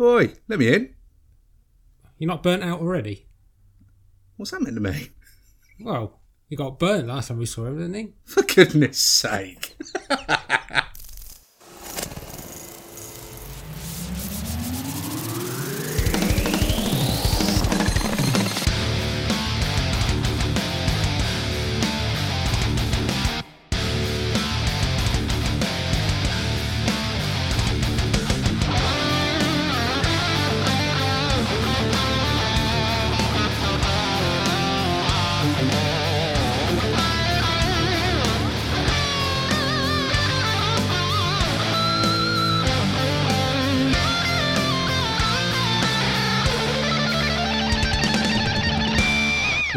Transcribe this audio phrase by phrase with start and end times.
[0.00, 0.94] Oi, let me in.
[2.18, 3.26] You're not burnt out already?
[4.36, 5.10] What's that meant to me?
[5.80, 8.12] Well, you got burnt last time we saw him, didn't he?
[8.24, 9.76] For goodness sake.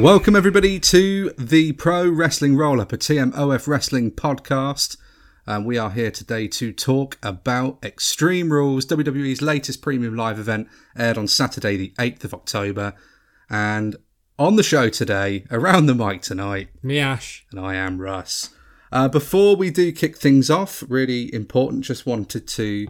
[0.02, 4.98] Welcome, everybody, to the Pro Wrestling Roll Up, a TMOF Wrestling podcast.
[5.46, 10.70] Um, we are here today to talk about Extreme Rules, WWE's latest premium live event,
[10.98, 12.96] aired on Saturday, the 8th of October.
[13.48, 13.96] And
[14.40, 17.46] on the show today, around the mic tonight, Me, Ash.
[17.52, 18.50] and I am Russ.
[18.92, 22.88] Uh, before we do kick things off, really important, just wanted to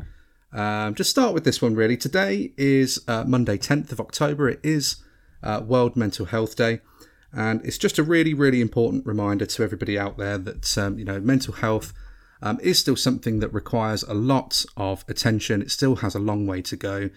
[0.54, 1.98] um, just start with this one really.
[1.98, 4.48] Today is uh, Monday, 10th of October.
[4.48, 5.04] It is
[5.44, 6.82] uh, World Mental Health Day.
[7.34, 11.06] And it's just a really, really important reminder to everybody out there that, um, you
[11.06, 11.94] know, mental health
[12.42, 15.62] um, is still something that requires a lot of attention.
[15.62, 17.10] It still has a long way to go.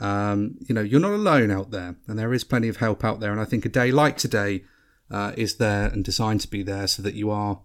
[0.00, 3.20] Um, you know, you're not alone out there, and there is plenty of help out
[3.20, 3.30] there.
[3.30, 4.64] And I think a day like today
[5.10, 7.60] uh, is there and designed to be there so that you are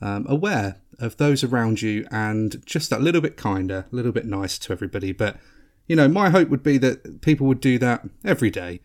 [0.00, 4.26] um, aware of those around you and just a little bit kinder, a little bit
[4.26, 5.12] nicer to everybody.
[5.12, 5.38] But,
[5.88, 8.80] you know, my hope would be that people would do that every day.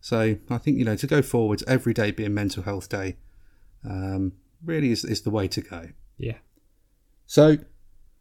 [0.00, 3.16] So I think, you know, to go forwards, every day being Mental Health Day
[3.84, 4.32] um,
[4.64, 5.88] really is, is the way to go.
[6.16, 6.38] Yeah.
[7.26, 7.58] So,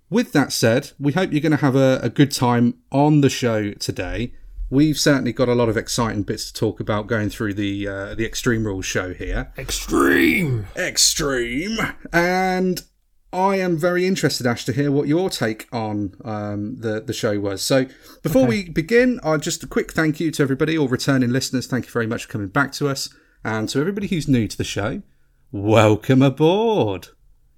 [0.10, 3.30] with that said, we hope you're going to have a, a good time on the
[3.30, 4.34] show today.
[4.70, 8.16] We've certainly got a lot of exciting bits to talk about going through the uh,
[8.16, 9.52] the Extreme Rules show here.
[9.58, 10.68] Extreme!
[10.78, 11.80] Extreme,
[12.14, 12.84] and
[13.32, 17.40] I am very interested, Ash, to hear what your take on um, the the show
[17.40, 17.62] was.
[17.62, 17.86] So,
[18.24, 21.68] before we begin, uh, just a quick thank you to everybody, all returning listeners.
[21.68, 23.14] Thank you very much for coming back to us,
[23.44, 25.04] and to everybody who's new to the show,
[25.52, 27.10] welcome aboard.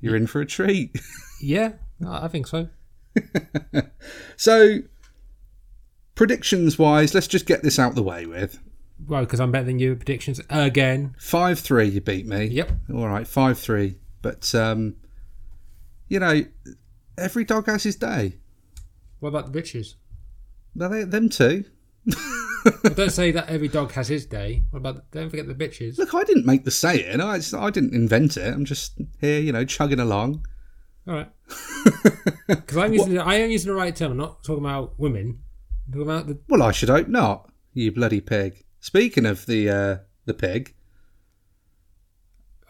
[0.02, 0.96] You're in for a treat.
[1.42, 1.74] Yeah,
[2.08, 2.70] I think so.
[4.38, 4.80] So,
[6.16, 8.60] predictions wise, let's just get this out the way with.
[9.08, 11.16] Well, because I'm better than you at predictions again.
[11.20, 12.46] 5 3, you beat me.
[12.46, 12.72] Yep.
[12.94, 13.98] All right, 5 3.
[14.24, 14.96] But, um,
[16.12, 16.44] you know,
[17.18, 18.36] every dog has his day.
[19.22, 19.96] What about the bitches?
[20.76, 21.64] Well, they, them too.
[22.96, 24.64] Don't say that every dog has his day.
[24.72, 25.10] What about?
[25.12, 25.98] Don't forget the bitches.
[25.98, 27.22] Look, I didn't make the saying.
[27.22, 28.54] I, I didn't invent it.
[28.54, 30.46] I'm just here, you know, chugging along.
[31.08, 31.32] All right.
[32.48, 34.12] Because I'm using I am using the right term.
[34.12, 35.40] I'm not talking about women.
[35.88, 38.66] I'm talking about the Well, I should hope not, you bloody pig.
[38.82, 40.76] Speaking of the uh, the pig,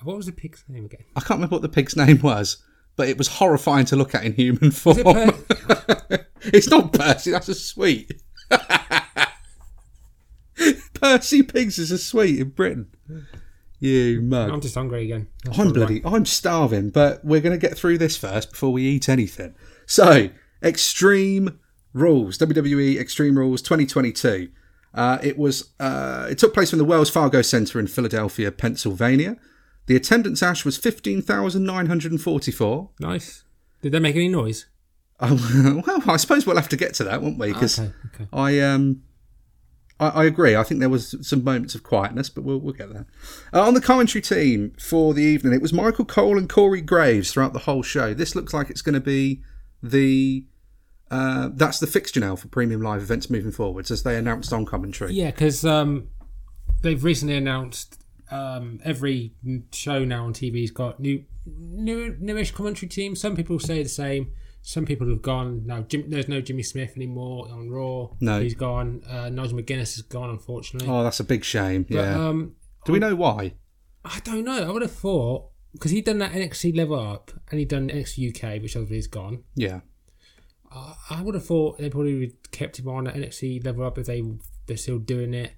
[0.03, 1.03] what was the pig's name again?
[1.15, 2.63] I can't remember what the pig's name was,
[2.95, 4.99] but it was horrifying to look at in human form.
[4.99, 8.21] it Per- it's not Percy, that's a sweet.
[10.93, 12.87] Percy Pigs is a sweet in Britain.
[13.79, 14.51] You mug.
[14.51, 15.27] I'm just hungry again.
[15.43, 18.83] That's I'm bloody, I'm starving, but we're going to get through this first before we
[18.83, 19.55] eat anything.
[19.87, 20.29] So,
[20.63, 21.59] Extreme
[21.93, 24.49] Rules, WWE Extreme Rules 2022.
[24.93, 29.37] Uh, it was, uh, it took place from the Wells Fargo Center in Philadelphia, Pennsylvania.
[29.91, 32.89] The attendance ash was 15,944.
[33.01, 33.43] Nice.
[33.81, 34.67] Did they make any noise?
[35.19, 37.51] Oh, well, I suppose we'll have to get to that, won't we?
[37.51, 37.91] Because Okay.
[38.15, 38.25] Okay.
[38.31, 39.03] I um
[39.99, 40.55] I, I agree.
[40.55, 43.05] I think there was some moments of quietness, but we'll we'll get there.
[43.53, 47.33] Uh, on the commentary team for the evening, it was Michael Cole and Corey Graves
[47.33, 48.13] throughout the whole show.
[48.13, 49.43] This looks like it's going to be
[49.83, 50.45] the
[51.09, 54.65] uh, that's the fixture now for premium live events moving forwards, as they announced on
[54.65, 55.11] commentary.
[55.11, 56.07] Yeah, because um,
[56.81, 58.00] they've recently announced
[58.31, 59.33] um, every
[59.71, 63.15] show now on TV's got new, new, newish commentary team.
[63.15, 64.31] Some people say the same.
[64.63, 65.81] Some people have gone now.
[65.81, 68.09] Jim, there's no Jimmy Smith anymore on Raw.
[68.19, 68.39] No.
[68.41, 69.01] he's gone.
[69.09, 70.87] Uh, Nigel McGuinness is gone, unfortunately.
[70.87, 71.83] Oh, that's a big shame.
[71.83, 72.27] but, Yeah.
[72.27, 72.55] um,
[72.85, 73.53] Do we know why?
[74.05, 74.67] I don't know.
[74.67, 78.29] I would have thought because he'd done that NXT level up and he'd done NXT
[78.35, 79.43] UK, which obviously is gone.
[79.55, 79.81] Yeah.
[80.71, 83.97] I, I would have thought they probably would kept him on at NXT level up
[83.97, 84.23] if they
[84.67, 85.53] they're still doing it.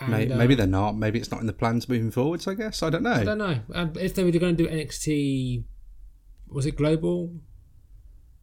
[0.00, 0.96] And, Maybe, uh, maybe they're not.
[0.96, 2.48] Maybe it's not in the plans moving forwards.
[2.48, 3.12] I guess I don't know.
[3.12, 3.60] I don't know.
[3.74, 5.64] Um, if they were going to do NXT,
[6.48, 7.34] was it global?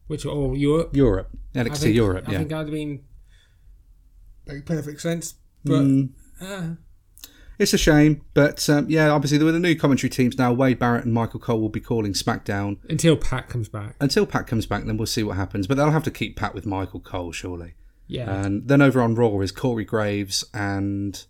[0.06, 0.94] Which or Europe?
[0.96, 2.24] Europe, I NXT think- Europe.
[2.28, 2.38] I yeah.
[2.38, 3.00] think that'd have been
[4.46, 5.34] make perfect sense.
[5.64, 6.08] But Mm.
[6.40, 6.68] uh,
[7.58, 10.50] It's a shame, but um, yeah, obviously there were the new commentary teams now.
[10.52, 14.46] Wade Barrett and Michael Cole will be calling SmackDown until Pat comes back, until Pat
[14.46, 14.84] comes back.
[14.86, 15.66] Then we'll see what happens.
[15.66, 17.74] But they'll have to keep Pat with Michael Cole, surely.
[18.06, 18.44] Yeah.
[18.44, 21.22] And then over on Raw is Corey Graves and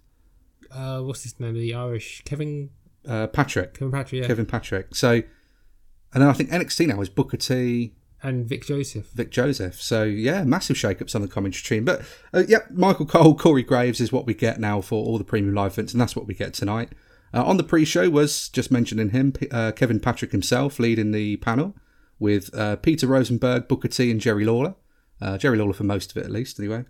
[0.72, 1.54] uh, what's his name?
[1.54, 2.70] The Irish Kevin
[3.08, 3.74] uh, Patrick.
[3.74, 4.26] Kevin Patrick, yeah.
[4.26, 4.94] Kevin Patrick.
[4.94, 9.10] So, and then I think NXT now is Booker T, and Vic Joseph.
[9.10, 9.80] Vic Joseph.
[9.80, 11.84] So yeah, massive shake-ups on the commentary team.
[11.84, 12.02] But
[12.34, 15.54] uh, yeah, Michael Cole, Corey Graves is what we get now for all the premium
[15.54, 16.90] live events, and that's what we get tonight.
[17.32, 21.74] Uh, on the pre-show was just mentioning him, uh, Kevin Patrick himself leading the panel
[22.18, 24.74] with uh, Peter Rosenberg, Booker T, and Jerry Lawler.
[25.22, 26.84] Uh, Jerry Lawler for most of it, at least, anyway.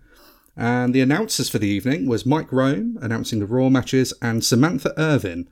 [0.61, 4.93] And the announcers for the evening was Mike Rome announcing the Raw matches and Samantha
[4.99, 5.49] Irvin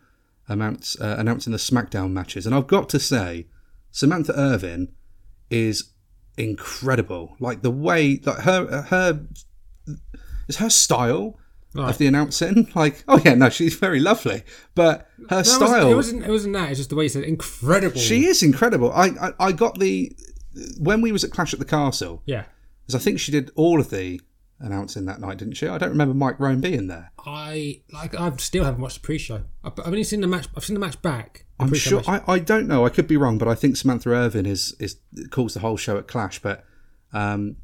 [0.49, 2.45] announce, uh, announcing the SmackDown matches.
[2.45, 3.47] And I've got to say,
[3.91, 4.93] Samantha Irvin
[5.51, 5.93] is
[6.37, 7.37] incredible.
[7.41, 9.27] Like the way, like her, her,
[10.49, 11.39] is her style
[11.75, 11.91] Right.
[11.91, 12.67] of the announcing.
[12.75, 14.43] Like, oh yeah, no, she's very lovely,
[14.75, 15.69] but her No, it style.
[15.69, 16.25] wasn't, it wasn't.
[16.25, 16.71] It wasn't that.
[16.71, 17.29] It's just the way you said it.
[17.29, 17.99] incredible.
[18.01, 18.91] She is incredible.
[18.93, 20.11] I, I I got the
[20.79, 22.45] when we was at Clash at the Castle, Yeah.
[22.87, 24.19] because I think she did all of the
[24.61, 25.69] announcing that night, didn't she?
[25.69, 27.13] I don't remember Mike Rome being there.
[27.25, 28.15] I like.
[28.19, 29.43] I still haven't watched the pre-show.
[29.65, 30.47] I've, I've only seen the match.
[30.57, 31.45] I've seen the match back.
[31.59, 32.03] the I'm sure.
[32.07, 32.23] match.
[32.27, 32.85] I, I don't know.
[32.85, 34.97] I could be wrong, but I think Samantha Irvin is is
[35.31, 36.41] calls the whole show at Clash.
[36.41, 36.65] But
[37.13, 37.57] um,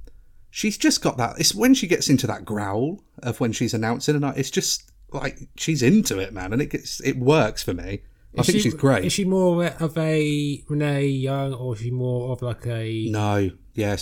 [0.50, 1.38] she's just got that.
[1.38, 4.91] It's when she gets into that growl of when she's announcing, and I, it's just
[5.12, 8.02] like she's into it, man, and it gets it works for me.
[8.37, 9.05] I Is think she- she's great.
[9.05, 13.08] Is she more of a Renee Young, or is she more of like a?
[13.08, 13.96] No, yeah,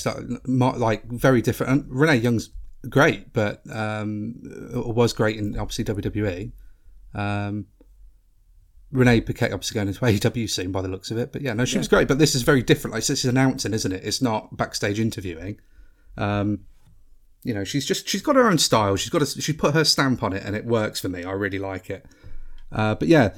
[0.46, 1.72] like, like very different.
[1.72, 2.48] And Renee Young's
[2.88, 4.34] great, but um,
[4.72, 6.52] was great in obviously WWE.
[7.14, 7.66] Um,
[8.90, 10.00] Renee Paquette obviously going into
[10.30, 12.08] AEW soon by the looks of it, but yeah, no, she was great.
[12.08, 12.94] But this is very different.
[12.94, 14.04] Like this is announcing, isn't it?
[14.04, 15.60] It's not backstage interviewing.
[16.16, 16.60] Um,
[17.42, 18.96] you know, she's just she's got her own style.
[18.96, 21.24] She's got a, she put her stamp on it, and it works for me.
[21.24, 22.06] I really like it.
[22.70, 23.34] Uh, but yeah,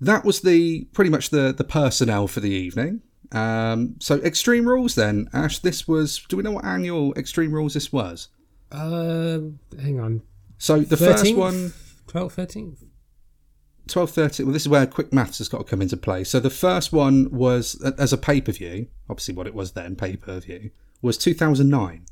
[0.00, 3.02] that was the pretty much the the personnel for the evening.
[3.32, 5.58] Um, so Extreme Rules then, Ash.
[5.58, 6.24] This was.
[6.28, 8.28] Do we know what annual Extreme Rules this was?
[8.74, 10.22] Um, hang on.
[10.58, 11.36] So the first 13th?
[11.36, 11.72] one,
[12.08, 12.84] 12th, 13th?
[13.86, 14.46] 12, 13.
[14.46, 16.24] Well, this is where quick maths has got to come into play.
[16.24, 18.88] So the first one was uh, as a pay per view.
[19.08, 20.70] Obviously, what it was then, pay per view,
[21.02, 22.06] was 2009.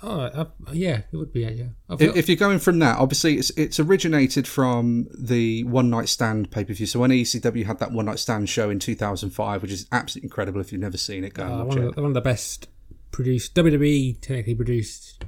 [0.00, 1.40] Oh, uh, yeah, it would be.
[1.40, 1.64] Yeah,
[1.98, 6.64] If, you're going from that, obviously it's it's originated from the one night stand pay
[6.64, 6.86] per view.
[6.86, 10.60] So when ECW had that one night stand show in 2005, which is absolutely incredible.
[10.60, 12.20] If you've never seen it, go and uh, watch one, of the, one of the
[12.20, 12.68] best
[13.10, 15.24] produced WWE technically produced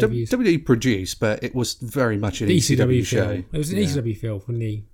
[0.00, 0.30] pay-per-views.
[0.30, 3.30] WWE produced, but it was very much an the ECW, ECW show.
[3.52, 3.84] It was an Yeah.
[3.86, 4.84] ECW film from the.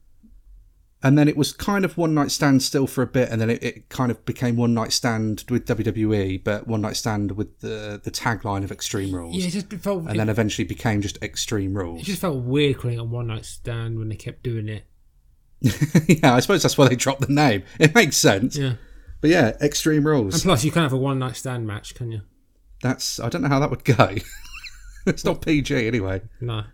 [1.05, 3.51] And then it was kind of one night stand still for a bit, and then
[3.51, 7.59] it, it kind of became one night stand with WWE, but one night stand with
[7.59, 10.03] the the tagline of Extreme Rules, Yeah, it just felt.
[10.03, 12.03] and it, then eventually became just Extreme Rules.
[12.03, 14.85] it just felt weird calling it a one night stand when they kept doing it.
[16.23, 17.65] yeah, I suppose that's why they dropped the name.
[17.81, 18.57] It makes sense.
[18.57, 18.75] Yeah,
[19.21, 20.35] But yeah, Extreme Rules.
[20.35, 22.21] and plus you can't have a one night stand match, can you?
[22.81, 24.15] That's I don't know how that would go.
[25.07, 26.23] it's not PG anyway.
[26.41, 26.65] No.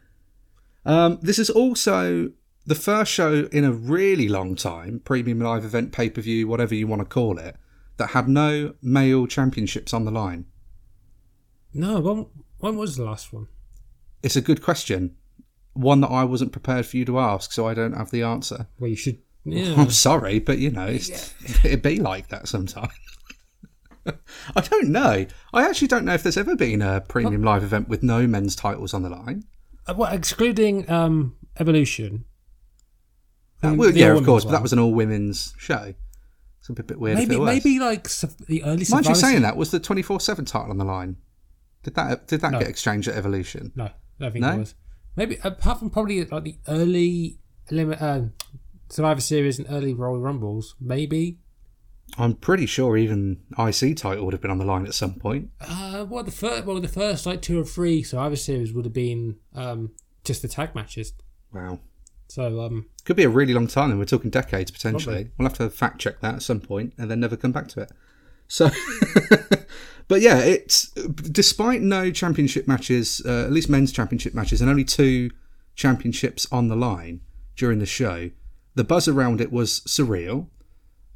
[0.85, 2.33] Um, this is also
[2.67, 6.75] the first show in a really long time, premium live event, pay per view, whatever
[6.75, 7.57] you want to call it,
[7.97, 10.45] that had no male championships on the line.
[11.73, 12.27] No, when,
[12.59, 13.49] when was the last one?
[14.23, 15.17] It's a good question,
[15.75, 18.67] one that I wasn't prepared for you to ask, so I don't have the answer.
[18.79, 19.19] Well, you should.
[19.45, 19.81] Yeah.
[19.81, 21.33] I'm sorry, but you know, it's,
[21.65, 22.93] it'd be like that sometimes.
[24.57, 25.27] I don't know.
[25.53, 28.57] I actually don't know if there's ever been a premium live event with no men's
[28.57, 29.45] titles on the line.
[29.87, 32.25] Uh, well, excluding um, Evolution.
[33.63, 35.95] Uh, well, yeah, of course, but that was an all women's show.
[36.61, 37.19] It's a bit, bit weird.
[37.19, 38.85] Maybe, maybe like su- the early.
[38.91, 41.17] Mind you saying that was the twenty four seven title on the line.
[41.83, 42.59] Did that did that No.
[42.61, 43.73] get exchanged at Evolution?
[43.75, 44.53] No, I don't think No?
[44.53, 44.75] it was.
[45.17, 47.39] Maybe apart from probably like the early
[47.71, 48.35] limit um,
[48.89, 51.39] Survivor Series and early Royal Rumbles, maybe.
[52.17, 55.51] I'm pretty sure even IC title would have been on the line at some point.
[55.61, 58.95] Uh, well, the first, well, the first like two or three Survivor Series would have
[58.95, 59.93] been um,
[60.25, 61.13] just the tag matches.
[61.53, 61.81] Wow,
[62.29, 63.91] So um, could be a really long time.
[63.91, 65.25] And we're talking decades potentially.
[65.25, 65.33] Probably.
[65.39, 67.83] We'll have to fact check that at some point and then never come back to
[67.83, 67.93] it.
[68.49, 68.71] So,
[70.09, 74.85] but yeah, it's despite no championship matches, uh, at least men's championship matches, and only
[74.85, 75.31] two
[75.77, 77.21] championships on the line
[77.57, 78.31] during the show.
[78.75, 80.47] The buzz around it was surreal,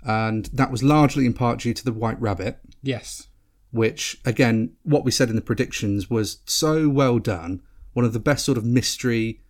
[0.04, 2.58] and that was largely in part due to the White Rabbit.
[2.82, 3.28] yes,
[3.70, 7.62] which again what we said in the predictions was so well done
[7.94, 9.40] one of the best sort of mystery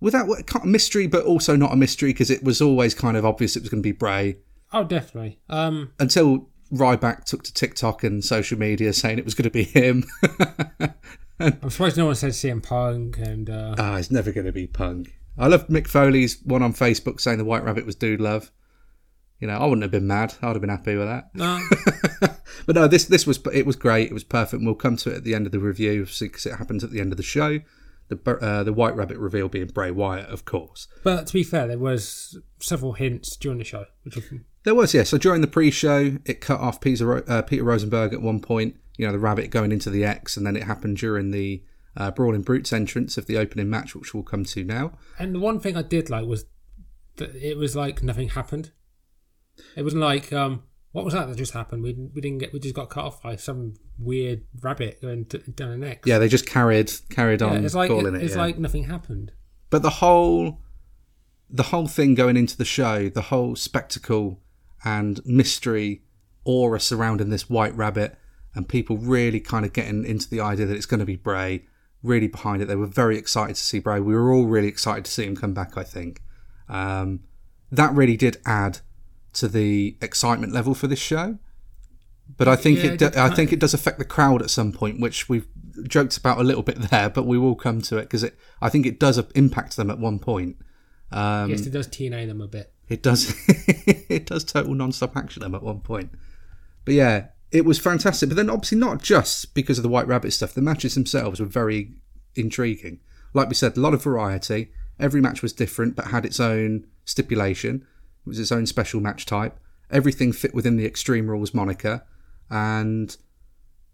[0.00, 3.24] without kind of mystery but also not a mystery because it was always kind of
[3.24, 4.36] obvious it was going to be bray
[4.72, 5.38] oh, definitely.
[5.48, 9.64] Um, until ryback took to tiktok and social media saying it was going to be
[9.64, 10.04] him
[11.40, 14.66] I'm surprised no one said CM Punk and uh, ah it's never going to be
[14.66, 18.50] punk i love mick foley's one on facebook saying the white rabbit was dude love
[19.40, 20.34] You know, I wouldn't have been mad.
[20.40, 21.30] I'd have been happy with that.
[21.34, 21.60] No,
[22.66, 24.10] But no, this this was it was great.
[24.10, 24.60] It was perfect.
[24.60, 26.90] And we'll come to it at the end of the review because it happens at
[26.90, 27.60] the end of the show.
[28.08, 30.86] The uh, the White Rabbit reveal being Bray Wyatt, of course.
[31.02, 34.24] but to be fair, there was several hints during the show, which was,
[34.62, 35.02] There was, yeah.
[35.02, 38.76] So during the pre-show, it cut off Peter, uh, Peter Rosenberg at one point.
[38.96, 41.64] You know, the rabbit going into the X, and then it happened during the
[41.96, 44.92] uh, Brawling Brutes entrance of the opening match, which we'll come to now.
[45.18, 46.44] and the one thing I did like was
[47.16, 48.70] that it was like nothing happened.
[49.76, 51.82] It wasn't like um, what was that that just happened?
[51.82, 55.42] We we didn't get we just got cut off by some weird rabbit going d-
[55.54, 56.04] down the neck.
[56.06, 57.52] Yeah, they just carried carried on.
[57.52, 58.22] Yeah, it's like calling it.
[58.22, 58.40] it's yeah.
[58.40, 59.32] like nothing happened.
[59.70, 60.60] but the whole
[61.50, 64.40] the whole thing going into the show, the whole spectacle
[64.84, 66.02] and mystery
[66.44, 68.16] aura surrounding this white rabbit,
[68.54, 71.66] and people really kind of getting into the idea that it's going to be Bray,
[72.02, 72.66] really behind it.
[72.66, 74.00] They were very excited to see Bray.
[74.00, 75.76] We were all really excited to see him come back.
[75.76, 76.22] I think
[76.68, 77.20] um,
[77.70, 78.78] that really did add
[79.36, 81.38] to the excitement level for this show.
[82.36, 84.72] But I think Yeah, it, do, I think it does affect the crowd at some
[84.72, 85.46] point, which we've
[85.84, 88.36] joked about a little bit there, but we will come to it because it.
[88.60, 90.56] I think it does impact them at one point.
[91.12, 92.72] Um, yes, it does TNA them a bit.
[92.88, 93.34] it does.
[93.48, 96.10] it does total non-stop action them at one point.
[96.84, 98.28] But yeah, it was fantastic.
[98.28, 100.54] But then obviously not just because of the White Rabbit stuff.
[100.54, 101.92] The matches themselves were very
[102.34, 103.00] intriguing.
[103.34, 104.72] Like we said, a lot of variety.
[104.98, 107.86] Every match was different, but had its own stipulation.
[108.26, 109.58] It was its own special match type.
[109.90, 112.04] Everything fit within the Extreme Rules moniker,
[112.50, 113.16] and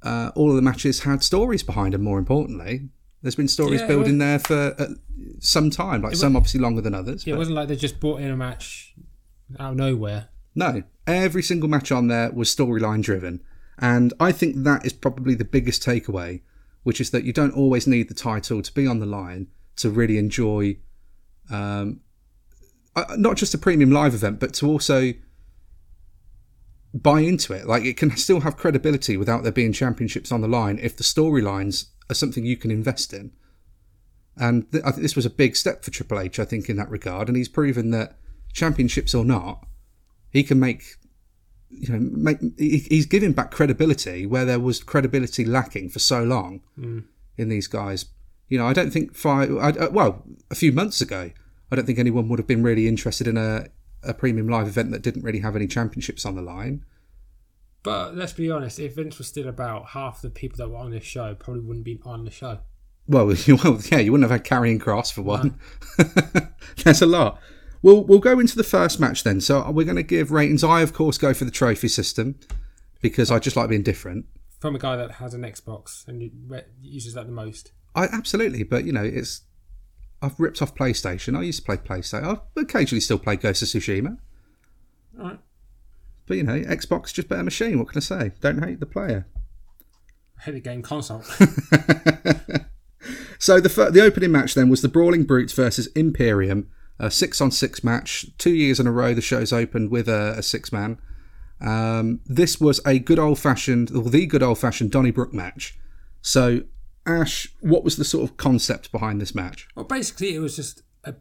[0.02, 2.02] uh, all of the matches had stories behind them.
[2.02, 2.88] More importantly,
[3.20, 4.86] there's been stories Yeah, building there for uh,
[5.38, 6.02] some time.
[6.02, 7.26] Like some obviously longer than others.
[7.26, 8.94] Yeah, it wasn't like they just brought in a match
[9.58, 10.28] out of nowhere.
[10.54, 13.42] no, every single match on there was storyline driven.
[13.78, 16.42] And I think that is probably the biggest takeaway,
[16.84, 19.90] which is that you don't always need the title to be on the line to
[19.90, 20.76] really enjoy
[21.50, 22.00] um,
[23.16, 25.12] not just a premium live event, but to also
[26.94, 27.66] buy into it.
[27.66, 31.04] Like it can still have credibility without there being championships on the line if the
[31.04, 33.32] storylines are something you can invest in.
[34.36, 36.76] And th- I think this was a big step for Triple H, I think, in
[36.76, 37.28] that regard.
[37.28, 38.16] And he's proven that
[38.52, 39.66] championships or not,
[40.30, 40.82] he can make,
[41.68, 42.38] you know, make.
[42.58, 46.60] he- He's giving back credibility where there was credibility lacking for so long
[47.36, 48.06] in these guys.
[48.48, 49.50] You know, I don't think five.
[49.56, 51.30] I, uh, well, a few months ago,
[51.72, 53.66] I don't think anyone would have been really interested in a
[54.04, 56.84] a premium live event that didn't really have any championships on the line.
[57.82, 60.90] But let's be honest, if Vince was still about, half the people that were on
[60.90, 62.58] this show probably wouldn't be on the show.
[63.08, 65.58] Well, well, yeah, you wouldn't have had Karrion Kross for one.
[66.84, 67.40] That's a lot.
[67.80, 69.40] We'll we'll go into the first match then.
[69.40, 70.62] So we're going to give ratings.
[70.62, 72.38] I of course go for the trophy system
[73.00, 74.26] because I just like being different.
[74.60, 76.30] From a guy that has an Xbox and
[76.82, 77.72] uses that the most.
[77.94, 79.42] I absolutely, but you know, it's
[80.22, 81.36] I've ripped off PlayStation.
[81.36, 82.40] I used to play PlayStation.
[82.56, 84.18] I occasionally still play Ghost of Tsushima,
[86.26, 87.78] but you know, Xbox just better machine.
[87.78, 88.32] What can I say?
[88.40, 89.26] Don't hate the player.
[90.38, 91.22] I hate the game console.
[93.42, 96.68] So the fir- the opening match then was the Brawling Brutes versus Imperium,
[97.00, 98.24] a six on six match.
[98.38, 100.98] Two years in a row, the show's opened with a, a six man.
[101.60, 105.76] Um, this was a good old fashioned, or the good old fashioned Donnybrook match.
[106.20, 106.60] So,
[107.06, 109.66] Ash, what was the sort of concept behind this match?
[109.74, 111.14] well, basically, it was just a.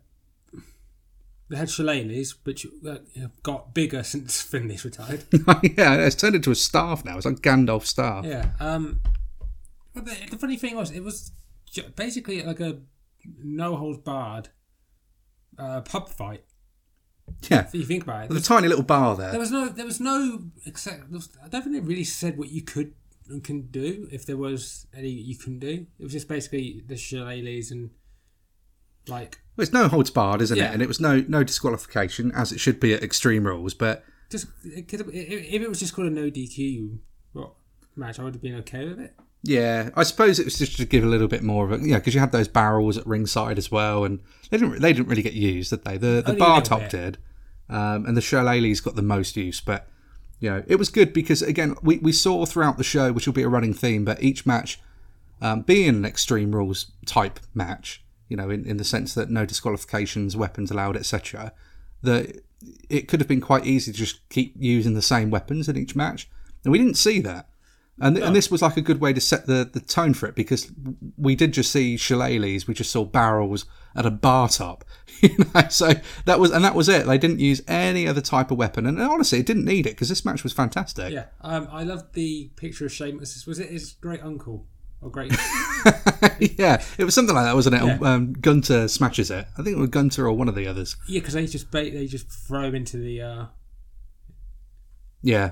[1.50, 2.98] They had shillelaghs, which uh,
[3.44, 5.24] got bigger since Finlay's retired.
[5.64, 7.18] yeah, it's turned into a staff now.
[7.18, 8.26] It's like Gandalf staff.
[8.26, 8.52] Yeah.
[8.60, 9.02] Um.
[9.94, 11.32] But the, the funny thing was, it was
[11.96, 12.80] basically like a
[13.44, 14.50] no holds barred
[15.60, 16.44] uh, pub fight.
[17.50, 19.32] Yeah, If you think about it, with a tiny little bar there.
[19.32, 20.44] there was no, there was no.
[20.66, 21.04] Except,
[21.44, 22.94] I don't think they really said what you could
[23.32, 24.08] and can do.
[24.12, 27.90] If there was any you can do, it was just basically the shillelaghs and
[29.08, 30.70] like Well, it's no holds barred, isn't Yeah.
[30.70, 30.74] it?
[30.74, 33.74] And it was no no disqualification as it should be at Extreme Rules.
[33.74, 36.98] But just it have, if it was just called a no DQ
[37.34, 37.54] what,
[37.96, 39.16] match, I would have been okay with it.
[39.44, 41.98] Yeah, I suppose it was just to give a little bit more of a yeah,
[41.98, 44.20] because you had those barrels at ringside as well, and
[44.52, 45.98] they didn't they didn't really get used, did they?
[45.98, 46.92] The the Only bar top bit.
[46.92, 47.18] did,
[47.68, 49.60] um, and the shillelaghs got the most use.
[49.60, 49.88] But
[50.41, 53.33] you know, it was good because again, we we saw throughout the show, which will
[53.33, 54.81] be a running theme, but each match
[55.39, 59.45] um, being an extreme rules type match, you know, in, in the sense that no
[59.45, 61.53] disqualifications, weapons allowed, etc.
[62.01, 62.43] That
[62.89, 65.95] it could have been quite easy to just keep using the same weapons in each
[65.95, 66.27] match,
[66.65, 67.48] and we didn't see that.
[68.01, 70.36] And, and this was like a good way to set the, the tone for it
[70.36, 70.72] because
[71.17, 73.65] we did just see shillelaghs, we just saw barrels
[73.96, 74.84] at a bar top,
[75.22, 75.67] you know.
[75.70, 75.91] So
[76.25, 77.05] that was and that was it.
[77.05, 80.10] They didn't use any other type of weapon, and honestly, it didn't need it because
[80.10, 81.12] this match was fantastic.
[81.12, 83.46] Yeah, um, I loved the picture of Sheamus.
[83.46, 84.65] Was it his great uncle
[85.01, 85.31] or great?
[86.39, 87.84] yeah, it was something like that, wasn't it?
[87.84, 87.98] Yeah.
[88.01, 89.46] Um, Gunther smashes it.
[89.58, 90.96] I think it was Gunther or one of the others.
[91.08, 93.46] yeah, because they just ba- they just throw him into the uh,
[95.22, 95.51] Yeah,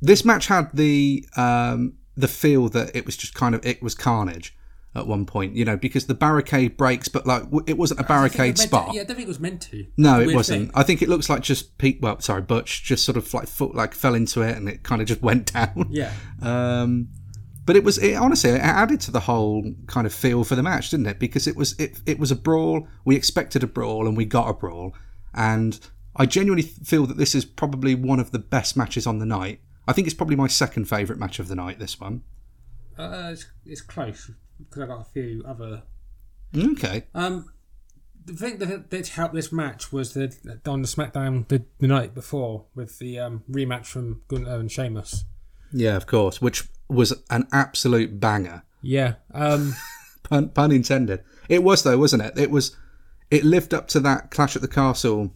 [0.00, 3.94] this match had the um, the feel that it was just kind of it was
[3.94, 4.56] carnage
[4.94, 8.58] at one point, you know, because the barricade breaks, but like it wasn't a barricade
[8.58, 8.90] spot.
[8.90, 9.86] To, yeah, I don't think it was meant to.
[9.96, 10.66] No, it wasn't.
[10.66, 10.72] thing.
[10.74, 12.00] I think it looks like just Pete.
[12.00, 15.00] Well, sorry, Butch just sort of like foot like fell into it, and it kind
[15.00, 15.88] of just went down.
[15.90, 16.12] Yeah.
[16.42, 17.08] Um,
[17.66, 20.62] but it was it, honestly it added to the whole kind of feel for the
[20.62, 21.20] match, didn't it?
[21.20, 22.88] Because it was it it was a brawl.
[23.04, 24.94] We expected a brawl, and we got a brawl.
[25.32, 25.78] And
[26.16, 29.60] I genuinely feel that this is probably one of the best matches on the night.
[29.90, 31.80] I think it's probably my second favourite match of the night.
[31.80, 32.22] This one.
[32.96, 35.82] Uh, it's, it's close because I got a few other.
[36.56, 37.06] Okay.
[37.12, 37.52] Um,
[38.24, 40.32] the thing that that helped this match was the
[40.64, 45.24] on the SmackDown the, the night before with the um, rematch from Gunther and Sheamus.
[45.72, 46.40] Yeah, of course.
[46.40, 48.62] Which was an absolute banger.
[48.82, 49.14] Yeah.
[49.34, 49.74] Um,
[50.22, 51.24] pun, pun intended.
[51.48, 52.38] It was though, wasn't it?
[52.38, 52.76] It was.
[53.28, 55.32] It lived up to that Clash at the Castle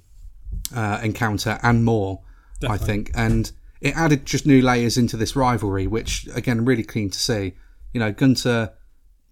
[0.72, 2.22] uh, encounter and more,
[2.68, 3.50] I think, and
[3.84, 7.52] it added just new layers into this rivalry, which again, really keen to see.
[7.92, 8.72] You know, Gunther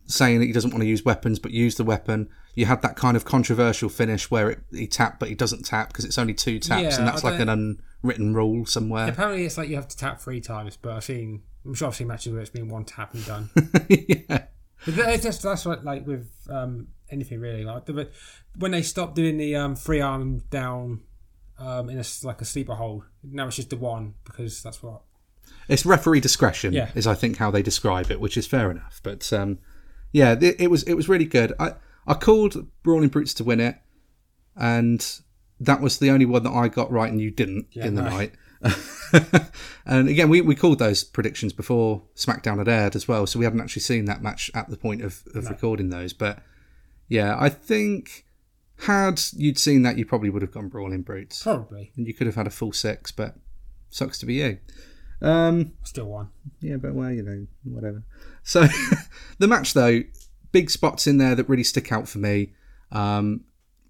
[0.06, 2.28] saying that he doesn't want to use weapons, but use the weapon.
[2.54, 5.88] You had that kind of controversial finish where it, he tapped, but he doesn't tap
[5.88, 9.08] because it's only two taps, Yeah, and that's like an unwritten rule somewhere.
[9.08, 11.96] apparently, it's like you have to tap three times, but I've seen I'm sure I've
[11.96, 13.50] seen matches where it's been one tap and done.
[13.88, 14.44] yeah.
[14.84, 18.10] But it's just that's what like with um, anything really like the,
[18.56, 21.00] when they stopped doing the um, free arm down
[21.62, 23.04] um, in a like a sleeper hold.
[23.22, 25.02] Now it's just the one because that's what.
[25.68, 26.90] It's referee discretion, Yeah.
[26.94, 29.00] is I think how they describe it, which is fair enough.
[29.02, 29.58] But um,
[30.12, 31.52] yeah, it, it was it was really good.
[31.58, 31.74] I
[32.06, 33.76] I called Brawling Brutes to win it,
[34.56, 35.20] and
[35.60, 38.10] that was the only one that I got right, and you didn't in the no.
[38.10, 38.32] night.
[39.86, 43.44] and again, we, we called those predictions before SmackDown had aired as well, so we
[43.44, 46.12] hadn't actually seen that match at the point of, of recording those.
[46.12, 46.38] But
[47.08, 48.24] yeah, I think
[48.82, 52.26] had you'd seen that, you probably would have gone Brawling Brutes, Probably and you could
[52.26, 53.10] have had a full six.
[53.10, 53.36] But
[53.90, 54.58] sucks to be you.
[55.20, 56.30] Um, still one.
[56.60, 58.02] yeah, but well, you know, whatever.
[58.42, 58.66] So
[59.38, 60.02] the match though,
[60.50, 62.52] big spots in there that really stick out for me.
[62.90, 63.44] Um,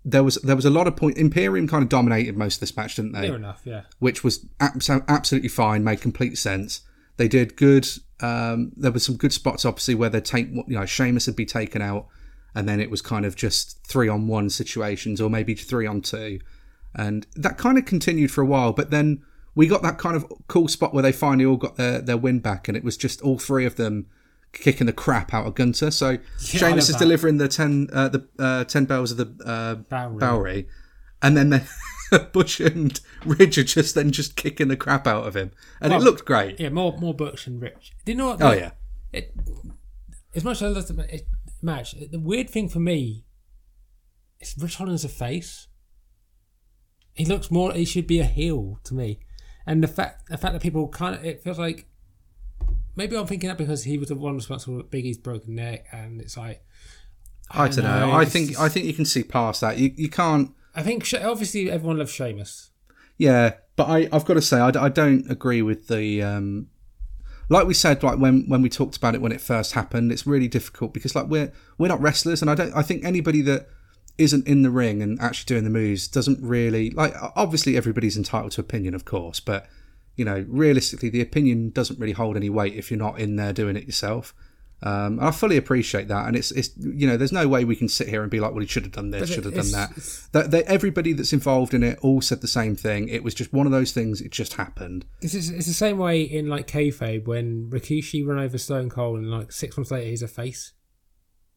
[0.04, 1.16] there was there was a lot of point.
[1.16, 3.28] Imperium kind of dominated most of this match, didn't they?
[3.28, 3.62] Fair enough.
[3.64, 3.82] Yeah.
[3.98, 6.82] Which was abs- absolutely fine, made complete sense.
[7.16, 7.88] They did good.
[8.20, 11.46] Um, there were some good spots, obviously, where they take you know Sheamus would be
[11.46, 12.08] taken out,
[12.54, 16.00] and then it was kind of just three on one situations, or maybe three on
[16.02, 16.40] two,
[16.94, 18.72] and that kind of continued for a while.
[18.72, 19.22] But then
[19.54, 22.40] we got that kind of cool spot where they finally all got their, their win
[22.40, 24.06] back, and it was just all three of them
[24.52, 25.90] kicking the crap out of Gunther.
[25.90, 26.98] So Sheamus love is that.
[26.98, 30.18] delivering the ten uh, the uh, ten bells of the uh, Bodhrán.
[30.18, 30.66] Bodhrán,
[31.22, 31.62] and then they,
[32.32, 36.02] Butch and Ridge are just then just kicking the crap out of him, and it
[36.02, 36.60] looked great.
[36.60, 36.68] Yeah.
[36.68, 37.92] More more books and rich.
[38.04, 38.42] Do you know what?
[38.42, 38.72] Oh yeah,
[39.12, 39.34] It,
[40.34, 41.26] as much as I love the it-
[41.62, 43.24] match, the weird thing for me
[44.40, 45.68] is Ridge Holland's a face.
[47.14, 47.72] He looks more.
[47.72, 49.20] He should be a heel to me,
[49.66, 51.86] and the fact the fact that people kind of it feels like
[52.96, 56.20] maybe I'm thinking that because he was the one responsible for Biggie's broken neck, and
[56.20, 56.64] it's like
[57.50, 58.12] I don't know.
[58.12, 59.78] I think I think you can see past that.
[59.78, 60.54] You you can't.
[60.74, 62.70] I think obviously everyone loves Sheamus.
[63.18, 66.22] Yeah, but I I've got to say I, I don't agree with the.
[66.22, 66.68] Um,
[67.52, 70.26] like we said, like when when we talked about it when it first happened, it's
[70.26, 72.74] really difficult because like we're we're not wrestlers, and I don't.
[72.74, 73.68] I think anybody that
[74.16, 77.14] isn't in the ring and actually doing the moves doesn't really like.
[77.36, 79.66] Obviously, everybody's entitled to opinion, of course, but
[80.16, 83.52] you know, realistically, the opinion doesn't really hold any weight if you're not in there
[83.52, 84.34] doing it yourself.
[84.84, 87.88] Um, I fully appreciate that, and it's it's you know, there's no way we can
[87.88, 89.90] sit here and be like, well, he should have done this, should have done that.
[90.32, 93.08] That, that everybody that's involved in it all said the same thing.
[93.08, 94.20] It was just one of those things.
[94.20, 95.06] It just happened.
[95.20, 99.18] This is it's the same way in like kayfabe when Rikishi ran over Stone Cold
[99.18, 100.72] and like six months later he's a face.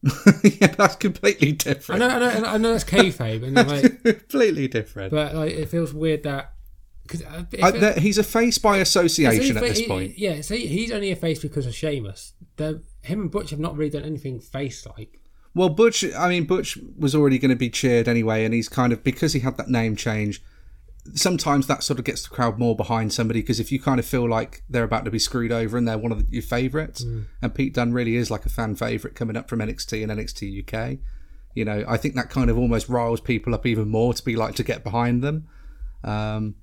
[0.44, 2.02] yeah, that's completely different.
[2.02, 5.10] I know, I know, I know that's kayfabe, and like, completely different.
[5.10, 6.52] but like it feels weird that
[7.02, 10.18] because I, he's a face by association at this point.
[10.18, 12.34] Yeah, so he's only a face because of Sheamus.
[12.56, 15.20] The, him and Butch have not really done anything face like.
[15.54, 18.92] Well, Butch, I mean, Butch was already going to be cheered anyway, and he's kind
[18.92, 20.42] of because he had that name change.
[21.14, 24.04] Sometimes that sort of gets the crowd more behind somebody because if you kind of
[24.04, 27.02] feel like they're about to be screwed over and they're one of your favourites,
[27.40, 30.62] and Pete Dunne really is like a fan favourite coming up from NXT and NXT
[30.62, 30.98] UK,
[31.54, 34.36] you know, I think that kind of almost riles people up even more to be
[34.36, 35.48] like to get behind them.
[36.04, 36.56] Um,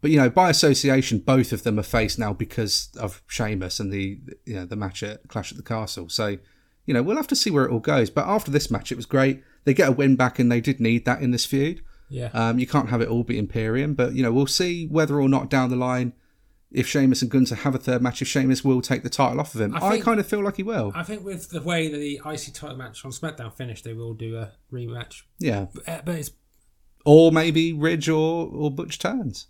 [0.00, 3.92] but you know, by association, both of them are faced now because of Sheamus and
[3.92, 6.08] the you know the match at Clash at the Castle.
[6.08, 6.38] So
[6.86, 8.10] you know, we'll have to see where it all goes.
[8.10, 9.42] But after this match, it was great.
[9.64, 11.82] They get a win back, and they did need that in this feud.
[12.08, 15.20] Yeah, Um, you can't have it all be Imperium, but you know, we'll see whether
[15.20, 16.12] or not down the line,
[16.72, 19.54] if Sheamus and Gunther have a third match, if Sheamus will take the title off
[19.54, 19.76] of him.
[19.76, 20.90] I, think- kind of feel like he will.
[20.96, 24.14] I think with the way that the IC title match on SmackDown finished, they will
[24.14, 25.22] do a rematch.
[25.38, 26.30] yeah, Uh, but it's
[27.04, 29.46] or maybe Ridge or or Butch turns.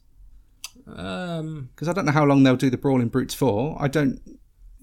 [0.97, 3.77] Um, because I don't know how long they'll do the Brawling Brutes for.
[3.81, 4.21] I don't,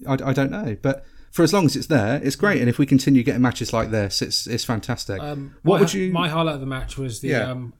[0.06, 0.76] I, I don't know.
[0.80, 2.60] But for as long as it's there, it's great.
[2.60, 5.20] And if we continue getting matches like this, it's it's fantastic.
[5.20, 6.12] um, what my, would you?
[6.12, 7.50] My highlight of the match was the Yeah.
[7.50, 7.74] um,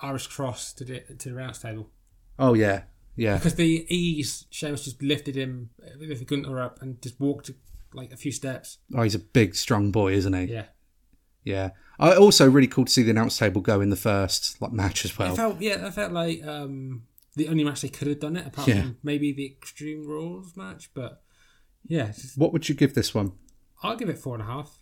[0.00, 1.88] Irish cross to the to the rounds table
[2.38, 2.82] oh yeah,
[3.14, 7.50] yeah, because the ease Sheamus just lifted him, lifted Gunther up, and just walked
[7.94, 8.78] like a few steps.
[8.96, 10.44] oh he's a big, strong boy, isn't he?
[10.52, 10.64] Yeah,
[11.44, 11.70] Yeah.
[12.00, 15.04] I also really cool to see the announce table go in the first like match
[15.04, 15.36] as well.
[15.36, 17.02] felt yeah, I felt like um,
[17.34, 18.82] the only match they could have done it apart Yeah.
[18.82, 21.22] from maybe the Extreme Rules match, but
[21.84, 23.32] yeah, just- What would you give this one?
[23.82, 24.78] I'll give it four and a half.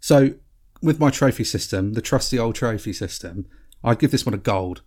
[0.00, 0.34] So
[0.82, 3.46] with my trophy system, the trusty old trophy system,
[3.82, 4.82] I'd give this one a gold.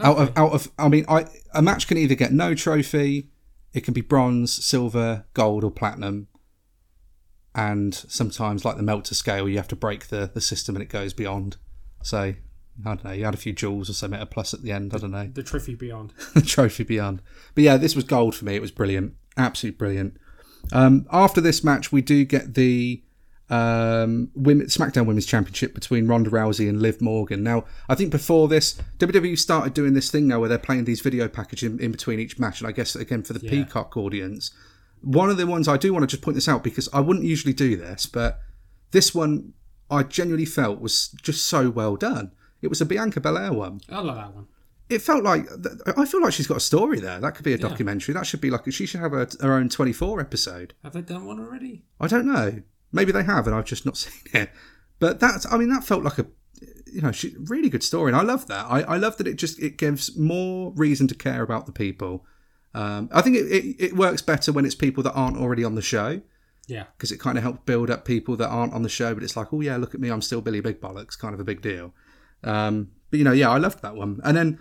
[0.00, 3.30] Out of out of I mean, I a match can either get no trophy,
[3.72, 6.28] it can be bronze, silver, gold, or platinum.
[7.54, 10.88] And sometimes, like the Meltzer scale, you have to break the, the system and it
[10.88, 11.56] goes beyond.
[12.02, 12.34] So
[12.84, 13.12] I don't know.
[13.12, 14.94] You had a few jewels or something, a plus at the end.
[14.94, 15.28] I don't know.
[15.32, 16.12] The trophy beyond.
[16.34, 17.22] the trophy beyond.
[17.54, 18.54] But yeah, this was gold for me.
[18.54, 20.16] It was brilliant, absolutely brilliant.
[20.72, 23.02] Um, after this match, we do get the
[23.48, 27.42] um, women, SmackDown Women's Championship between Ronda Rousey and Liv Morgan.
[27.42, 31.00] Now, I think before this, WWE started doing this thing now where they're playing these
[31.00, 33.50] video packages in, in between each match, and I guess again for the Yeah.
[33.50, 34.52] Peacock audience.
[35.02, 37.24] One of the ones I do want to just point this out because I wouldn't
[37.24, 38.40] usually do this, but
[38.92, 39.54] this one
[39.90, 42.32] I genuinely felt was just so well done.
[42.62, 44.46] It was a Bianca Belair one I love that one.
[44.88, 45.46] it felt like
[45.96, 47.20] I feel like she's got a story there.
[47.20, 48.12] That could be a documentary.
[48.14, 50.74] That should be like she should have her, her own twenty four episode.
[50.82, 51.84] Have they done one already?
[52.00, 52.62] I don't know.
[52.92, 54.50] Maybe they have, and I've just not seen it.
[54.98, 56.26] But that's I mean that felt like a
[56.92, 58.66] you know she, really good story, and I love that.
[58.68, 62.26] I, I love that it just it gives more reason to care about the people.
[62.74, 65.74] Um, I think it, it, it works better when it's people that aren't already on
[65.74, 66.20] the show
[66.68, 66.84] Yeah.
[66.96, 69.12] because it kind of helps build up people that aren't on the show.
[69.12, 71.40] But it's like, oh yeah, look at me, I'm still Billy Big Bollocks, kind of
[71.40, 71.92] a big deal.
[72.44, 74.20] Um, but you know, yeah, I loved that one.
[74.24, 74.58] And then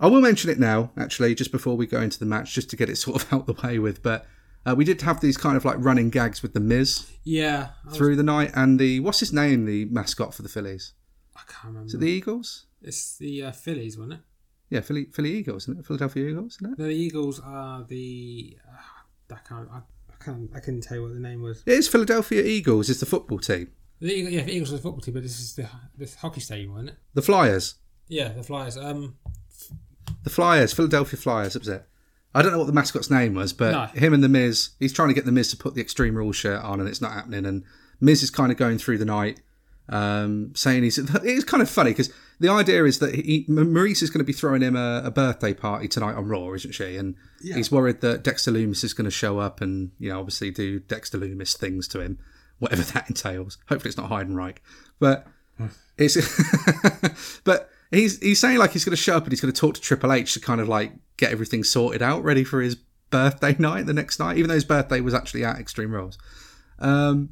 [0.00, 2.76] I will mention it now, actually, just before we go into the match, just to
[2.76, 4.02] get it sort of out the way with.
[4.02, 4.26] But
[4.66, 7.70] uh, we did have these kind of like running gags with the Miz Yeah.
[7.86, 10.92] Was- through the night, and the what's his name, the mascot for the Phillies?
[11.36, 11.86] I can't remember.
[11.86, 12.66] Is it the Eagles?
[12.82, 14.20] It's the uh, Phillies, wasn't it?
[14.70, 15.86] Yeah, Philly, Philly Eagles, isn't it?
[15.86, 16.78] Philadelphia Eagles, isn't it?
[16.78, 18.56] The Eagles are the.
[18.66, 19.68] Uh, I can't.
[19.70, 20.50] I, I can't.
[20.54, 21.62] I couldn't tell you what the name was.
[21.66, 22.88] It is Philadelphia Eagles.
[22.88, 23.70] Is the football team
[24.02, 26.40] The Eagle, yeah, the Eagles are the football team, but this is the this hockey
[26.40, 26.96] stadium, wasn't it?
[27.14, 27.76] the Flyers?
[28.08, 28.76] Yeah, the Flyers.
[28.76, 29.16] Um,
[30.24, 31.52] The Flyers, Philadelphia Flyers.
[31.54, 31.86] That was it.
[32.34, 33.86] I don't know what the mascot's name was, but No.
[34.00, 36.34] him and the Miz, he's trying to get the Miz to put the Extreme Rules
[36.36, 37.44] shirt on, and it's not happening.
[37.46, 37.62] And
[38.00, 39.40] Miz is kind of going through the night,
[39.88, 40.98] um, saying he's.
[40.98, 44.32] It's kind of funny because the idea is that he, Maryse is going to be
[44.32, 46.96] throwing him a, a birthday party tonight on Raw, isn't she?
[46.96, 50.50] And he's worried that Dexter Lumis is going to show up and you know obviously
[50.50, 52.18] do Dexter Lumis things to him,
[52.62, 53.58] whatever that entails.
[53.68, 54.58] Hopefully, it's not Heidenreich,
[54.98, 55.26] but
[55.98, 56.16] it's.
[57.44, 59.74] but he's he's saying like he's going to show up and he's going to talk
[59.74, 62.76] to Triple H to kind of like get everything sorted out, ready for his
[63.10, 66.18] birthday night the next night, even though his birthday was actually at Extreme Rules.
[66.78, 67.30] Um,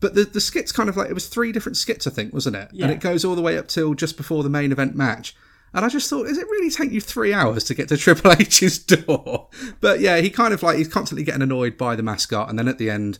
[0.00, 2.56] but the the skits kind of like it was three different skits, I think, wasn't
[2.56, 2.68] it?
[2.72, 2.86] Yeah.
[2.86, 5.36] And it goes all the way up till just before the main event match.
[5.72, 8.30] And I just thought, does it really take you three hours to get to Triple
[8.30, 9.48] H's door?
[9.80, 12.68] But yeah, he kind of like he's constantly getting annoyed by the mascot, and then
[12.68, 13.18] at the end,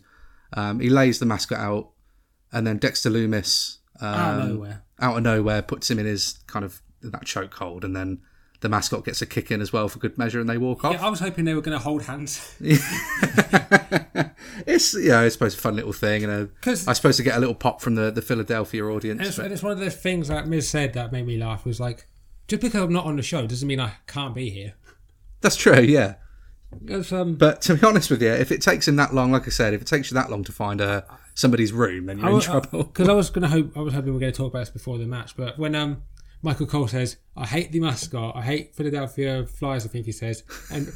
[0.55, 1.90] um, he lays the mascot out,
[2.53, 4.85] and then Dexter Lumis um, out of nowhere.
[5.01, 8.21] out of nowhere puts him in his kind of that chokehold, and then
[8.61, 10.95] the mascot gets a kick in as well for good measure, and they walk off.
[10.95, 12.55] Yeah, I was hoping they were going to hold hands.
[14.67, 16.49] it's yeah, I suppose a fun little thing, and a,
[16.88, 19.21] I suppose to get a little pop from the, the Philadelphia audience.
[19.21, 21.64] And it's, and it's one of the things that Miz said that made me laugh
[21.64, 22.07] was like,
[22.49, 24.75] just because I'm not on the show doesn't mean I can't be here.
[25.40, 26.14] that's true, yeah.
[27.13, 29.51] Um, But to be honest with you, if it takes him that long, like I
[29.51, 32.41] said, if it takes you that long to find a somebody's room, then you're in
[32.41, 32.85] trouble.
[32.85, 34.61] Because I was going to hope, I was hoping we were going to talk about
[34.61, 36.03] this before the match, but when um
[36.43, 40.43] Michael Cole says, "I hate the mascot, I hate Philadelphia Flyers," I think he says,
[40.71, 40.93] and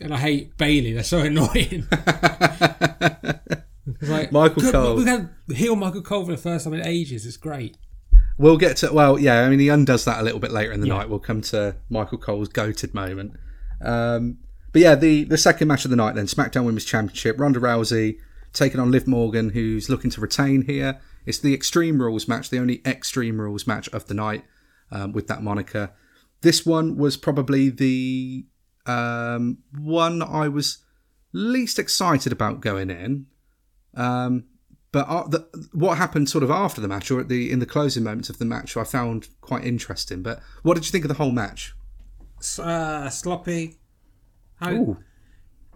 [0.00, 0.92] and I hate Bayley.
[0.92, 1.86] They're so annoying.
[4.02, 4.96] Like, Michael good, Cole.
[4.96, 7.26] We can heal Michael Cole for the first time in ages.
[7.26, 7.76] It's great.
[8.38, 9.40] We'll get to well, yeah.
[9.42, 10.98] I mean, he undoes that a little bit later in the Yeah.
[10.98, 11.08] night.
[11.10, 13.34] We'll come to Michael Cole's goated moment.
[13.82, 14.38] Um,
[14.72, 18.18] but yeah, the the second match of the night, then SmackDown Women's Championship, Ronda Rousey
[18.52, 21.00] taking on Liv Morgan, who's looking to retain here.
[21.26, 24.44] It's the Extreme Rules match, the only Extreme Rules match of the night
[24.90, 25.92] um, with that moniker.
[26.40, 28.46] This one was probably the
[28.86, 30.78] um, one I was
[31.32, 33.26] least excited about going in.
[33.94, 34.44] Um,
[34.92, 37.66] but uh, the, what happened sort of after the match, or at the in the
[37.66, 40.22] closing moments of the match, I found quite interesting.
[40.22, 41.74] But what did you think of the whole match?
[42.58, 43.79] Uh, sloppy.
[44.60, 44.98] How,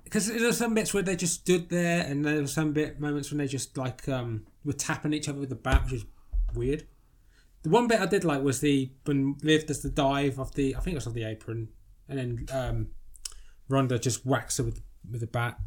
[0.05, 3.31] because there's some bits where they just stood there, and there were some bit moments
[3.31, 6.05] when they just like um were tapping each other with the bat, which is
[6.55, 6.87] weird.
[7.63, 10.77] The one bit I did like was the when Liv does the dive off the
[10.77, 11.69] I think it was off the apron,
[12.09, 12.89] and then um,
[13.69, 15.59] Ronda just whacks her with with a bat.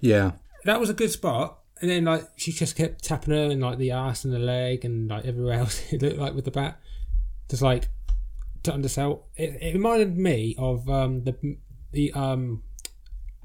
[0.00, 0.32] Yeah.
[0.64, 1.58] That was a good spot.
[1.80, 4.84] And then like she just kept tapping her in like the ass and the leg
[4.84, 6.80] and like everywhere else it looked like with the bat,
[7.50, 7.88] just like
[8.62, 9.26] to undersell.
[9.36, 11.56] It, it reminded me of um, the
[11.92, 12.62] the um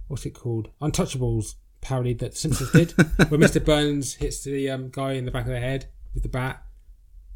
[0.08, 2.92] what's it called Untouchables parody that Simpsons did,
[3.30, 3.64] where Mr.
[3.66, 6.64] Burns hits the um, guy in the back of the head with the bat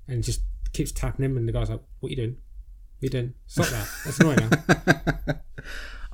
[0.07, 0.41] and just
[0.73, 2.37] keeps tapping him, and the guy's like, "What are you doing?
[2.99, 3.33] What are you doing?
[3.47, 3.89] Stop that!
[4.05, 5.35] That's annoying." Now.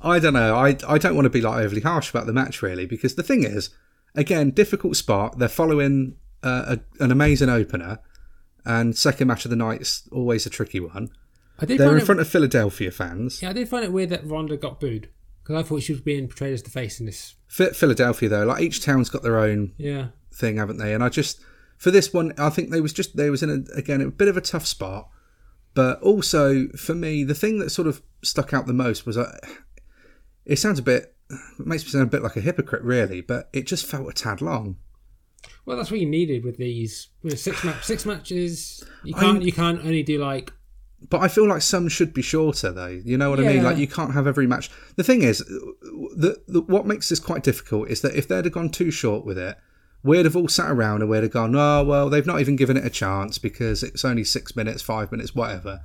[0.00, 0.56] I don't know.
[0.56, 3.22] I I don't want to be like overly harsh about the match really because the
[3.22, 3.70] thing is,
[4.14, 5.38] again, difficult spot.
[5.38, 7.98] They're following uh, a, an amazing opener,
[8.64, 11.10] and second match of the night's always a tricky one.
[11.58, 13.42] I did They're find in it, front of Philadelphia fans.
[13.42, 15.08] yeah, I did find it weird that Ronda got booed
[15.42, 17.34] because I thought she was being portrayed as the face in this.
[17.48, 20.94] Phi- Philadelphia though, like each town's got their own Yeah, thing, haven't they?
[20.94, 21.40] And I just
[21.76, 24.28] for this one, I think they was just they was in a, again a bit
[24.28, 25.08] of a tough spot,
[25.74, 29.36] but also for me, the thing that sort of stuck out the most was uh,
[30.44, 33.48] it sounds a bit it makes me sound a bit like a hypocrite, really, but
[33.52, 34.76] it just felt a tad long.
[35.66, 38.84] well, that's what you needed with these with six match six matches.
[39.04, 40.52] You can't you can't only do like
[41.00, 42.86] But I feel like some should be shorter, though.
[42.86, 43.62] You know what I mean?
[43.62, 44.68] Like you can't have every match.
[44.96, 48.52] The thing is, the, the what makes this quite difficult is that if they'd have
[48.52, 49.56] gone too short with it,
[50.02, 52.76] we'd have all sat around and we'd have gone, oh well, they've not even given
[52.76, 55.80] it a chance because it's only six minutes, five minutes, whatever,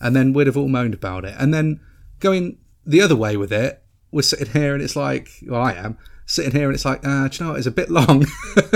[0.00, 1.34] and then we'd have all moaned about it.
[1.38, 1.80] And then
[2.20, 5.98] going the other way with it, we're sitting here and it's like, well, I am
[6.26, 7.58] sitting here and it's like, ah, you know what?
[7.58, 8.26] It's a bit long.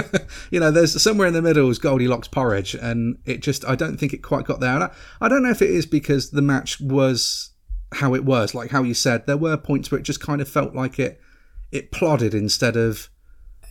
[0.50, 3.96] you know, there's somewhere in the middle is Goldilocks porridge, and it just, I don't
[3.98, 4.74] think it quite got there.
[4.74, 7.50] And I, I don't know if it is because the match was
[7.92, 10.48] how it was, like how you said, there were points where it just kind of
[10.48, 11.20] felt like it,
[11.72, 13.08] it plodded instead of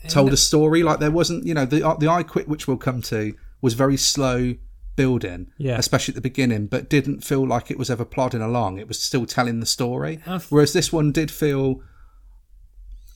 [0.09, 0.83] told a story.
[0.83, 3.95] Like there wasn't, you know, the the I Quit, which we'll come to, was very
[3.97, 4.55] slow
[4.97, 5.77] building, Yeah.
[5.77, 8.77] especially at the beginning, but didn't feel like it was ever plodding along.
[8.79, 10.19] It was still telling the story.
[10.27, 11.81] I've- Whereas this one did feel.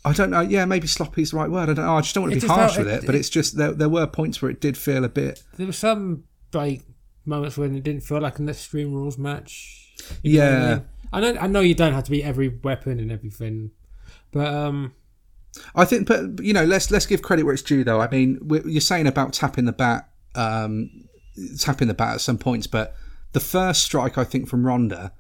[0.06, 0.42] I don't know.
[0.42, 1.70] Yeah, maybe sloppy is the right word.
[1.70, 1.96] I don't know.
[1.96, 3.58] I just don't want to It be harsh felt- with it- it, but it's just
[3.58, 3.72] there.
[3.72, 5.42] There were points where it did feel a bit.
[5.58, 6.82] there were some like
[7.26, 9.94] moments when it didn't feel like an extreme rules match.
[10.22, 10.80] You know what I Yeah.
[11.14, 13.72] I know I know you don't have to be every weapon and everything,
[14.32, 14.94] but um
[15.76, 16.08] I think.
[16.08, 18.02] But you know, let's let's give credit where it's due, though.
[18.02, 20.90] I mean, you're saying about tapping the bat, um,
[21.60, 22.96] tapping the bat at some points, but
[23.34, 25.14] the first strike I think from Ronda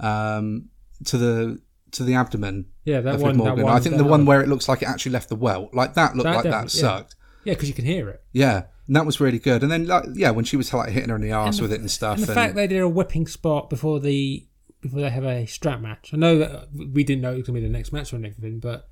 [0.00, 0.68] um,
[1.04, 1.60] to the
[1.92, 4.48] to the abdomen yeah that one, Liv that one I think the one where it
[4.48, 6.80] looks like it actually left the welt, like that looked That like that yeah.
[6.82, 7.16] sucked.
[7.44, 8.22] yeah because you can hear it.
[8.32, 9.62] Yeah, and that was really good.
[9.62, 11.80] And then, like, yeah, when she was like hitting her in the arse with it
[11.80, 12.18] and stuff.
[12.18, 14.46] And the and- fact they did a whipping spot before the
[14.80, 16.10] before they have a strap match.
[16.12, 18.60] I know that we didn't know it was gonna be the next match or anything,
[18.60, 18.88] but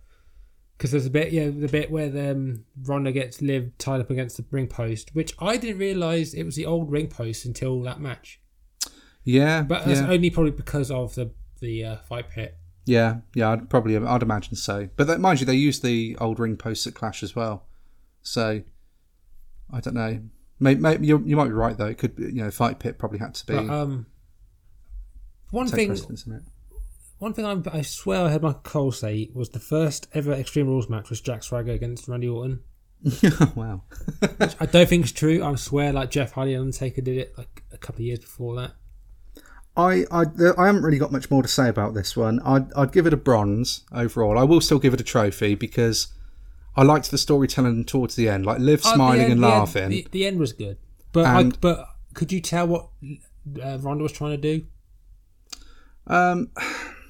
[0.76, 4.10] because there's a bit, yeah, the bit where the um, Ronda gets Liv tied up
[4.10, 7.80] against the ring post, which I didn't realize it was the old ring post until
[7.82, 8.40] that match.
[9.24, 11.30] yeah, But that's yeah, only probably because of the
[11.60, 12.56] the uh, fight pit.
[12.86, 13.50] Yeah, yeah.
[13.50, 14.88] I'd probably, I'd imagine so.
[14.96, 17.66] But that, mind you, they used the old ring posts at Clash as well.
[18.22, 18.62] So
[19.72, 20.20] I don't know.
[20.58, 21.86] Maybe, maybe you you might be right though.
[21.86, 24.06] It could, be, you know, fight pit probably had to be But um,
[25.50, 26.42] one thing, precedence in it.
[27.18, 30.68] one thing I, I swear I heard Michael Cole say was the first ever Extreme
[30.68, 32.60] Rules match was Jack Swagger against Randy Orton.
[33.54, 33.82] wow.
[34.58, 35.44] I don't think it's true.
[35.44, 38.56] I swear, like Jeff Hardy and Undertaker did it like a couple of years before
[38.56, 38.72] that.
[39.76, 40.24] I, I
[40.56, 42.40] I haven't really got much more to say about this one.
[42.40, 44.38] I'd, I'd give it a bronze overall.
[44.38, 46.08] I will still give it a trophy because
[46.76, 49.54] I liked the storytelling towards the end, like Liv Oh, smiling end- and the end-
[49.58, 49.88] laughing.
[49.90, 50.78] the, the end was good,
[51.12, 52.88] but I, but could you tell what
[53.62, 54.66] uh, Ronda was trying to do?
[56.06, 56.50] Um,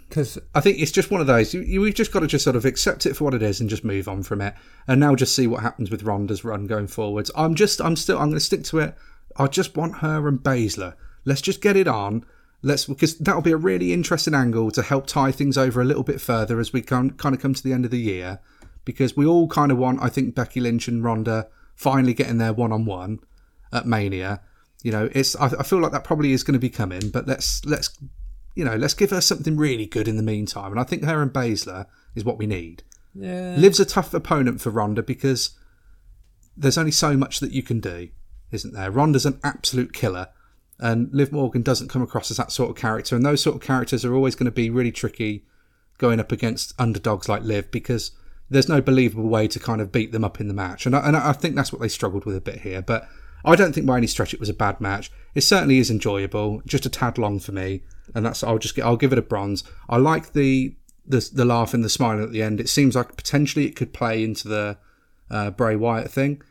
[0.09, 1.53] Because I think it's just one of those.
[1.53, 3.61] You, you, we've just got to just sort of accept it for what it is
[3.61, 4.55] and just move on from it.
[4.87, 7.31] And now just see what happens with Ronda's run going forwards.
[7.37, 8.95] I'm just, I'm still, I'm going to stick to it.
[9.37, 10.95] I just want her and Baszler.
[11.25, 12.25] Let's just get it on.
[12.63, 16.03] Let's because that'll be a really interesting angle to help tie things over a little
[16.03, 18.41] bit further as we come, kind of come to the end of the year.
[18.85, 22.53] Because we all kind of want, I think, Becky Lynch and Ronda finally getting their
[22.53, 23.19] one on one
[23.73, 24.41] at Mania.
[24.83, 27.27] You know, it's I, I feel like that probably is going to be coming, but
[27.27, 27.97] let's let's
[28.55, 30.71] you know let's give her something really good in the meantime.
[30.71, 32.83] And I think her and Baszler is what we need.
[33.15, 35.51] yeah, Liv's a tough opponent for Ronda because
[36.57, 38.09] there's only so much that you can do,
[38.51, 38.91] isn't there?
[38.91, 40.29] Ronda's an absolute killer,
[40.79, 43.17] and Liv Morgan doesn't come across as that sort of character.
[43.17, 45.45] And those sort of characters are always going to be really tricky
[45.99, 48.11] going up against underdogs like Liv because
[48.51, 50.87] there's no believable way to kind of beat them up in the match.
[50.87, 52.83] And I, and I think that's what they struggled with a bit here.
[52.83, 53.09] But
[53.45, 55.11] I don't think by any stretch it was a bad match.
[55.35, 57.83] It certainly is enjoyable, just a tad long for me,
[58.15, 59.65] and that's I'll just get I'll give it a bronze.
[59.89, 60.75] I like the
[61.07, 62.61] the the laugh and the smiling at the end.
[62.61, 64.79] It seems like potentially it could play into the
[65.31, 66.43] uh, Bray Wyatt thing.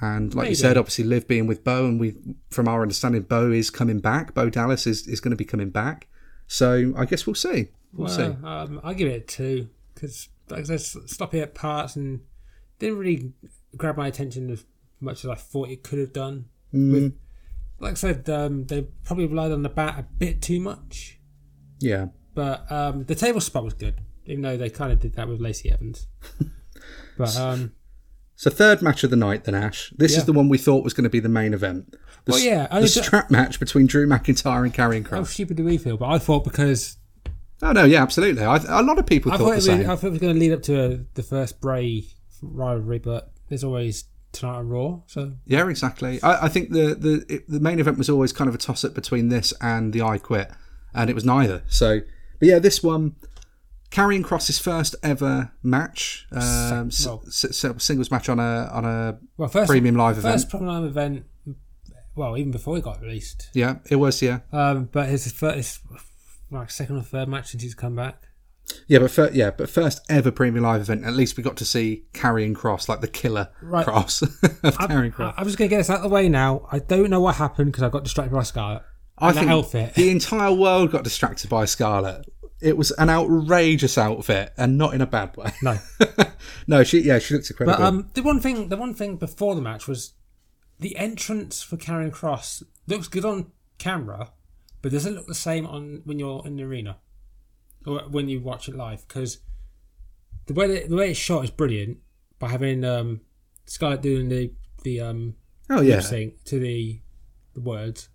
[0.00, 2.14] And like you said, obviously Liv being with Bo, and we,
[2.50, 4.34] from our understanding, Bo is coming back.
[4.34, 6.06] Bo Dallas is, is going to be coming back.
[6.46, 7.68] So I guess we'll see.
[7.92, 8.22] We'll see.
[8.22, 12.20] Um, I'll give it a two because, like I said, sloppy at parts and
[12.78, 13.32] didn't really
[13.76, 14.64] grab my attention as
[15.00, 16.46] much as I thought it could have done.
[16.72, 16.92] Mm.
[16.92, 17.18] With,
[17.80, 21.18] like I said, um, they probably relied on the bat a bit too much,
[21.80, 22.06] Yeah.
[22.34, 25.40] but um, the table spot was good, even though they kind of did that with
[25.40, 26.06] Lacey Evans.
[27.18, 27.72] but um,
[28.40, 29.92] So third match of the night, then Ash.
[29.98, 30.18] This Yeah.
[30.20, 31.92] is the one we thought was going to be the main event.
[32.24, 35.58] The, Well, yeah, the only ju- strap match between Drew McIntyre and Karrion how stupid
[35.58, 35.98] do we feel?
[35.98, 36.96] But I thought because
[37.62, 38.42] Oh no, yeah, absolutely.
[38.42, 39.80] I, a lot of people I thought thought, the it was, same.
[39.90, 42.04] I thought it was going to lead up to uh the first Bray
[42.40, 45.00] rivalry, but there's always tonight on Raw.
[45.06, 46.22] So Yeah, exactly.
[46.22, 48.86] I, I think the the it, the main event was always kind of a toss
[48.86, 50.50] up between this and the I Quit,
[50.94, 51.62] and it was neither.
[51.68, 52.00] So,
[52.38, 53.16] but yeah, this one,
[53.90, 59.18] Karrion Kross's first ever match, um, well- s- s- singles match on a on a
[59.36, 60.34] well, first premium live event.
[60.34, 61.24] first premium event.
[62.14, 64.20] Well, even before he got released, Yeah, it was.
[64.22, 65.80] Yeah, um, but his first,
[66.50, 68.22] like second or third match since he's come back.
[68.86, 71.04] yeah, but fir- yeah, but first ever premium live event.
[71.04, 73.84] At least we got to see Karrion Kross, like the killer Right.
[73.84, 74.22] Cross
[74.62, 75.34] of Carrying I, Cross.
[75.36, 76.68] I'm just going to get this out of the way now.
[76.70, 78.82] I don't know what happened because I got distracted by Scarlett.
[79.18, 79.94] I think outfit.
[79.94, 82.24] the entire world got distracted by Scarlett.
[82.60, 85.52] It was an outrageous outfit, and not in a bad way.
[85.62, 85.78] No,
[86.66, 87.78] no, she yeah, she looks incredible.
[87.78, 90.12] but um, the one thing, the one thing before the match was
[90.78, 94.32] the entrance for Karrion Kross looks good on camera,
[94.82, 96.98] but doesn't look the same on when you're in the arena
[97.86, 99.38] or when you watch it live because
[100.46, 101.98] the way that, the way it's shot is brilliant
[102.38, 103.20] by having um,
[103.66, 105.36] Scarlett doing the the um,
[105.68, 107.00] oh yeah, sync to the
[107.54, 108.08] the words,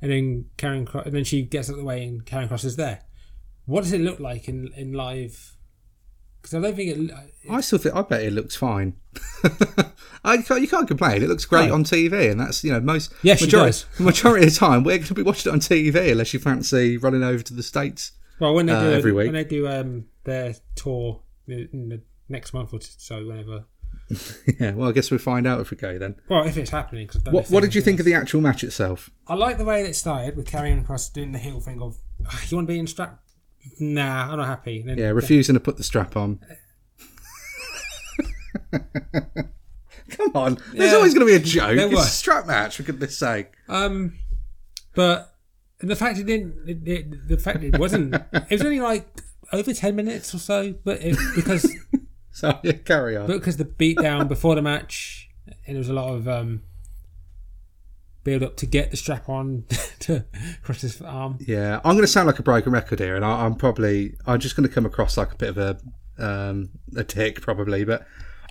[0.00, 2.64] and then Karrion Kross, and then she gets out of the way and Karrion Kross
[2.64, 3.02] is there.
[3.66, 5.56] What does it look like in in live?
[6.40, 7.16] Because I don't think it.
[7.50, 8.94] I still think I bet it looks fine.
[10.24, 11.22] I can't, you can't complain.
[11.22, 11.74] It looks great No.
[11.74, 15.08] on TV, and that's you know most Yes, majority, majority of the time we're going
[15.08, 18.12] to be watching it on TV unless you fancy running over to the states.
[18.38, 19.26] Well, when they uh, do every week.
[19.26, 23.64] when they do um their tour in the next month or so, whenever.
[24.60, 26.16] yeah, well, I guess we'll find out if we go then.
[26.28, 27.08] Well, if it's happening.
[27.08, 29.10] Cause I don't know What What did you think of the actual match itself?
[29.26, 31.96] I like the way that it started with Karrion Kross doing the heel thing of,
[32.26, 33.20] "Ah, you want to be in strap?
[33.80, 34.82] Nah, I'm not happy.
[34.82, 36.40] Then Yeah, refusing to put the strap on.
[40.08, 40.96] Come on, there's Yeah.
[40.96, 41.76] always going to be a joke.
[41.76, 43.52] There It's a strap match, for goodness sake.
[43.68, 44.14] Um,
[44.94, 45.34] but
[45.80, 49.06] the fact it didn't, it, it, the fact it wasn't, it was only like
[49.52, 50.74] over ten minutes or so.
[50.84, 51.74] But it, because
[52.30, 53.26] So yeah, carry on.
[53.26, 55.28] but because the beat down before the match,
[55.66, 56.62] and there was a lot of um
[58.26, 59.64] build up to get the strap on
[60.00, 60.24] to
[60.62, 61.38] cross his arm.
[61.40, 64.40] Yeah, I'm going to sound like a broken record here, and I, I'm probably I'm
[64.40, 65.78] just going to come across like a bit of a
[66.18, 68.04] um, a tick probably, but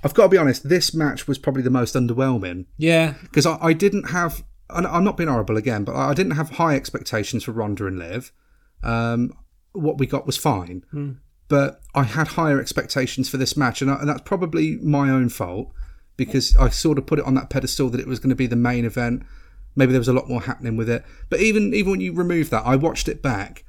[0.03, 0.69] I've got to be honest.
[0.69, 4.43] This match was probably the most underwhelming Yeah, because I, I didn't have.
[4.67, 7.99] And I'm not being horrible again, but I didn't have high expectations for Ronda and
[7.99, 8.31] Liv.
[8.81, 9.31] Um,
[9.73, 10.83] what we got was fine,
[11.49, 15.29] but I had higher expectations for this match, and, I, and that's probably my own
[15.29, 15.71] fault
[16.17, 18.47] because I sort of put it on that pedestal that it was going to be
[18.47, 19.23] the main event.
[19.75, 22.49] Maybe there was a lot more happening with it, but even even when you remove
[22.51, 23.63] that, I watched it back,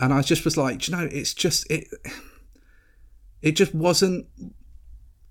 [0.00, 1.88] and I just was like, you know, it's just it.
[3.40, 4.26] It just wasn't.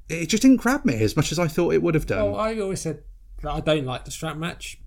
[0.10, 2.32] It just didn't grab me as much as I thought it would have done.
[2.32, 3.04] well, I always said
[3.42, 4.78] that I don't like the strap match,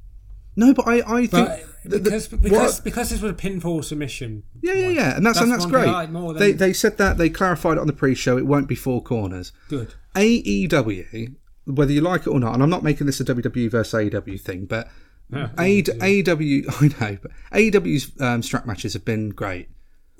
[0.56, 3.34] no, but I I think but the- the- because because what- because this was a
[3.34, 4.42] pinfall submission.
[4.62, 5.94] Yeah, yeah, yeah, and that's, and That's that's one thing great.
[5.94, 8.36] I like more than- they they said that they clarified it on the pre-show.
[8.36, 9.52] It won't be four corners.
[9.68, 9.94] Good.
[10.14, 13.94] AEW, whether you like it or not, and I'm not making this a WWE versus
[13.94, 14.88] AEW thing, but
[15.56, 16.64] AEW,
[17.00, 19.68] I know, but AEW's um, strap matches have been great.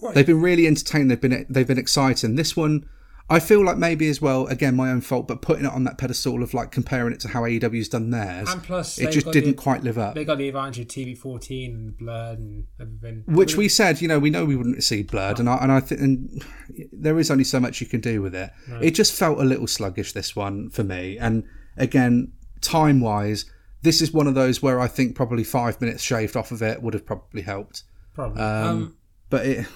[0.00, 0.14] Right.
[0.14, 1.08] They've been really entertaining.
[1.08, 2.34] They've been they've been exciting.
[2.34, 2.86] This one,
[3.30, 4.46] I feel like maybe as well.
[4.48, 7.28] Again, my own fault, but putting it on that pedestal of like comparing it to
[7.28, 10.14] how AEW's done theirs, And plus, it just didn't the- quite live up.
[10.14, 13.22] They got the advantage of TV14 and Blurred and everything.
[13.26, 15.80] Which we said, you know, we know we wouldn't see blood, and I and I
[15.80, 16.44] think and
[16.92, 18.50] there is only so much you can do with it.
[18.82, 21.44] It just felt a little sluggish this one for me, and
[21.78, 23.46] again, time wise,
[23.84, 26.82] this is one of those where I think probably five minutes shaved off of it
[26.82, 27.84] would have probably helped.
[28.14, 28.40] Probably.
[28.40, 28.96] Um, um,
[29.28, 29.66] But it,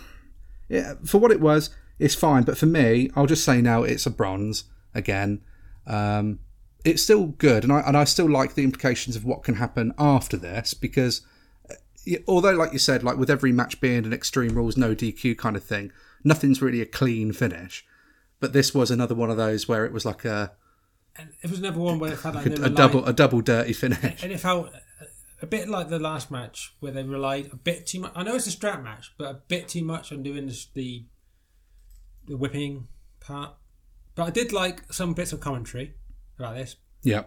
[0.68, 2.42] yeah, for what it was, it's fine.
[2.42, 5.42] But for me, I'll just say now it's a bronze again.
[5.86, 6.40] Um,
[6.84, 9.92] it's still good, and I and I still like the implications of what can happen
[9.98, 11.22] after this because
[12.26, 15.56] although, like you said, like with every match being an Extreme Rules no DQ kind
[15.56, 15.92] of thing,
[16.24, 17.84] nothing's really a clean finish.
[18.40, 20.52] But this was another one of those where it was like a,
[21.18, 24.22] and it was another one where it felt like a double a double dirty finish.
[24.22, 24.70] and it felt
[25.40, 28.12] a bit like the last match where they relied a bit too much.
[28.16, 31.04] I know it's a strap match, but a bit too much on doing this, the
[32.26, 32.88] the whipping
[33.20, 33.54] part.
[34.14, 35.94] But I did like some bits of commentary
[36.38, 36.76] about this.
[37.04, 37.22] Yeah,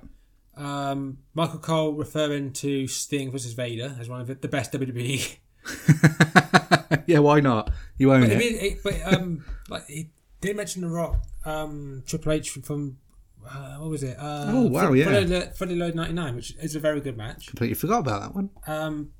[0.57, 5.37] Um, Michael Cole referring to Sting versus Vader as one of the best WWE.
[7.07, 7.71] yeah, why not?
[7.97, 8.41] You own But, it.
[8.41, 10.09] it, but um, like he
[10.41, 12.97] did mention the Rock, um, Triple H from
[13.49, 14.17] uh, what was it?
[14.17, 15.49] Uh, Oh, wow, yeah.
[15.51, 17.47] Fully Loaded '99, which is a very good match.
[17.47, 18.49] Completely forgot about that one.
[18.67, 19.11] Um,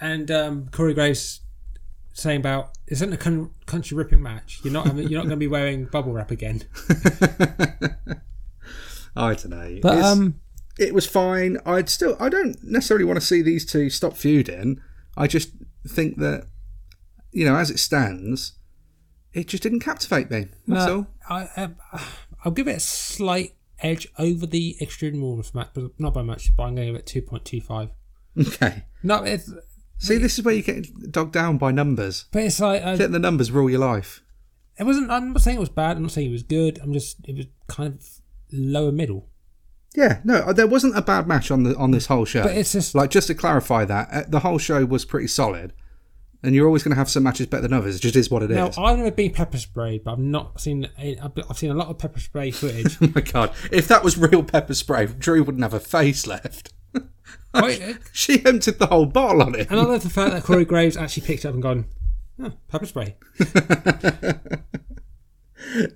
[0.00, 1.40] and um, Corey Graves
[2.12, 4.60] saying about isn't a con- country ripping match.
[4.62, 6.62] You're not having, you're not going to be wearing bubble wrap again.
[9.16, 9.78] I don't know.
[9.82, 10.40] But It's- um,
[10.78, 11.58] it was fine.
[11.66, 12.16] I'd still.
[12.18, 14.80] I don't necessarily want to see these two stop feuding.
[15.16, 15.50] I just
[15.86, 16.46] think that,
[17.32, 18.52] you know, as it stands,
[19.34, 20.46] it just didn't captivate me.
[20.66, 21.46] That's no, all.
[21.56, 21.68] I,
[22.44, 26.54] I'll give it a slight edge over the Extreme Rules match, but not by much.
[26.56, 27.90] But I'm going to give it two point two five.
[28.38, 28.84] Okay.
[29.02, 29.50] No, it's
[29.98, 32.24] See, this is where you get dogged down by numbers.
[32.32, 34.22] but it's like uh, Let the numbers rule your life.
[34.78, 35.10] it wasn't.
[35.10, 35.96] I'm not saying it was bad.
[35.96, 36.78] I'm not saying it was good.
[36.82, 38.06] I'm just it was kind of
[38.52, 39.28] lower middle.
[39.96, 42.44] Yeah, no, there wasn't a bad match on the on this whole show.
[42.44, 45.72] But it's just like just to clarify that uh, the whole show was pretty solid,
[46.42, 47.96] and you're always going to have some matches better than others.
[47.96, 48.56] It just is what it is.
[48.56, 50.88] now I've never been pepper sprayed, but I've not seen.
[50.98, 52.96] I've seen a lot of pepper spray footage.
[53.02, 53.52] oh my god!
[53.72, 56.72] If that was real pepper spray, Drew wouldn't have a face left.
[57.54, 59.70] Wait, uh, She emptied the whole bottle on it.
[59.70, 61.86] and I love the fact that Corey Graves actually picked it up and gone,
[62.42, 63.16] oh, pepper spray.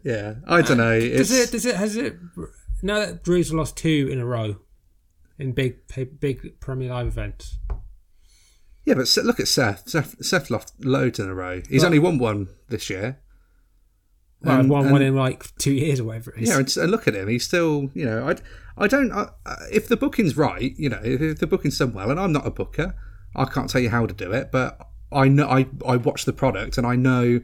[0.03, 0.92] Yeah, I don't know.
[0.92, 1.51] It's, Does it?
[1.53, 1.76] Does it?
[1.76, 2.16] Has it?
[2.82, 4.57] Now that Drew's lost two in a row
[5.38, 5.78] in big,
[6.20, 7.59] big Premier Live events.
[8.85, 9.89] Yeah, but look at Seth.
[9.89, 10.22] Seth.
[10.24, 11.62] Seth lost loads in a row.
[11.68, 13.18] He's Well- only won one this year.
[14.43, 16.49] Well, And- one and- one in like two years or whatever it is.
[16.51, 17.28] Yeah, and, and look at him.
[17.28, 18.37] He's still, you know, I,
[18.85, 19.11] I don't.
[19.11, 19.28] I,
[19.72, 22.47] if the booking's right, you know, if, if the booking's done well, and I'm not
[22.47, 22.95] a booker,
[23.35, 24.78] I can't tell you how to do it, but
[25.11, 27.41] I know I I watch the product and I know,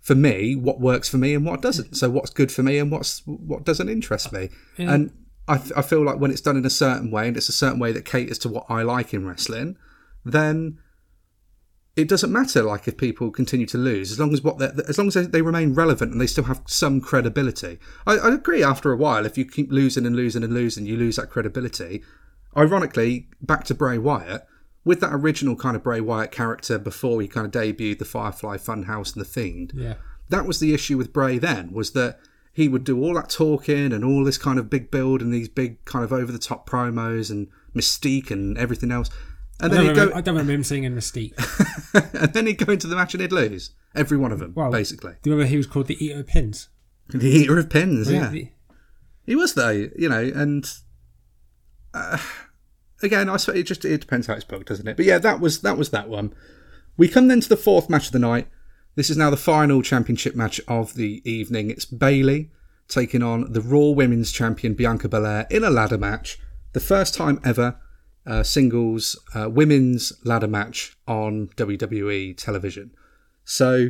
[0.00, 1.96] for me, what works for me and what doesn't.
[1.96, 4.50] So what's good for me and what's what doesn't interest me.
[4.76, 4.92] Yeah.
[4.94, 5.10] And
[5.48, 7.80] I, I feel like when it's done in a certain way and it's a certain
[7.80, 9.76] way that caters to what I like in wrestling,
[10.24, 10.78] then
[11.96, 14.98] it doesn't matter like if people continue to lose as long as what they as
[14.98, 17.78] long as they, they remain relevant and they still have some credibility.
[18.06, 20.96] I, I agree after a while if you keep losing and losing and losing you
[20.96, 22.02] lose that credibility.
[22.56, 24.46] Ironically back to Bray Wyatt
[24.84, 28.56] with that original kind of Bray Wyatt character before he kind of debuted the Firefly
[28.56, 29.94] Funhouse and the Fiend Yeah.
[30.28, 32.20] that was the issue with Bray then was that
[32.52, 35.48] he would do all that talking and all this kind of big build and these
[35.48, 39.10] big kind of over the top promos and mystique and everything else
[39.60, 41.34] and I then remember, go I don't remember him singing Mystique.
[42.22, 44.70] and then he'd go into the match and he'd lose every one of them, Well,
[44.70, 45.12] basically.
[45.22, 46.68] Do you remember he was called the Eater of Pins?
[47.10, 48.28] The eater of pins, yeah.
[48.28, 48.48] The-
[49.24, 50.70] He was though, you know, and
[51.94, 52.18] uh,
[53.02, 54.96] again, I suppose it just it depends how it's booked, doesn't it?
[54.96, 56.34] But yeah, that was that was that one.
[56.96, 58.48] We come then to the fourth match of the night.
[58.94, 61.70] This is now the final championship match of the evening.
[61.70, 62.50] It's Bayley
[62.88, 66.38] taking on the Raw Women's Champion Bianca Belair in a ladder match.
[66.72, 67.78] The first time ever
[68.28, 72.92] uh, singles uh, women's ladder match on WWE television.
[73.44, 73.88] So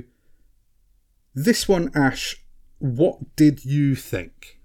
[1.35, 2.37] this one, Ash,
[2.79, 4.61] what did you think?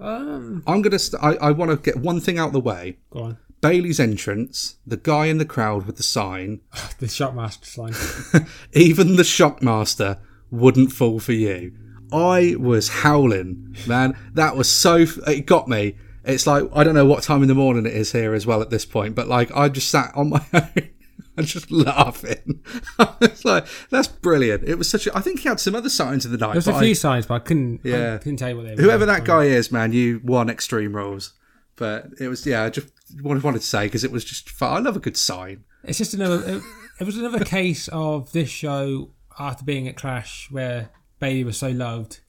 [0.00, 0.98] Um, I'm gonna.
[0.98, 2.98] St- I, I want to get one thing out the way.
[3.10, 3.38] go on.
[3.62, 6.60] Bayley's entrance, the guy in the crowd with the sign,
[6.98, 8.46] The Shockmaster sign.
[8.72, 10.20] even the Shockmaster
[10.50, 11.72] wouldn't fall for you.
[12.12, 14.16] I was howling, man.
[14.34, 14.96] That was so.
[14.98, 15.96] F- it got me.
[16.26, 18.60] It's like I don't know what time in the morning it is here as well
[18.60, 20.90] at this point, but like I just sat on my own.
[21.36, 22.62] and just laughing.
[23.20, 24.64] it's like that's brilliant.
[24.64, 25.16] It was such a.
[25.16, 26.52] I think he had some other signs of the night.
[26.52, 27.80] There's a few I- signs, but I couldn't.
[27.84, 28.14] Yeah.
[28.14, 28.82] I couldn't tell you what they were.
[28.82, 31.32] whoever that guy is, man, you won Extreme Rules.
[31.76, 32.88] But it was yeah, I just
[33.22, 34.72] wanted wanted to say because it was just fun.
[34.76, 35.64] I love a good sign.
[35.84, 36.42] It's just another.
[36.44, 36.62] It,
[37.00, 40.88] it was another case of this show after being at Clash, where
[41.20, 42.20] Bayley was so loved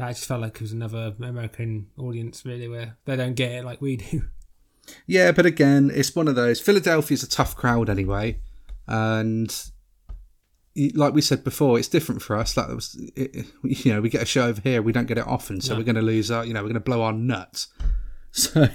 [0.00, 3.52] that I just felt like it was another American audience, really, where they don't get
[3.52, 4.24] it like we do.
[5.06, 6.60] Yeah, but again, it's one of those.
[6.60, 8.40] Philadelphia's a tough crowd anyway,
[8.88, 9.54] and
[10.94, 12.56] like we said before, it's different for us.
[12.56, 15.18] Like it was, it, you know, we get a show over here, we don't get
[15.18, 17.12] it often, so we're going to lose our, you know, we're going to blow our
[17.12, 17.68] nuts.
[18.32, 18.68] So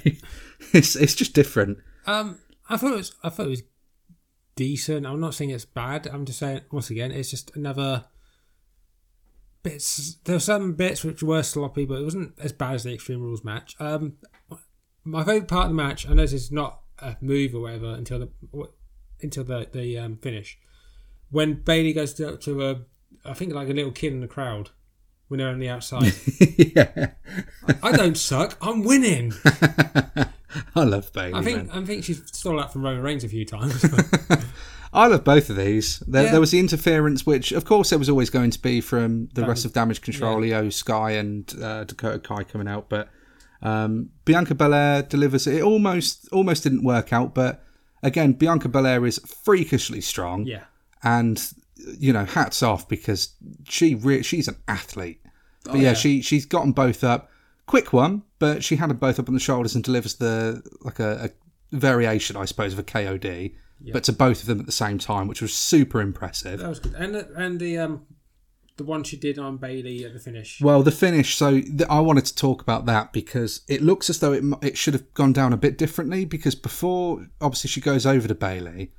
[0.74, 1.78] it's it's just different.
[2.06, 3.16] Um, I thought it was.
[3.24, 3.64] I thought it was
[4.58, 5.06] decent.
[5.06, 6.08] I'm not saying it's bad.
[6.08, 8.04] I'm just saying once again, it's just another
[9.66, 10.18] bits.
[10.24, 13.22] There were some bits which were sloppy, but it wasn't as bad as the Extreme
[13.22, 13.76] Rules match.
[13.80, 14.14] Um,
[15.04, 17.92] my favorite part of the match, I know this is not a move or whatever
[17.94, 18.30] until the
[19.22, 20.58] until the the um, finish,
[21.30, 22.82] when Bayley goes to, to a,
[23.26, 24.70] I think like a little kid in the crowd
[25.28, 26.14] when they're on the outside.
[26.58, 27.12] yeah,
[27.82, 28.58] I don't suck.
[28.62, 29.34] I'm winning.
[30.76, 31.34] I love Bayley.
[31.34, 31.84] I think man.
[31.84, 33.84] I think she's stole that from Roman Reigns a few times.
[34.96, 36.00] I love both of these.
[36.08, 36.32] There, Yeah.
[36.32, 39.46] there was the interference, which of course there was always going to be from the
[39.46, 42.90] rest of Damage Control, IYO SKY, and uh, Dakota Kai coming out.
[42.90, 43.10] But
[43.62, 45.62] Um, Bianca Belair delivers it.
[45.62, 47.64] Almost, almost didn't work out, but
[48.04, 50.46] again, Bianca Belair is freakishly strong.
[50.46, 50.64] Yeah.
[51.04, 51.52] and
[52.00, 53.36] you know, hats off because
[53.68, 55.20] she re- she's an athlete.
[55.66, 55.94] But yeah, Oh, yeah.
[55.94, 57.30] she she's got them both up.
[57.68, 61.00] Quick one, but she had them both up on the shoulders and delivers the like
[61.00, 63.54] a, a variation, I suppose, of a KOD,
[63.94, 66.60] but to both of them at the same time, which was super impressive.
[66.60, 66.94] That was good.
[66.96, 68.06] And the- and the um
[68.78, 70.60] the one she did on Bayley at the finish.
[70.60, 71.38] Well, the finish.
[71.38, 74.78] So th- I wanted to talk about that because it looks as though it it
[74.78, 76.26] should have gone down a bit differently.
[76.26, 78.92] Because before, obviously, she goes over to Bayley.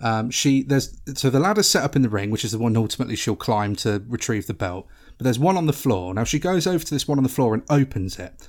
[0.00, 2.76] Um, she there's so the ladder's set up in the ring, which is the one
[2.76, 4.86] ultimately she'll climb to retrieve the belt.
[5.18, 6.12] But there's one on the floor.
[6.14, 8.48] Now she goes over to this one on the floor and opens it,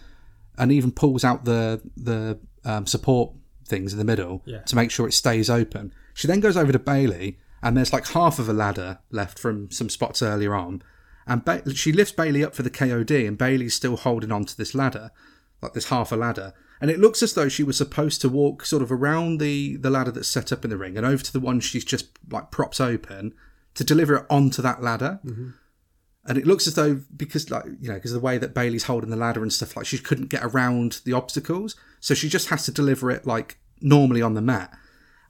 [0.58, 3.34] and even pulls out the the um, support
[3.66, 4.60] things in the middle Yeah.
[4.62, 5.94] to make sure it stays open.
[6.14, 9.70] She then goes over to Bayley, and there's like half of a ladder left from
[9.72, 10.82] some spots earlier on,
[11.28, 14.56] and ba- she lifts Bayley up for the KOD, and Bayley's still holding on to
[14.58, 15.12] this ladder,
[15.62, 16.54] like this half a ladder.
[16.82, 19.90] And it looks as though she was supposed to walk sort of around the, the
[19.90, 22.52] ladder that's set up in the ring and over to the one she's just like
[22.52, 23.34] props open
[23.76, 25.20] to deliver it onto that ladder.
[25.26, 25.50] Mm-hmm.
[26.28, 29.10] And it looks as though because like you know because the way that Bayley's holding
[29.10, 31.76] the ladder and stuff like she couldn't get around the obstacles,
[32.06, 34.72] so she just has to deliver it like normally on the mat.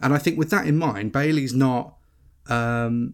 [0.01, 1.95] And I think with that in mind, Bayley's not
[2.47, 3.13] um,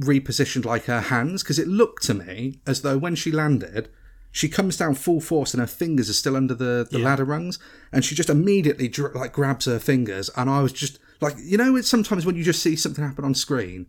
[0.00, 3.90] repositioned like her hands because it looked to me as though when she landed,
[4.32, 7.58] she comes down full force and her fingers are still under the, the ladder rungs,
[7.92, 11.76] and she just immediately like grabs her fingers, and I was just like, you know,
[11.76, 13.88] it's sometimes when you just see something happen on screen,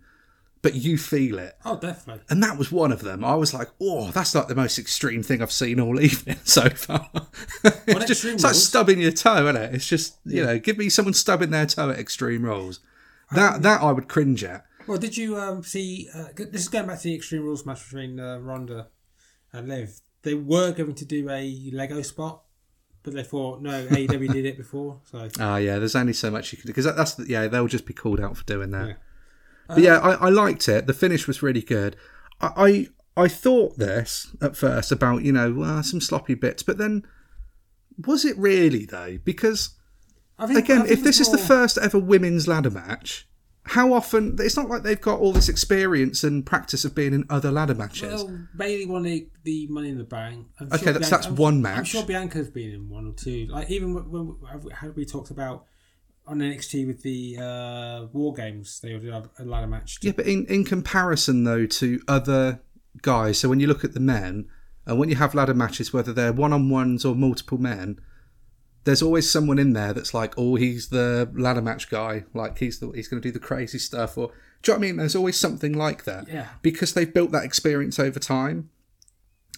[0.61, 1.55] but you feel it.
[1.65, 2.23] Oh, definitely.
[2.29, 3.23] And that was one of them.
[3.23, 6.69] I was like, "Oh, that's like the most extreme thing I've seen all evening so
[6.69, 7.09] far."
[7.63, 9.75] it's, just, it's like stubbing your toe, isn't it?
[9.75, 12.79] It's just you know, give me someone stubbing their toe at Extreme Rules.
[13.31, 14.65] That that I would cringe at.
[14.87, 16.09] Well, did you um, see?
[16.13, 18.87] Uh, this is going back to the Extreme Rules match between uh, Ronda
[19.51, 19.99] and Liv.
[20.23, 22.43] They were going to do a Lego spot,
[23.03, 25.77] but they thought no, AEW did it before, so Ah, yeah.
[25.77, 27.47] There's only so much you can do because that, that's the, yeah.
[27.47, 28.87] They'll just be called out for doing that.
[28.87, 28.93] Yeah.
[29.67, 30.87] But yeah, I, I liked it.
[30.87, 31.95] The finish was really good.
[32.41, 32.87] I,
[33.17, 37.03] I I thought this at first about you know uh, some sloppy bits, but then
[38.05, 39.17] was it really though?
[39.23, 39.75] Because
[40.45, 43.27] think again, if this is the more- first ever women's ladder match,
[43.63, 44.35] how often?
[44.39, 47.73] It's not like they've got all this experience and practice of being in other ladder
[47.75, 48.23] matches.
[48.23, 50.47] Well, Bayley won the, the Money in the Bank.
[50.59, 51.77] I'm Okay, that's- that's I'm- one match.
[51.79, 53.47] I'm sure Bianca's been in one or two.
[53.49, 55.65] Like even when, when how we talked about
[56.27, 59.97] on NXT with the uh, War Games, they did a ladder match.
[60.01, 62.61] Yeah, but in, in comparison though to other
[63.01, 64.47] guys, so when you look at the men
[64.85, 67.99] and when you have ladder matches, whether they're one on ones or multiple men,
[68.83, 72.79] there's always someone in there that's like, oh, he's the ladder match guy, like he's
[72.79, 74.27] the he's going to do the crazy stuff, or
[74.63, 74.97] do you know what I mean?
[74.97, 76.47] There's always something like that, Yeah.
[76.61, 78.69] because they've built that experience over time,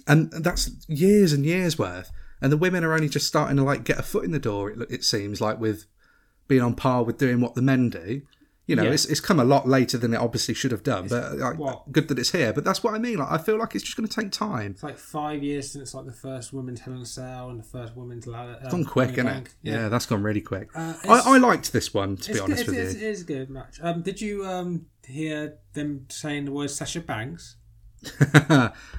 [0.07, 2.11] and that's years and years worth.
[2.41, 4.71] And the women are only just starting to like get a foot in the door.
[4.71, 5.85] It, it seems like with
[6.49, 8.21] being on par with doing what the men do.
[8.67, 8.91] You know, Yeah.
[8.91, 11.57] it's, it's come a lot later than it obviously should have done, but like,
[11.91, 12.53] good that it's here.
[12.53, 13.17] But that's what I mean.
[13.17, 14.73] Like, I feel like it's just going to take time.
[14.73, 18.27] It's like five years since like the first women's a Cell and the first women's
[18.27, 18.59] ladder.
[18.61, 19.55] It's gone quick, isn't it?
[19.63, 20.69] Yeah, that's gone really quick.
[20.75, 23.07] Uh, I, I liked this one, to be honest good, with you.
[23.07, 23.79] It is a good match.
[23.81, 27.55] Um, did you um, hear them saying the word Sasha Banks?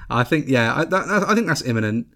[0.09, 2.07] I think, yeah, I, that, I think that's imminent.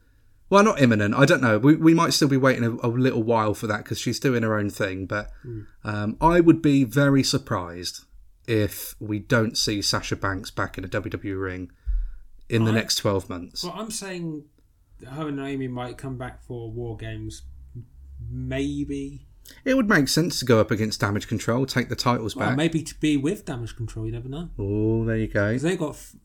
[0.50, 1.16] Well, not imminent.
[1.16, 1.58] I don't know.
[1.58, 4.44] We, we might still be waiting a, a little while for that because she's doing
[4.44, 5.06] her own thing.
[5.08, 5.32] But
[5.84, 8.06] um, I would be very surprised
[8.48, 11.72] if we don't see Sasha Banks back in a WWE ring
[12.48, 13.64] in the I- next 12 months.
[13.64, 14.44] Well, I'm saying
[15.10, 17.42] her and Naomi might come back for War Games.
[18.30, 19.26] Maybe.
[19.64, 22.58] It would make sense to go up against Damage Control, take the titles Well, back.
[22.58, 24.06] maybe to be with Damage Control.
[24.06, 24.50] You never know.
[24.58, 25.58] Oh, there you go.
[25.58, 25.92] they got.
[25.92, 26.16] F-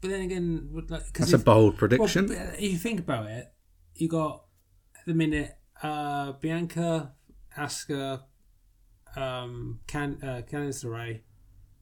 [0.00, 2.30] but then again, like, That's a bold prediction.
[2.30, 3.52] if you think about it,
[4.00, 4.44] you got
[4.98, 7.12] at the minute uh, Bianca,
[7.56, 8.22] Asuka,
[9.16, 11.20] um, Can uh, Candice LeRae,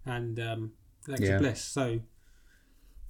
[0.04, 0.72] and um,
[1.08, 1.38] Alexa Yeah.
[1.38, 1.62] Bliss.
[1.62, 2.00] So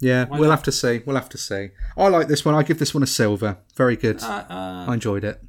[0.00, 1.02] yeah, we'll have to see.
[1.06, 1.70] We'll have to see.
[1.96, 2.54] I like this one.
[2.54, 3.58] I give this one a silver.
[3.76, 4.22] Very good.
[4.22, 5.40] uh, uh, I enjoyed it.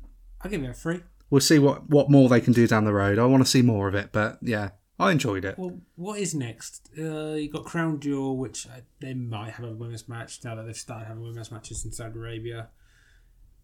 [0.42, 1.02] I'll give it a three.
[1.30, 3.20] We'll see what, what more they can do down the road.
[3.20, 5.60] I want to see more of it, but yeah, I enjoyed it.
[5.60, 6.90] Well, what is next?
[6.98, 10.66] Uh, you got Crown Jewel, which uh, they might have a women's match now that
[10.66, 12.70] they've started having women's matches in Saudi Arabia.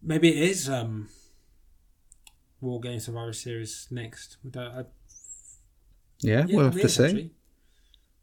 [0.04, 1.08] Maybe it is um,
[2.60, 4.36] War Games Survivor Series next.
[4.48, 4.84] Don't, I,
[6.20, 7.04] Yeah, yeah, we'll have to see.
[7.04, 7.30] actually.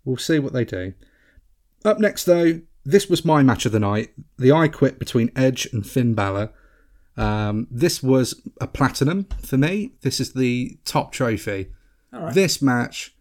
[0.05, 0.93] We'll see what they do.
[1.84, 5.67] Up next, though, this was my match of the night the I Quit between Edge
[5.71, 6.51] and Finn Balor.
[7.17, 9.93] Um, this was a platinum for me.
[10.01, 11.71] This is the top trophy.
[12.13, 12.34] All right.
[12.34, 13.15] This match,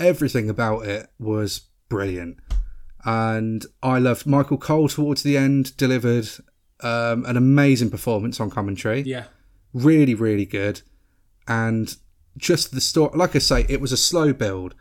[0.00, 2.38] everything about it was brilliant.
[3.04, 6.28] And I loved Michael Cole towards the end, delivered
[6.80, 9.00] um, an amazing performance on commentary.
[9.02, 9.24] Yeah.
[9.72, 10.82] Really, really good.
[11.48, 11.94] And
[12.36, 14.74] just the story, like I say, it was a slow build.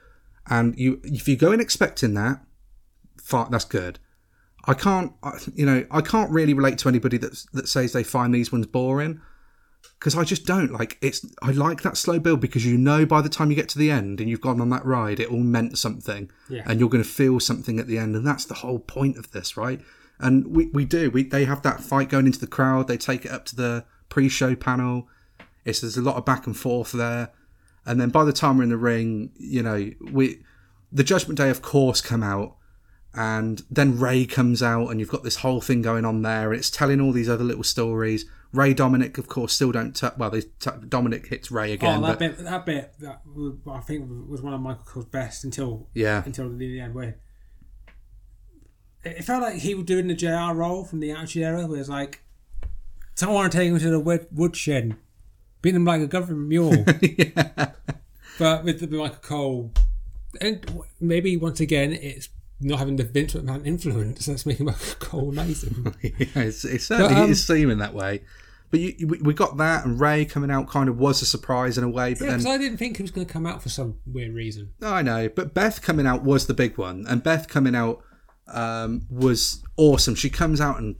[0.47, 2.41] And you, if you go in expecting that,
[3.21, 3.99] fine, that's good.
[4.65, 8.03] I can't, I- you know, I can't really relate to anybody that that says they
[8.03, 9.21] find these ones boring
[9.99, 10.97] because I just don't like.
[11.01, 13.77] It's I like that slow build because you know by the time you get to
[13.79, 16.63] the end and you've gone on that ride, it all meant something, Yeah.
[16.65, 19.29] and you're going to feel something at the end, and that's the whole point of
[19.31, 19.79] this, right?
[20.19, 22.87] And we we do we they have that fight going into the crowd.
[22.87, 25.07] They take it up to the pre-show panel.
[25.65, 27.31] It's there's a lot of back and forth there,
[27.85, 30.41] and then by the time we're in the ring, you know we
[30.91, 32.55] the Judgment Day of course come out
[33.15, 36.51] and then Rey comes out, and you've got this whole thing going on there.
[36.51, 38.25] and It's telling all these other little stories.
[38.51, 39.93] Rey Dominic, of course, still don't.
[39.93, 42.93] T- well, they t- Dominic hits Rey oh, again, oh, that but bit, that bit,
[42.99, 43.21] that
[43.71, 46.93] I think was one of Michael Cole's best until yeah, until the end.
[46.93, 47.17] Where
[49.05, 51.89] it felt like he was doing the JR role from the Attitude Era, where it's
[51.89, 52.21] like,
[53.15, 54.95] "Don't want to take him to the wood, woodshed,
[55.61, 56.85] beat him like a government mule."
[58.37, 59.71] But with the Michael Cole,
[60.41, 62.27] and maybe once again, it's
[62.59, 65.93] not having the Vince McMahon influence that's making Michael Cole amazing.
[66.01, 68.23] yeah, it's, it certainly But, um, is seeming that way.
[68.71, 71.77] But you, we- we got that, and Rey coming out kind of was a surprise
[71.77, 72.13] in a way.
[72.13, 73.99] But Yeah, then because I didn't think he was going to come out for some
[74.05, 74.73] weird reason.
[74.81, 78.03] I know, but Beth coming out was the big one, and Beth coming out
[78.47, 80.15] um, was awesome.
[80.15, 80.95] She comes out and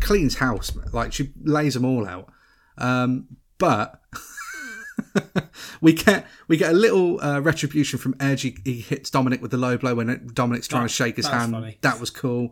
[0.00, 2.30] cleans house, like she lays them all out.
[2.76, 3.28] Um,
[3.58, 4.00] but
[5.80, 8.42] we get we get a little uh, retribution from Edge.
[8.42, 11.26] He, he hits Dominic with the low blow when Dominic's trying That- to shake his
[11.26, 11.76] that hand.
[11.82, 12.50] That was cool.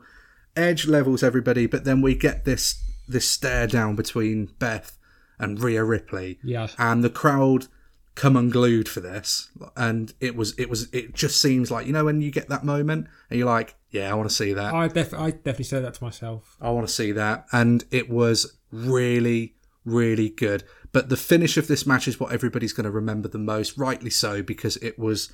[0.55, 4.99] Edge levels everybody, but then we get this this stare down between Beth
[5.39, 6.69] and Rhea Ripley Yeah.
[6.79, 7.67] and the crowd
[8.15, 12.07] come unglued for this and it was it was it just seems like you know
[12.07, 14.89] when you get that moment and you're like yeah i want to see that I,
[14.89, 16.57] def- I definitely said that to myself.
[16.61, 21.67] i want to see that and it was really really good but the finish of
[21.69, 25.33] this match is what everybody's going to remember the most rightly so because it was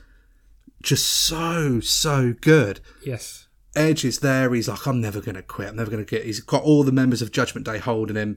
[0.83, 3.49] just so so good Yes.
[3.75, 4.53] Edge is there.
[4.53, 5.69] He's like, I'm never going to quit.
[5.71, 6.27] I'm never going to get.
[6.27, 8.37] He's got all the members of Judgment Day holding him,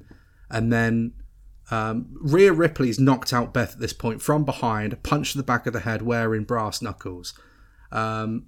[0.50, 1.12] and then
[1.70, 5.68] um, Rhea Ripley's knocked out Beth at this point from behind, punched to the back
[5.68, 7.38] of the head, wearing brass knuckles.
[7.92, 8.46] Um,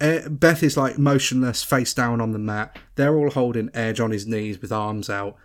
[0.00, 2.78] Eh, Beth is like motionless, face down on the mat.
[2.94, 5.36] They're all holding Edge on his knees with arms out.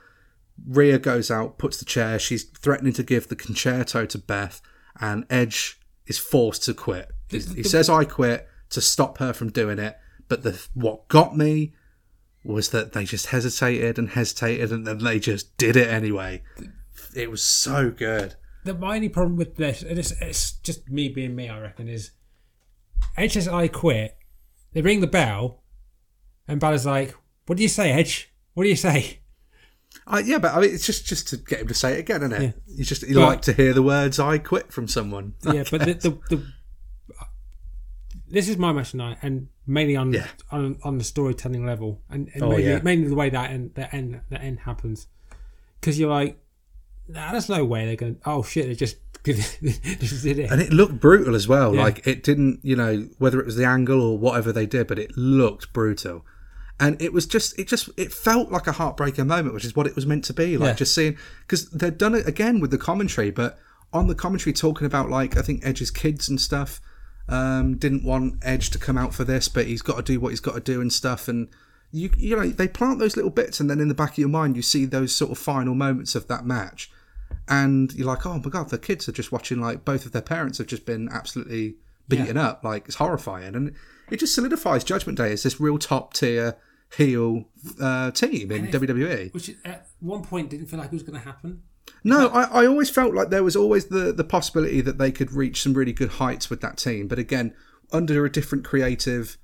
[0.65, 2.17] Rhea goes out, puts the chair.
[2.17, 4.61] She's threatening to give the Con-Chair-To to Beth,
[4.99, 7.11] and Edge is forced to quit.
[7.29, 9.97] He, he says, "I quit" to stop her from doing it.
[10.27, 11.73] But the what got me
[12.43, 16.43] was that they just hesitated and hesitated, and then they just did it anyway.
[17.13, 18.35] It was so good.
[18.63, 21.87] The, my only problem with this, and it's, it's just me being me, I reckon,
[21.87, 22.11] is
[23.17, 24.17] Edge says, I quit.
[24.75, 25.63] They ring the bell,
[26.49, 27.15] and Balor's like,
[27.47, 28.31] What do you say, Edge?
[28.53, 29.21] What do you say?
[30.05, 32.21] Uh, yeah, but I mean, it's just just to get him to say it again,
[32.23, 32.41] isn't it?
[32.67, 32.75] Yeah.
[32.75, 35.33] You just you like to hear the words "I quit" from someone.
[35.43, 36.43] Yeah, but the, the, the
[38.27, 40.27] this is my match tonight, and mainly on Yeah.
[40.51, 42.81] on, on the storytelling level, and, and Oh, mainly, yeah.
[42.83, 45.07] mainly the way that end the end the end happens,
[45.79, 46.37] because you're like,
[47.07, 48.15] nah, there's no way they're going.
[48.15, 48.97] to Oh shit, they just
[49.61, 50.51] it.
[50.51, 51.75] and it looked brutal as well.
[51.75, 51.83] Yeah.
[51.83, 54.99] Like it didn't, you know, whether it was the angle or whatever they did, but
[54.99, 56.25] it looked brutal.
[56.79, 59.87] And it was just, it just, it felt like a heartbreaker moment, which is what
[59.87, 60.57] it was meant to be.
[60.57, 60.73] Like Yeah.
[60.73, 63.57] just seeing, because they'd done it again with the commentary, but
[63.93, 66.81] on the commentary talking about like I think Edge's kids and stuff.
[67.27, 70.29] Um, didn't want Edge to come out for this, but he's got to do what
[70.29, 71.27] he's got to do and stuff.
[71.27, 71.47] And
[71.91, 74.29] you, you know, they plant those little bits, and then in the back of your
[74.29, 76.91] mind, you see those sort of final moments of that match
[77.47, 80.21] and you're like, oh my god, the kids are just watching like both of their
[80.21, 81.75] parents have just been absolutely
[82.07, 82.63] beaten up.
[82.63, 83.73] Like it's horrifying, and
[84.09, 86.55] it just solidifies Judgment Day as this real top tier
[86.97, 87.45] heel
[87.81, 89.33] uh, team in WWE.
[89.33, 91.61] Which at one point didn't feel like it was going to happen.
[92.03, 95.31] No, I, I always felt like there was always the the possibility that they could
[95.31, 97.53] reach some really good heights with that team, but again,
[97.91, 99.37] under a different creative.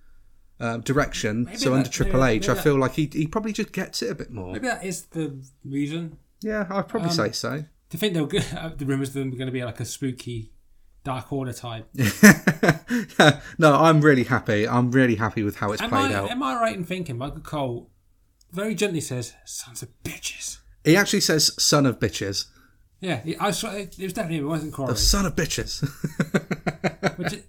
[0.59, 3.25] Uh, direction, so that- under Triple maybe- H, maybe I that- feel like he he
[3.25, 4.53] probably just gets it a bit more.
[4.53, 6.19] Maybe that is the reason.
[6.43, 7.65] Yeah, I'd probably Um, say so.
[7.91, 8.43] To think they were good,
[8.77, 10.51] the rumors of them were going to be like a spooky
[11.03, 11.87] Dark Order type.
[13.57, 14.67] no, I'm really happy.
[14.67, 16.29] I'm really happy with how it's Am played I, out.
[16.31, 17.89] am I right in thinking Michael Cole
[18.51, 22.45] very gently says, "Sons of bitches." He actually says "son of bitches."
[22.99, 24.95] Yeah, I was, it was definitely it wasn't Corey.
[24.95, 25.81] Son of bitches.
[27.17, 27.33] Which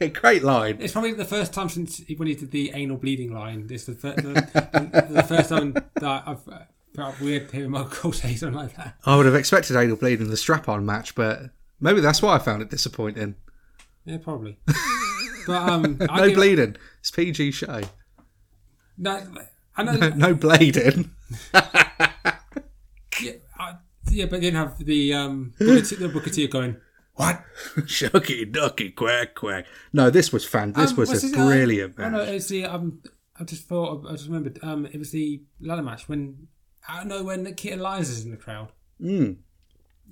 [0.00, 0.78] is- Great line.
[0.80, 3.66] it's probably the first time since he- when he did the anal bleeding line.
[3.68, 6.40] It's the, fir- the, the first time that I've
[7.20, 8.96] weird hearing Michael Cole say something like that.
[9.04, 12.38] I would have expected anal bleeding in the strap-on match, but maybe that's why I
[12.38, 13.34] found it disappointing.
[14.04, 14.58] Yeah, probably.
[15.46, 16.76] But um, No bleeding.
[17.00, 17.82] It's PG show.
[18.98, 19.22] No,
[19.76, 19.92] I know.
[19.96, 21.10] No, no blading.
[23.20, 23.74] yeah, I,
[24.10, 26.76] yeah, but they didn't have the um Booker T, the Booker T going.
[27.14, 27.42] What?
[27.80, 29.66] Shucky ducky quack quack.
[29.92, 30.72] No, this was fan.
[30.72, 32.28] This Um, was a brilliant Oh no, match.
[32.28, 33.00] it's the um.
[33.38, 34.06] I just thought.
[34.08, 34.58] I just remembered.
[34.62, 36.48] Um, it was the ladder match when
[36.88, 38.68] I don't know when Nikita Lyons is in the crowd.
[39.00, 39.36] Mm.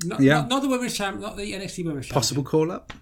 [0.05, 0.35] Not, Yeah.
[0.41, 2.15] not, not the women's champ, not the NXT women's champ.
[2.15, 2.93] Possible call up.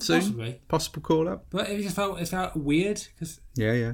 [0.00, 0.20] Soon.
[0.20, 1.46] Possibly, Possible call up.
[1.50, 3.92] but it just felt it felt weird because Yeah, yeah.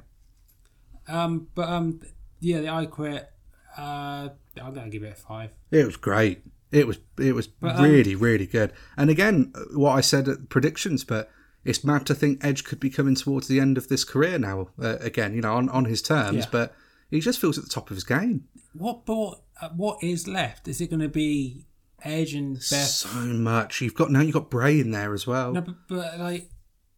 [1.08, 1.48] um.
[1.54, 2.00] But um.
[2.40, 3.30] Yeah, the I quit.
[3.76, 4.28] Uh,
[4.62, 5.50] I'm gonna give it a five.
[5.70, 6.42] It was great.
[6.70, 8.72] It was it was But, um, really really good.
[8.96, 11.30] And again, what I said at predictions, but
[11.64, 14.68] it's mad to think Edge could be coming towards the end of this career now.
[14.80, 16.48] Uh, again, you know, on on his terms, Yeah.
[16.52, 16.74] but
[17.14, 18.44] he just feels at the top of his game.
[18.74, 19.06] What?
[19.06, 20.68] What, uh, what is left?
[20.68, 21.66] Is it going to be
[22.02, 22.64] Edge and Beth?
[22.88, 23.80] So much.
[23.80, 24.20] You've got now.
[24.20, 25.52] You've got Bray in there as well.
[25.52, 26.50] No, but, but like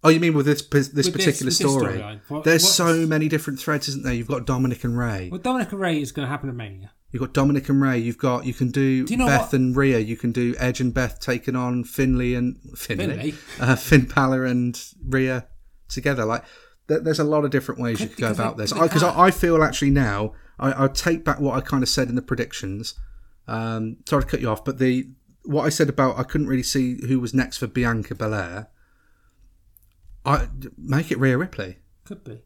[0.04, 1.98] Oh, you mean with this this With this- particular this story?
[1.98, 2.20] storyline.
[2.28, 4.12] What- There's what's- so many different threads, isn't there?
[4.14, 5.28] You've got Dominic and Rey.
[5.32, 6.92] well, Dominic and Rey is going to happen at Mania.
[7.12, 7.98] You've got Dominic and Rey.
[7.98, 9.98] You've got you can do, Do you know Beth what- and Rhea.
[9.98, 13.34] You can do Edge and Beth taking on Finley and Finley, Finley?
[13.60, 15.46] Uh, Finn Balor and Rhea
[15.88, 16.24] together.
[16.24, 16.44] Like
[16.89, 18.72] there's a lot of different ways you Could- go about this.
[18.72, 22.09] Because I, I feel actually now I, I take back what I kind of said
[22.09, 22.95] in the predictions.
[23.49, 25.09] Um, sorry to cut you off, but the
[25.45, 28.68] what I said about I couldn't really see who was next for Bianca Belair.
[30.24, 31.78] I make it Rhea Ripley.
[32.05, 32.43] Could be.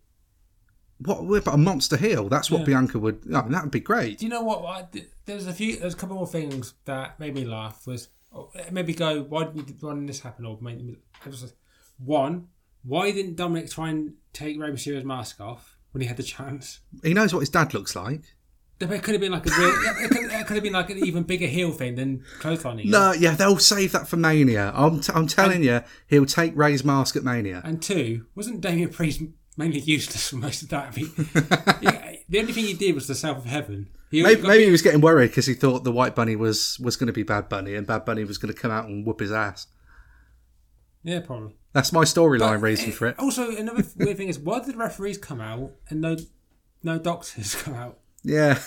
[0.98, 2.28] What about a monster heel?
[2.28, 2.66] That's what Yeah.
[2.66, 3.22] Bianca would.
[3.34, 4.18] I mean, that would be great.
[4.18, 4.62] Do you know what?
[4.64, 4.86] I,
[5.24, 5.76] there's a few.
[5.76, 7.86] There's a couple more things that made me laugh.
[7.86, 10.44] Was oh, maybe go why didn't, why didn't this happen?
[10.44, 11.54] Or maybe it was
[11.98, 12.48] one.
[12.82, 16.80] Why didn't Dominic try and take Rey Mysterio's mask off when he had the chance?
[17.02, 18.22] He knows what his dad looks like.
[18.80, 19.68] It could have been like a real.
[19.68, 22.86] it, could, it could have been like an even bigger heel thing than clotheslining.
[22.86, 24.72] No, yeah, they'll save that for Mania.
[24.74, 27.60] I'm, t- I'm telling you, he'll take Rey's mask at Mania.
[27.62, 29.20] And two, wasn't Damien Priest
[29.58, 30.94] mainly useless for most of that?
[30.94, 31.12] I mean,
[31.82, 33.90] yeah, the only thing he did was the South of Heaven.
[34.10, 36.96] He Maybe, maybe he was getting worried because he thought the White Bunny was, was
[36.96, 39.20] going to be Bad Bunny and Bad Bunny was going to come out and whoop
[39.20, 39.66] his ass.
[41.02, 41.54] yeah, probably.
[41.72, 43.18] That's my storyline reason for it.
[43.18, 46.16] Also, another weird thing is why did the referees come out and no
[46.82, 47.98] no doctors come out?
[48.22, 48.58] Yeah.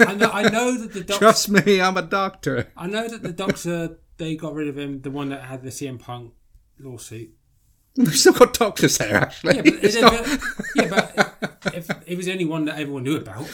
[0.00, 1.18] I know, I know that the doctor.
[1.18, 2.70] Trust me, I'm a doctor.
[2.76, 5.70] I know that the doctor they got rid of him, the one that had the
[5.70, 6.32] CM Punk
[6.78, 7.30] lawsuit.
[7.96, 9.56] We've still got doctors there, actually.
[9.56, 10.40] Yeah, but, it- not-
[10.76, 13.46] yeah, but if it was the only one that everyone knew about.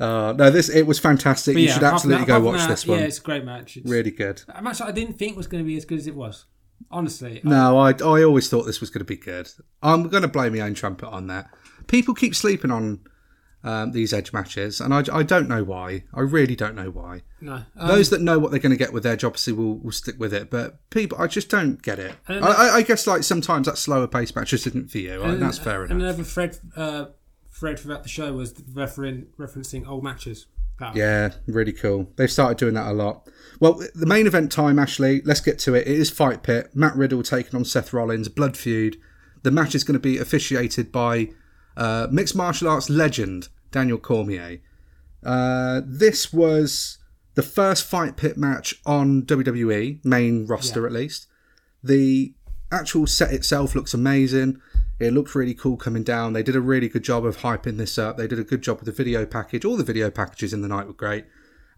[0.00, 1.54] Uh, no, this it was fantastic.
[1.54, 2.98] But you yeah, should absolutely that- go watch that, this one.
[3.00, 3.76] Yeah, it's a great match.
[3.76, 4.42] It's Really good.
[4.48, 6.44] a match that I didn't think was going to be as good as it was.
[6.90, 9.48] Honestly, No, I, I always thought this was going to be good.
[9.82, 11.48] I'm going to blow my own trumpet on that.
[11.86, 13.00] People keep sleeping on
[13.64, 16.04] um, these edge matches, and I, I don't know why.
[16.14, 17.22] I really don't know why.
[17.40, 17.62] no.
[17.76, 20.14] Um, Those that know what they're going to get with Edge obviously will, will stick
[20.18, 22.14] with it, but people, I just don't get it.
[22.28, 25.42] I, I, I guess like sometimes that slower pace match just isn't for you, and
[25.42, 26.02] that's fair And enough.
[26.02, 27.06] another thread, uh,
[27.50, 30.46] thread throughout the show was referen- referencing old matches.
[30.78, 32.12] That Yeah, really cool.
[32.16, 33.28] They've started doing that a lot.
[33.60, 35.86] Well, the main event time, Ashley, let's get to it.
[35.86, 36.70] It is Fight Pit.
[36.74, 38.96] Matt Riddle taking on Seth Rollins, blood feud.
[39.42, 41.30] The match is going to be officiated by
[41.76, 44.60] uh, mixed martial arts legend Daniel Cormier.
[45.24, 46.98] Uh, this was
[47.34, 51.26] the first Fight Pit match on WWE, main roster at least.
[51.82, 52.34] The
[52.70, 54.60] actual set itself looks amazing.
[54.98, 56.32] It looked really cool coming down.
[56.32, 58.16] They did a really good job of hyping this up.
[58.16, 59.64] They did a good job with the video package.
[59.64, 61.26] All the video packages in the night were great,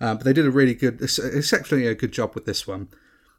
[0.00, 2.88] um, but they did a really good, exceptionally a good job with this one.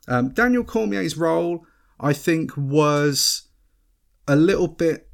[0.07, 1.65] Um, Daniel Cormier's role,
[1.99, 3.47] I think, was
[4.27, 5.09] a little bit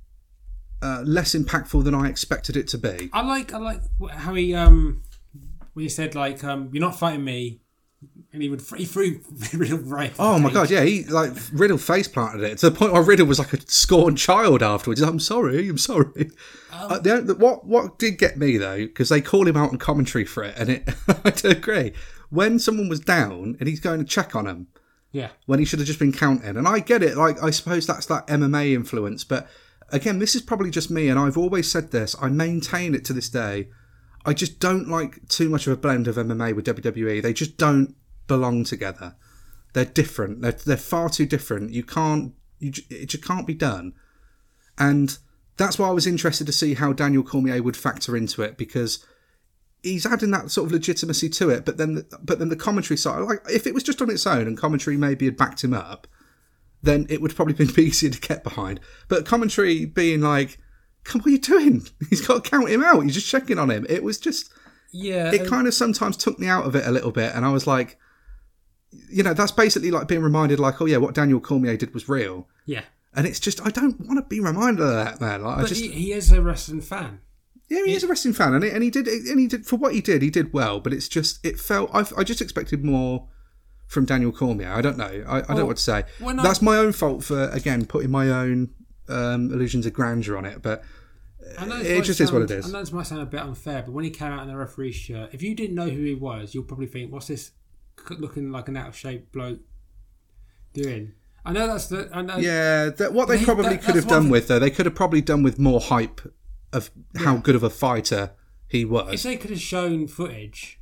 [0.82, 3.10] uh, less impactful than I expected it to be.
[3.14, 3.82] I like I like
[4.12, 5.04] how he um
[5.74, 7.62] when he said like um you're not fighting me,
[8.34, 9.20] and he would he threw
[9.54, 10.14] Riddle right.
[10.20, 13.26] Oh my god, yeah, he like Riddle face planted it to the point where Riddle
[13.26, 15.02] was like a scorned child afterwards.
[15.02, 16.30] Like, I'm sorry, I'm sorry.
[16.72, 19.78] Uh, the, the- what what did get me though, because they call him out on
[19.78, 20.90] commentary for it, and it
[21.26, 21.94] I do agree.
[22.30, 24.68] When someone was down and he's going to check on him
[25.14, 27.18] Yeah, when he should have just been counting, and I get it.
[27.18, 29.48] Like I suppose that's that MMA influence, but
[29.90, 32.16] again, this is probably just me, and I've always said this.
[32.22, 33.70] I maintain it to this day.
[34.28, 37.22] I just don't like too much of a blend of MMA with WWE.
[37.22, 37.96] They just don't
[38.28, 39.16] belong together.
[39.72, 40.42] They're different.
[40.42, 41.72] They're, they're far too different.
[41.72, 42.34] You can't.
[42.60, 43.94] You, it just can't be done.
[44.78, 45.18] And
[45.56, 49.06] that's why I was interested to see how Daniel Cormier would factor into it because
[49.82, 51.64] he's adding that sort of legitimacy to it.
[51.64, 54.46] But then, but then the commentary side, like if it was just on its own
[54.46, 56.06] and commentary maybe had backed him up,
[56.84, 58.82] then it would probably been easier to get behind.
[59.08, 60.64] But commentary being like, "Come,
[61.14, 61.88] what are you doing?
[62.10, 63.02] He's got to count him out.
[63.02, 64.52] He's just checking on him." It was just
[64.92, 65.32] yeah.
[65.32, 67.68] it kind of sometimes took me out of it a little bit and i was
[67.68, 67.98] like
[69.10, 72.08] you know that's basically like being reminded like oh yeah what daniel cormier did was
[72.08, 72.82] real yeah.
[73.16, 75.82] and it's just i don't want to be reminded of that man like i just
[75.82, 77.22] he, he is a wrestling fan.
[77.70, 79.76] Yeah, he is a wrestling fan, and he, and he did and he did for
[79.76, 80.22] what he did.
[80.22, 81.90] He did well, but it's just it felt.
[81.94, 83.28] I, I just expected more
[83.88, 84.72] from Daniel Cormier.
[84.72, 85.26] I don't know.
[85.28, 86.06] I, I don't know what to say.
[86.26, 88.70] I- That's my own fault for again putting my own
[89.10, 90.62] um, illusions of grandeur on it.
[90.62, 90.82] But
[91.60, 92.66] It just is what it sound- is.
[92.70, 94.56] I know this might sound a bit unfair, but when he came out in the
[94.58, 97.52] referee shirt, if you didn't know who he was, you'll probably think, "What's this
[98.10, 99.60] looking like an out of shape bloke
[100.74, 101.14] doing?"
[101.46, 102.10] I know that's the.
[102.12, 102.38] I know.
[102.38, 104.96] yeah, that, what they He- probably that- could have done with though, they could have
[104.96, 106.22] probably done with more hype
[106.74, 108.32] of how good of a fighter
[108.68, 109.14] he was.
[109.14, 110.80] If they could have shown footage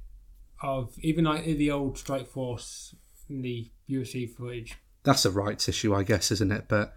[0.63, 2.95] of even like the old Strike Force,
[3.29, 6.65] the UFC footage, That's a rights issue, I guess, isn't it?
[6.67, 6.95] But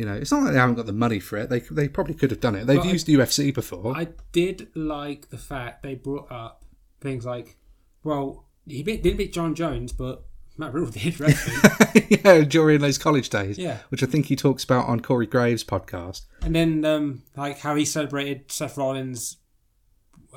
[0.00, 1.50] you know, it's not like they haven't got the money for it.
[1.50, 2.66] They they probably could have done it.
[2.66, 3.94] They've But I- used UFC before.
[3.96, 6.64] I did like the fact they brought up
[7.00, 7.56] things like,
[8.02, 10.24] well, he beat, didn't beat Jon Jones, but
[10.56, 12.06] Matt Riddle did wrestling.
[12.24, 13.58] yeah, during those college days.
[13.58, 13.78] Yeah.
[13.90, 16.22] Which I think he talks about on Corey Graves' podcast.
[16.42, 19.36] and then um, like how he celebrated Seth Rollins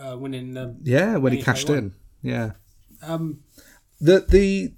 [0.02, 1.78] uh, winning the Yeah, when he he cashed won.
[1.78, 1.94] in.
[2.22, 2.52] Yeah.
[3.02, 3.42] um,
[4.02, 4.74] The the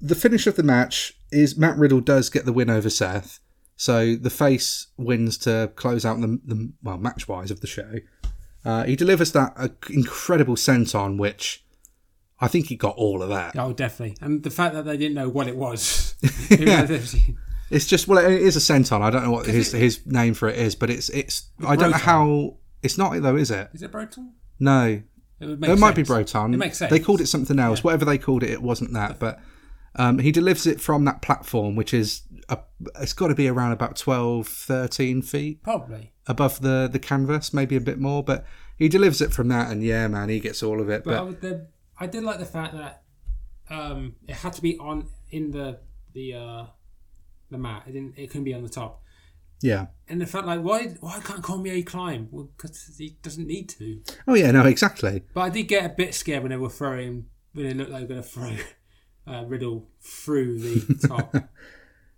[0.00, 3.40] the finish of the match is Matt Riddle does get the win over Seth.
[3.76, 7.96] So the face wins to close out the, the well match wise of the show.
[8.64, 11.64] Uh, he delivers that uh, incredible senton, which
[12.40, 13.54] I think he got all of that.
[13.58, 16.14] oh definitely, and the fact that they didn't know what it was.
[16.50, 16.86] yeah.
[17.68, 19.00] It's just well, it is a senton.
[19.02, 21.48] I don't know what his his name for it is, but it's it's.
[21.66, 22.58] I don't know how.
[22.80, 23.70] It's not it though, is it?
[23.74, 24.34] Is it Broton?
[24.60, 25.02] No,
[25.40, 26.04] It, it might be.
[26.04, 26.54] Broton.
[26.54, 26.90] It makes sense.
[26.90, 27.82] They called it something else.
[27.82, 29.18] Whatever they called it, it wasn't that.
[29.18, 29.40] But
[29.96, 32.58] um, he delivers it from that platform, which is a,
[33.00, 37.76] it's got to be around about 12, 13 feet Probably, above the the canvas, maybe
[37.76, 38.22] a bit more.
[38.22, 38.44] But
[38.76, 41.04] he delivers it from that, and yeah, man, he gets all of it.
[41.04, 41.68] but, I, But would, the,
[41.98, 43.02] I did like the fact that
[43.70, 45.80] um, it had to be on in the
[46.12, 46.66] the uh,
[47.50, 47.84] the mat.
[47.86, 48.18] It didn't.
[48.18, 49.02] It couldn't be on the top.
[49.62, 52.28] yeah, And the fact, like why why can't Cormier climb?
[52.30, 54.02] Well, because he doesn't need to.
[54.28, 55.24] oh yeah, no, exactly.
[55.32, 58.06] But I did get a bit scared when they were throwing when they looked like
[58.06, 58.56] they were going to throw
[59.26, 61.34] uh, Riddle through the top.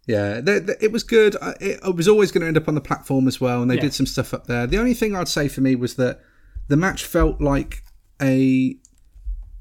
[0.06, 1.36] Yeah, th th it was good.
[1.42, 3.70] I- It, it was always going to end up on the platform as well, and
[3.70, 3.82] they Yeah.
[3.82, 4.66] did some stuff up there.
[4.66, 6.22] The only thing I'd say for me was that
[6.68, 7.82] the match felt like
[8.22, 8.78] a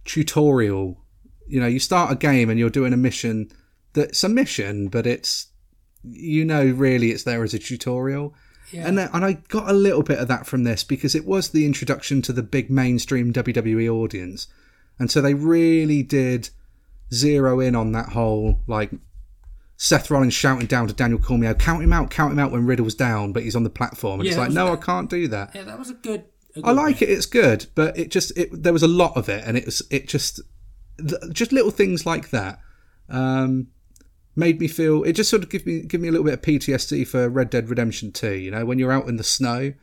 [0.05, 1.03] tutorial.
[1.47, 3.49] You know, you start a game and you're doing a mission
[3.93, 5.47] that's a mission, but it's
[6.03, 8.33] you know really it's there as a tutorial.
[8.71, 8.87] Yeah.
[8.87, 11.65] And, and I got a little bit of that from this because it was the
[11.65, 14.47] introduction to the big mainstream WWE audience.
[14.99, 16.49] And so they really did
[17.13, 18.91] zero in on that whole like
[19.77, 22.95] Seth Rollins shouting down to Daniel Cormier, count him out, count him out when Riddle's
[22.95, 24.19] down, but he's on the platform.
[24.19, 25.51] And Yeah, it's like, no, I can't do that.
[25.53, 26.25] yeah, that was a good.
[26.55, 27.09] A I good like bit.
[27.09, 29.65] it, it's good, but it just it there was a lot of it, and it
[29.65, 30.41] was it just
[31.31, 32.59] just little things like that
[33.09, 33.67] um,
[34.35, 35.03] made me feel.
[35.03, 37.51] It just sort of give me give me a little bit of PTSD for Red
[37.51, 38.33] Dead Redemption Two.
[38.33, 39.73] You know, when you're out in the snow,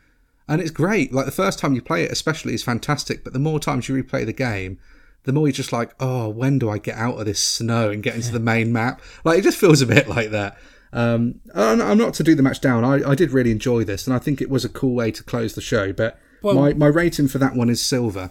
[0.48, 1.12] and it's great.
[1.12, 3.22] Like the first time you play it, especially, is fantastic.
[3.22, 4.80] But the more times you replay the game,
[5.24, 8.02] the more you're just like, oh, when do I get out of this snow and
[8.02, 9.00] get into the main map?
[9.24, 10.56] Like it just feels a bit like that.
[10.92, 12.84] Um, I'm I'm not to do the match down.
[12.84, 15.22] I, I did really enjoy this, and I think it was a cool way to
[15.24, 15.92] close the show.
[15.92, 18.30] But Well- my, my rating for that one is silver.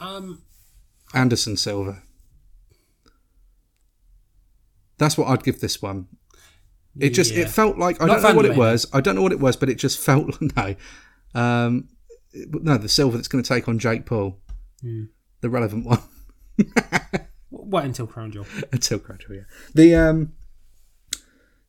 [0.00, 0.42] Um,
[1.14, 2.02] Anderson Silver.
[4.98, 6.06] That's what I'd give this one.
[6.98, 7.42] It just Yeah.
[7.42, 8.86] it felt like I Not don't know what it was.
[8.92, 10.74] I don't know what it was, but it just felt no,
[11.34, 11.88] um,
[12.34, 14.40] no the silver that's going to take on Jake Paul,
[14.80, 15.04] Hmm.
[15.40, 15.98] the relevant one
[17.50, 18.46] what until Crown Jewel?
[18.72, 19.44] until graduate.
[19.48, 19.70] Yeah.
[19.74, 20.32] The um,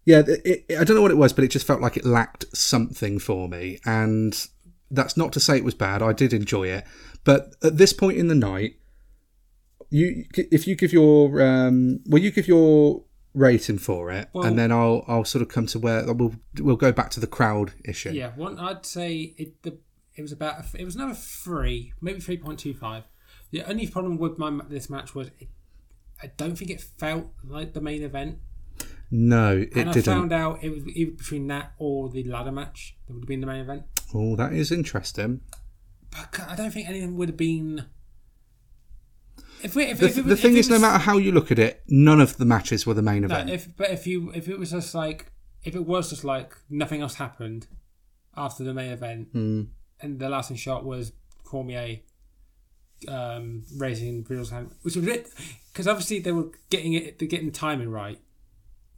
[0.06, 2.06] yeah, it, it, I don't know what it was, but it just felt like it
[2.06, 4.48] lacked something for me, and
[4.92, 6.02] that's not to say it was bad.
[6.04, 6.86] I did enjoy it,
[7.24, 8.76] but at this point in the night,
[9.90, 14.58] you if you give your um, well, you give your rating for it, Well- and
[14.60, 17.74] then I'll I'll sort of come to where we'll we'll go back to the crowd
[17.84, 18.12] issue.
[18.12, 19.78] Yeah, one I'd say it the
[20.16, 23.06] it was about it was another three, maybe three point two five.
[23.56, 25.48] The only problem with my this match was it,
[26.22, 28.40] I don't think it felt like the main event,
[29.10, 30.06] No, it and I didn't.
[30.14, 33.40] found out it was either between that or the ladder match that would have been
[33.40, 33.84] the main event.
[34.14, 35.40] oh, that is interesting.
[36.12, 37.86] But I don't think anything would have been.
[39.64, 41.50] If we, if, The, if it the was- thing is, no matter how you look
[41.50, 43.50] at it, none of the matches were the main No, event.
[43.50, 45.32] if but if you if it was just like
[45.64, 47.68] if it was just like nothing else happened
[48.36, 49.62] after the main event, Hmm.
[50.02, 51.14] and the last shot was
[51.46, 52.00] Cormier
[53.08, 55.30] um, raising Riddle's hand, which was it
[55.72, 58.20] because obviously they were getting it, they're getting timing right,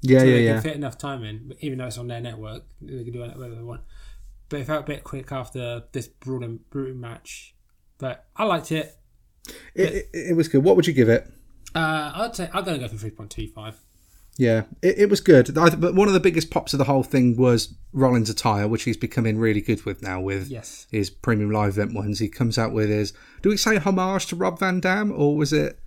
[0.02, 0.54] yeah, so yeah, they yeah.
[0.54, 3.36] could fit enough time in, even though it's on their network, they can do it
[3.36, 3.82] whatever they want.
[4.50, 7.56] But it felt a bit quick after this brutal brutal match,
[7.98, 8.96] but I liked it.
[9.76, 10.64] It, it, it was good.
[10.64, 11.28] What would you give it?
[11.76, 13.78] Uh, I'd say I'm gonna go for three point two five.
[14.40, 15.58] Yeah, it, it was good.
[15.58, 18.84] I, but one of the biggest pops of the whole thing was Rollins' attire, which
[18.84, 20.86] he's becoming really good with now with Yes.
[20.92, 22.20] his premium live event ones.
[22.20, 23.14] He comes out with his.
[23.42, 25.80] Do we say homage to Rob Van Dam, or was it?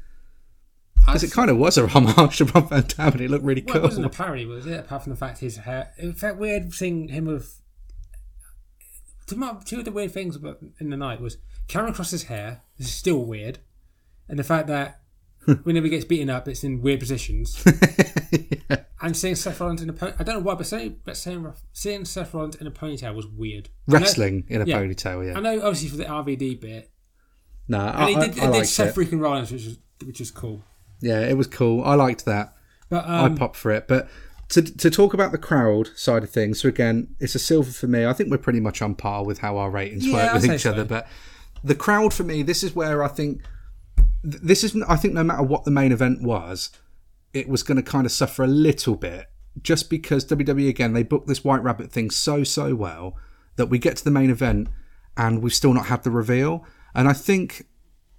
[0.96, 3.62] Because it kind of was a homage to Rob Van Dam, and it looked really
[3.66, 4.16] Well, it wasn't a cool.
[4.24, 4.80] parody, was it?
[4.80, 5.92] Apart from the fact his hair.
[5.96, 7.56] It felt weird seeing him with.
[9.26, 10.36] Two of the weird things
[10.80, 11.36] in the night was
[11.68, 12.62] Karrion Kross's hair.
[12.78, 13.60] This is still weird,
[14.28, 14.99] and the fact that
[15.64, 17.62] whenever he gets beaten up, it's in weird positions.
[19.02, 21.50] And seeing Seth Rollins in a pony, I don't know why, but saying but seeing,
[21.72, 23.70] seeing Seth Rollins in a ponytail was weird.
[23.88, 24.78] I know- Wrestling in a yeah.
[24.78, 25.38] ponytail, yeah.
[25.38, 26.90] I know, obviously for the RVD bit,
[27.66, 29.00] No, and I, he I, did, I he did Seth it.
[29.00, 30.62] freaking Rollins, which is which is cool.
[31.00, 31.82] Yeah, it was cool.
[31.82, 32.54] I liked that.
[32.90, 33.88] But I um, popped for it.
[33.88, 34.10] But
[34.50, 37.86] to to talk about the crowd side of things, so again, it's a silver for
[37.86, 38.04] me.
[38.04, 40.54] I think we're pretty much on par with how our ratings Yeah, work with I'd
[40.56, 40.72] each so.
[40.72, 40.84] other.
[40.84, 41.08] But
[41.64, 43.48] the crowd for me, this is where I think th-
[44.22, 44.84] this isn't.
[44.84, 46.70] I think no matter what the main event was,
[47.32, 49.30] it was going to kind of suffer a little bit,
[49.62, 53.16] just because WWE again they booked this White Rabbit thing so so well
[53.56, 54.68] that we get to the main event
[55.16, 56.64] and we've still not had the reveal.
[56.94, 57.66] And I think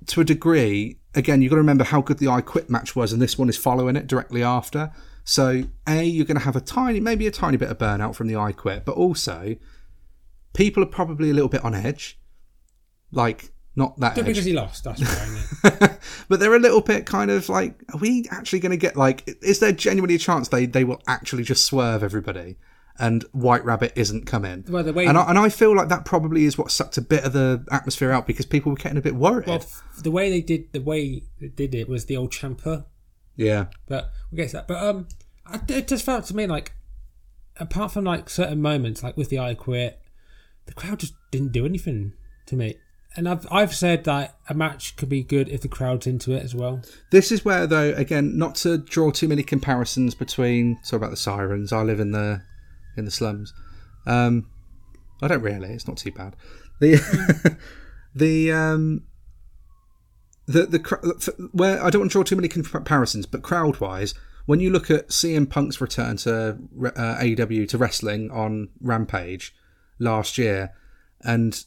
[0.08, 3.14] to a degree, again, you've got to remember how good the I Quit match was,
[3.14, 4.92] and this one is following it directly after.
[5.24, 8.28] So, A, you're going to have a tiny, maybe a tiny bit of burnout from
[8.28, 9.56] the I Quit, but also,
[10.54, 12.20] people are probably a little bit on edge.
[13.12, 14.26] Like, not that edge.
[14.26, 15.98] because he lost, that's why.
[16.30, 19.28] but they're a little bit kind of like, are we actually going to get, like,
[19.42, 22.58] is there genuinely a chance they, they will actually just swerve everybody
[23.00, 24.66] and White Rabbit isn't coming?
[24.68, 27.02] Well, the way and, I, and I feel like that probably is what sucked a
[27.02, 29.48] bit of the atmosphere out because people were getting a bit worried.
[29.48, 29.66] well,
[30.02, 32.86] the way they did the way they did it was the old champer.
[33.36, 33.66] yeah.
[33.88, 34.68] But we'll get to that.
[34.68, 35.08] But um,
[35.68, 36.74] it just felt to me like,
[37.58, 40.02] apart from like certain moments, like with the I quit,
[40.66, 42.14] the crowd just didn't do anything
[42.48, 42.76] to me.
[43.16, 46.43] And I've I've said that a match could be good if the crowd's into it
[46.43, 46.82] as well.
[47.12, 50.80] This is where, though, again, not to draw too many comparisons between.
[50.84, 51.74] Sorry about the sirens.
[51.74, 52.41] I live in the
[52.95, 53.53] in the slums.
[54.05, 54.49] Um,
[55.22, 55.70] I don't really.
[55.70, 56.36] It's not too bad.
[56.80, 57.57] The
[58.16, 59.03] the um
[60.45, 64.14] the the where I don't want to draw too many comparisons, but crowd wise,
[64.45, 69.53] when you look at CM Punk's return to uh, AEW to wrestling on Rampage
[69.99, 70.74] last year,
[71.22, 71.64] and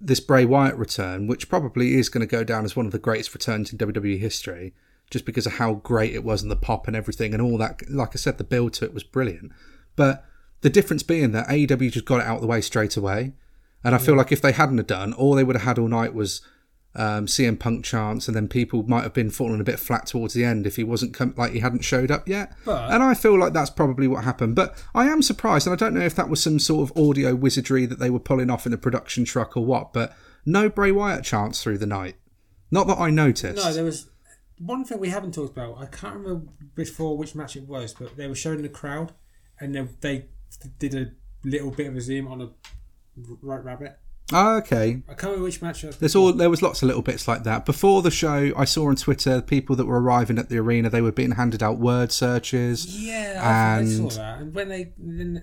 [0.00, 2.98] this Bray Wyatt return, which probably is going to go down as one of the
[2.98, 4.72] greatest returns in WWE history,
[5.10, 7.88] just because of how great it was and the pop and everything and all that.
[7.90, 9.52] Like I said, the build to it was brilliant.
[9.96, 10.24] But
[10.62, 13.32] the difference being that AEW just got it out of the way straight away.
[13.82, 15.88] And I feel like if they hadn't have done, all they would have had all
[15.88, 16.42] night was
[16.96, 20.34] um, CM Punk chance, and then people might have been falling a bit flat towards
[20.34, 22.52] the end if he wasn't come, like he hadn't showed up yet.
[22.64, 24.56] But- and I feel like that's probably what happened.
[24.56, 27.34] But I am surprised, and I don't know if that was some sort of audio
[27.34, 29.92] wizardry that they were pulling off in the production truck or what.
[29.92, 32.16] But no Bray Wyatt chance through the night.
[32.72, 33.64] Not that I noticed.
[33.64, 34.08] No, there was
[34.58, 35.78] one thing we haven't talked about.
[35.78, 39.12] I can't remember before which match it was, but they were showing the crowd,
[39.60, 40.28] and they, they
[40.78, 41.12] did a
[41.44, 42.50] little bit of a zoom on a
[43.42, 43.98] right rabbit.
[44.32, 45.02] Ah, okay.
[45.08, 45.82] I can't remember which match.
[45.84, 45.98] it.
[45.98, 47.64] There's all there was lots of little bits like that.
[47.66, 50.88] Before the show, I saw on Twitter people that were arriving at the arena.
[50.90, 52.86] They were being handed out word searches.
[53.00, 54.38] Yeah, I, I And- saw that.
[54.40, 54.92] And when they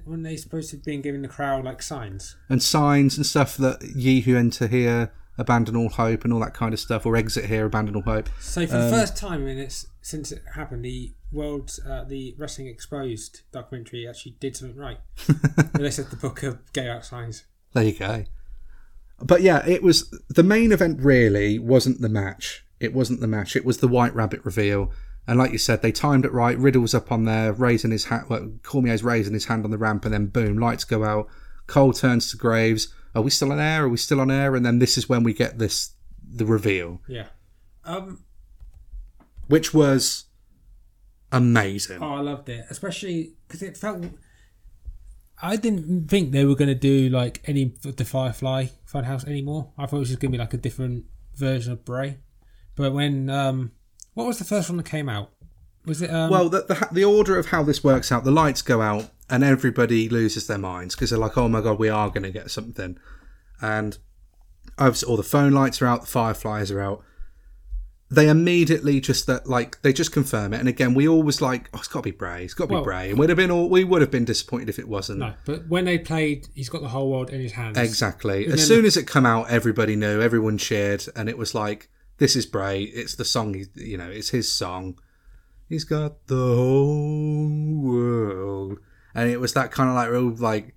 [0.06, 2.36] when they supposed to have been giving the crowd like signs.
[2.50, 6.54] and signs and stuff that ye who enter here abandon all hope and all that
[6.56, 9.48] kind of stuff or exit here abandon all hope So for Um, the first time
[9.48, 14.78] in its since it happened, the world, uh, the Wrestling Exposed documentary actually did something
[14.78, 15.00] right.
[15.74, 17.44] they said the book of gay out signs.
[17.74, 18.24] there you go
[19.22, 22.64] but yeah it was the main event really wasn't the match.
[22.80, 23.56] It wasn't the match.
[23.56, 24.92] It was the white rabbit reveal.
[25.28, 26.58] And like you said they timed it right.
[26.58, 30.06] Riddle's up on there raising his hat well, cormier's raising his hand on the ramp
[30.06, 31.28] and then boom lights go out.
[31.66, 32.94] Cole turns to graves.
[33.16, 33.86] Are we still on air?
[33.86, 34.56] Are we still on air?
[34.56, 35.94] And then this is when we get this
[36.24, 37.02] the reveal.
[37.08, 37.28] Yeah.
[37.84, 38.24] Um.
[39.48, 40.26] which was
[41.32, 42.02] amazing.
[42.02, 44.06] Oh, I loved it, especially because it felt.
[45.42, 49.72] I didn't think they were going to do like any the Firefly Funhouse anymore.
[49.78, 52.18] I thought it was just going to be like a different version of Bray.
[52.76, 53.72] But when um,
[54.14, 55.32] what was the first one that came out?
[55.86, 56.30] Was it um?
[56.30, 59.44] Well, the, the the order of how this works out, the lights go out and
[59.44, 62.50] everybody loses their minds because they're like, "Oh my god, we are going to get
[62.50, 62.98] something,"
[63.62, 63.98] and
[64.78, 67.04] obviously all the phone lights are out, the fireflies are out.
[68.10, 71.80] They immediately just that like they just confirm it, and again, we always like, "Oh,
[71.80, 73.70] it's got to be Bray, it's got to be Bray," and we'd have been all
[73.70, 75.20] we would have been disappointed if it wasn't.
[75.20, 77.78] no, but when they played, he's got the whole world in his hands.
[77.78, 78.46] Exactly.
[78.46, 81.90] And As soon as it come out, everybody knew, everyone cheered, and it was like,
[82.18, 82.84] "This is Bray.
[82.84, 83.54] It's the song.
[83.56, 84.98] He, you know, it's his song.
[85.68, 88.80] He's got the whole world."
[89.14, 90.76] And it was that kind of like real like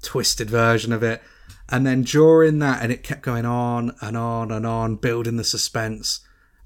[0.00, 1.20] twisted version of it.
[1.68, 5.44] And then during that, and it kept going on and on and on, building the
[5.44, 6.20] suspense.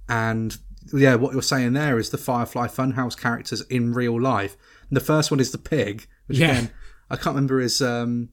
[0.08, 0.56] And
[0.92, 4.56] yeah, what you're saying there is the Firefly Funhouse characters in real life.
[4.88, 6.50] And the first one is the pig, which Yeah.
[6.52, 6.70] again,
[7.10, 8.30] I can't remember his um,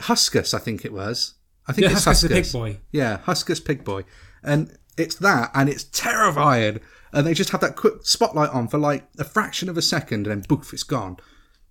[0.00, 1.34] Huskus, I think it was.
[1.68, 2.28] I think Yeah, it's Huskus Huskus.
[2.28, 2.80] the Pig Boy.
[2.92, 4.04] Yeah, Huskus Pig Boy.
[4.42, 6.80] And it's that, and it's terrifying.
[7.12, 10.26] And they just have that quick spotlight on for like a fraction of a second,
[10.26, 11.16] and then poof, it's gone.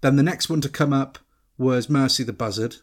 [0.01, 1.19] Then the next one to come up
[1.57, 2.77] was Mercy the Buzzard.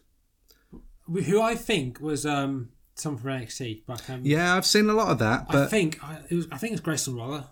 [1.07, 5.09] Who I think was um someone from NXT, but um, Yeah, I've seen a lot
[5.09, 7.45] of that, But I think I, it was, I think it's Grayson Waller.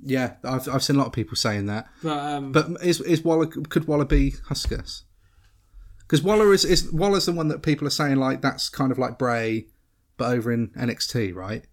[0.00, 1.86] yeah, I've, I've seen a lot of people saying that.
[2.02, 5.02] But um, But is is Waller could Waller be Huskus?
[6.00, 8.98] Because Waller is is Waller's the one that people are saying like that's kind of
[8.98, 9.66] like Bray,
[10.16, 11.64] but over in NXT, right?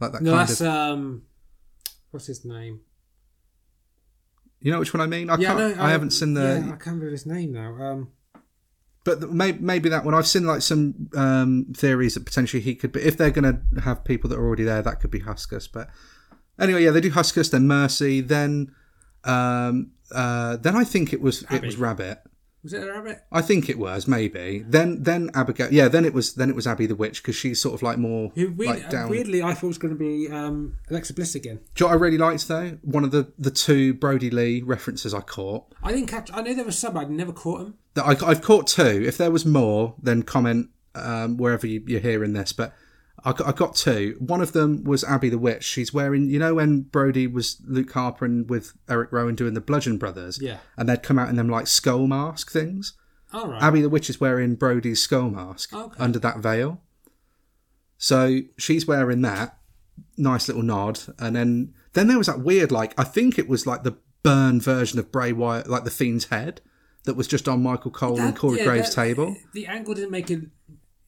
[0.00, 0.66] Like that no, kind that's of.
[0.66, 1.22] um,
[2.10, 2.80] what's his name?
[4.60, 5.30] you know which one I mean?
[5.30, 5.76] I Yeah, can't.
[5.76, 6.40] no, I haven't seen the.
[6.42, 7.74] Yeah, I can't remember his name now.
[7.80, 8.08] Um,
[9.06, 10.12] But the- may, maybe that one.
[10.14, 13.00] I've seen like some um, theories that potentially he could be.
[13.00, 13.44] If they're going
[13.74, 15.68] to have people that are already there, that could be Huskus.
[15.72, 15.88] But
[16.58, 18.74] anyway, yeah, they do Huskus, then Mercy, then
[19.24, 22.18] um, uh, then I think it was it was Rabbit.
[22.62, 23.22] was it a rabbit?
[23.30, 24.64] I think it was maybe.
[24.66, 25.72] Then then Abigail.
[25.72, 27.98] Yeah, then it was then it was Abby the witch because she's sort of like
[27.98, 29.08] more Who weird, like down.
[29.08, 31.60] weirdly I thought it was going to be um, Alexa Bliss again.
[31.76, 32.78] Do you know I really liked though?
[32.82, 35.72] One of the the two Brodie Lee references I caught.
[35.82, 36.30] I didn't catch.
[36.32, 36.96] I know there was some.
[36.96, 37.74] I'd never caught him.
[37.96, 39.02] That I, I've caught two.
[39.04, 42.52] If there was more, then comment um, wherever you, you're hearing this.
[42.52, 42.72] But
[43.24, 44.16] I, got- I got two.
[44.20, 45.64] One of them was Abby the Witch.
[45.64, 49.60] She's wearing, you know, when Brodie was Luke Harper and with Eric Rowan doing the
[49.60, 50.58] Bludgeon Brothers, Yeah.
[50.76, 52.92] and they'd come out in them like skull mask things.
[53.32, 53.60] All right.
[53.62, 55.96] Abby the Witch is wearing Brodie's skull mask Okay.
[55.98, 56.80] under that veil.
[57.98, 59.58] So she's wearing that.
[60.16, 61.00] Nice little nod.
[61.18, 64.60] And then then there was that weird, like I think it was like the burn
[64.60, 66.60] version of Bray Wyatt, like the Fiend's head,
[67.06, 69.36] that was just on Michael Cole and Corey yeah, Graves' that- table.
[69.54, 70.42] The angle didn't make it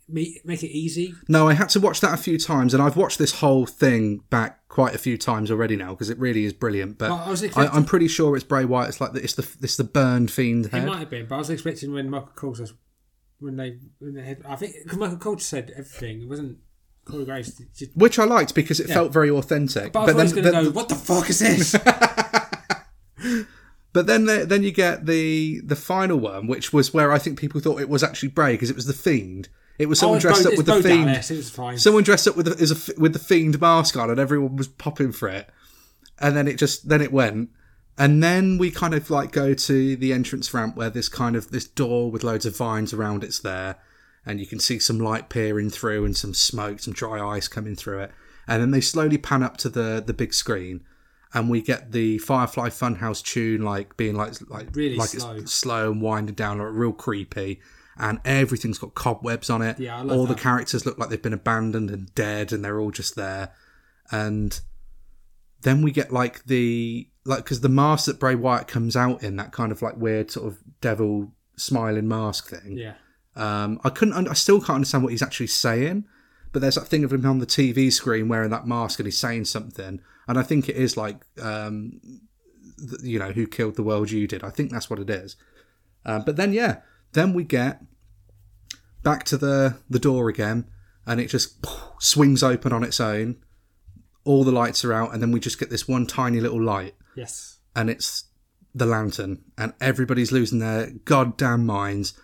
[0.09, 1.15] make it easy.
[1.29, 4.23] No, I had to watch that a few times, and I've watched this whole thing
[4.31, 6.99] back quite a few times already now because it really is brilliant.
[6.99, 8.89] But Well, I I'm pretty sure it's Bray Wyatt.
[8.89, 11.39] It's like the, it's the it's the burned Fiend It might have been, but I
[11.39, 12.73] was expecting when Michael Cole says
[13.41, 16.23] when they when they had, I think because Michael Cole said everything.
[16.23, 16.59] It wasn't
[17.05, 17.61] Corey Graves.
[17.77, 19.93] Just, Which I liked because it felt very authentic.
[19.93, 21.75] but I thought he was going to then- go, "What the fuck is this?"
[23.93, 27.39] But then the, then you get the the final one, which was where I think
[27.39, 29.49] people thought it was actually Bray because it was the Fiend.
[29.79, 31.11] It was someone Oh, dressed Bo- up with the Bo Fiend.
[31.11, 31.79] It was fine.
[31.79, 35.13] Someone dressed up with the, a, with the Fiend mask on, and everyone was popping
[35.13, 35.49] for it.
[36.19, 37.51] And then it just then it went,
[37.97, 41.51] and then we kind of like go to the entrance ramp where this kind of
[41.51, 43.77] this door with loads of vines around it's there,
[44.27, 47.77] and you can see some light peering through and some smoke, some dry ice coming
[47.77, 48.11] through it,
[48.49, 50.83] and then they slowly pan up to the the big screen.
[51.35, 55.33] And we get the Firefly Funhouse tune, like being like like Really like slow.
[55.33, 57.61] it's slow and winding down, like real creepy,
[57.99, 59.79] and everything's got cobwebs on it.
[59.79, 63.15] Yeah, all the characters look like they've been abandoned and dead, and they're all just
[63.15, 63.53] there.
[64.11, 64.59] And
[65.63, 69.37] then we get like the like because the mask that Bray Wyatt comes out in
[69.37, 72.79] that kind of like weird sort of devil smiling mask thing.
[72.79, 72.95] yeah,
[73.37, 74.29] Um, I couldn't.
[74.29, 76.07] I still can't understand what he's actually saying.
[76.59, 79.17] But there's that thing of him on the TV screen wearing that mask and he's
[79.17, 82.01] saying something, and I think it is like, um,
[82.81, 84.43] th- you know, who killed the world you did.
[84.43, 85.37] I think that's what it is.
[86.05, 86.79] Um, but then yeah,
[87.13, 87.81] then we get
[89.05, 90.69] back to the the door again,
[91.07, 91.65] and it just
[92.01, 93.37] swings open on its own.
[94.25, 96.97] All the lights are out, and then we just get this one tiny little light,
[97.15, 98.25] yes, and it's
[98.75, 102.19] the lantern, and everybody's losing their goddamn minds.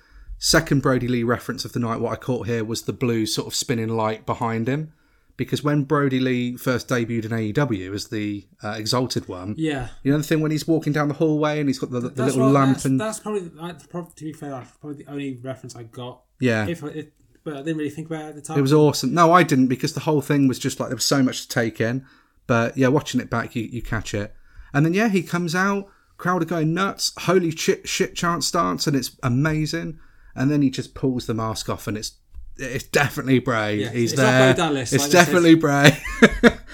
[0.44, 3.46] Second Brodie Lee reference of the night, what I caught here was the blue sort
[3.46, 4.92] of spinning light behind him.
[5.38, 9.88] Because when Brodie Lee first debuted in AEW as the uh, Exalted one, yeah.
[10.02, 12.10] you know the thing when he's walking down the hallway and he's got the, the
[12.10, 14.50] That's little lamp that's, and that's probably that's probably to be fair.
[14.50, 16.20] That's probably the only reference I got.
[16.40, 17.06] yeah, If, I- if
[17.42, 18.58] but I didn't really think about it at the time.
[18.58, 19.14] it was awesome.
[19.14, 21.48] No, I didn't because the whole thing was just like there was so much to
[21.48, 22.04] take in.
[22.46, 24.34] But yeah, watching it back, you, you catch it.
[24.74, 28.86] And then yeah, he comes out, crowd are going nuts, holy shit, shit chant starts,
[28.86, 29.98] and it's amazing.
[30.36, 32.12] And then he just pulls the mask off, and it's
[32.56, 33.76] it's definitely Bray.
[33.76, 34.54] Yeah, He's it's there.
[34.54, 35.96] Dallas, it's like definitely Bray.
[36.20, 36.28] do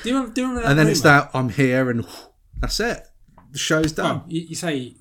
[0.04, 0.32] you remember?
[0.32, 0.70] Do you remember that?
[0.70, 2.06] and then it's that I'm here, and
[2.58, 3.06] that's it.
[3.52, 4.22] The show's done.
[4.24, 4.94] Oh, you, you say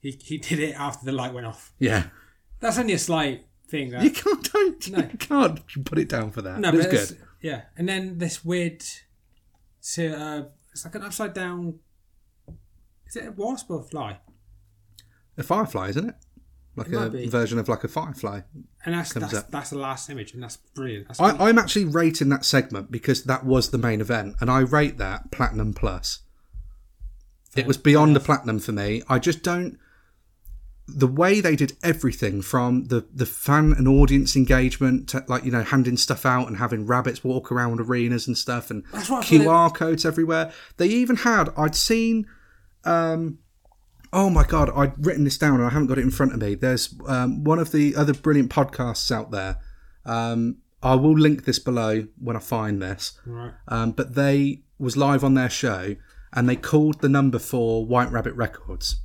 [0.00, 1.72] he he did it after the light went off.
[1.78, 2.04] Yeah,
[2.60, 3.90] That's only a slight thing.
[3.90, 4.98] That, you can't don't No.
[4.98, 6.58] you can't put it down for that.
[6.60, 7.18] no, but it's- good.
[7.42, 8.82] Yeah, and then this weird.
[9.80, 11.80] So, uh, it's like an upside down.
[13.06, 14.18] Is it a wasp or a fly?
[15.36, 16.14] A firefly, isn't it?
[16.76, 18.40] Like It a version of like a firefly.
[18.84, 19.50] And that's that's, up.
[19.50, 21.08] that's the last image, and that's brilliant.
[21.08, 24.60] That's I, I'm actually rating that segment because that was the main event, and I
[24.60, 26.20] rate that platinum plus.
[27.56, 29.02] It was beyond the platinum for me.
[29.08, 29.78] I just don't.
[30.88, 35.52] the way they did everything from the the fan and audience engagement to like you
[35.52, 40.04] know handing stuff out and having rabbits walk around arenas and stuff and QR codes
[40.04, 40.52] everywhere.
[40.76, 42.26] They even had I'd seen
[42.84, 43.38] um
[44.14, 46.40] oh my god I'd written this down and I haven't got it in front of
[46.40, 46.54] me.
[46.54, 49.58] There's um, one of the other brilliant podcasts out there.
[50.06, 53.18] Um, I will link this below when I find this.
[53.26, 53.52] Right.
[53.68, 55.96] Um, but they was live on their show
[56.32, 59.00] and they called the number for White Rabbit Records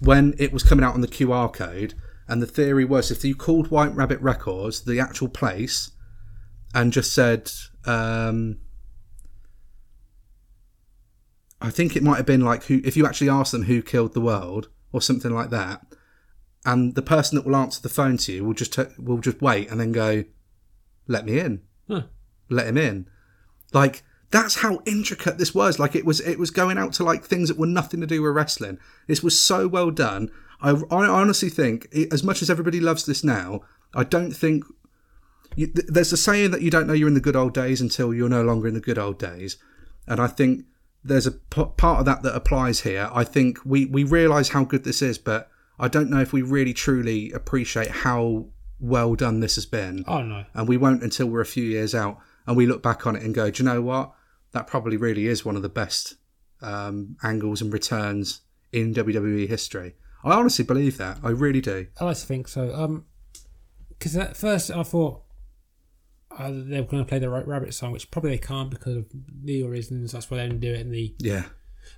[0.00, 1.94] when it was coming out on the QR code.
[2.28, 5.90] And the theory was if you called White Rabbit Records, the actual place,
[6.74, 7.50] and just said,
[7.86, 8.58] um,
[11.60, 14.14] I think it might have been like who if you actually ask them who killed
[14.14, 15.84] the world or something like that,
[16.64, 19.42] and the person that will answer the phone to you will just t- will just
[19.42, 20.24] wait and then go,
[21.06, 22.02] "Let me in." Huh.
[22.48, 23.06] let him in.
[23.72, 25.78] Like that's how intricate this was.
[25.78, 28.22] Like it was, it was going out to like things that were nothing to do
[28.22, 28.78] with wrestling.
[29.06, 30.30] This was so well done.
[30.60, 33.62] I, I honestly think, as much as everybody loves this now,
[33.94, 34.64] I don't think
[35.56, 37.80] you, th- there's a saying that you don't know you're in the good old days
[37.80, 39.56] until you're no longer in the good old days,
[40.06, 40.64] and I think
[41.02, 43.08] there's a p- part of that that applies here.
[43.12, 46.42] I think we we realise how good this is, but I don't know if we
[46.42, 48.46] really truly appreciate how
[48.78, 50.44] well done this has been Oh no.
[50.54, 53.22] and we won't until we're a few years out and we look back on it
[53.22, 54.12] and go, do you know what?
[54.52, 56.14] That probably really is one of the best
[56.62, 58.40] um, angles and returns
[58.72, 59.94] in WWE history.
[60.24, 61.18] I honestly believe that.
[61.22, 61.86] I really do.
[62.00, 62.74] I think so.
[62.74, 63.04] Um,
[63.88, 65.22] because at first I thought
[66.40, 68.96] uh, they were going to play the Right Rabbit song, which probably they can't because
[68.96, 69.06] of
[69.42, 70.12] legal reasons.
[70.12, 71.14] That's why they didn't do it in the.
[71.18, 71.44] Yeah.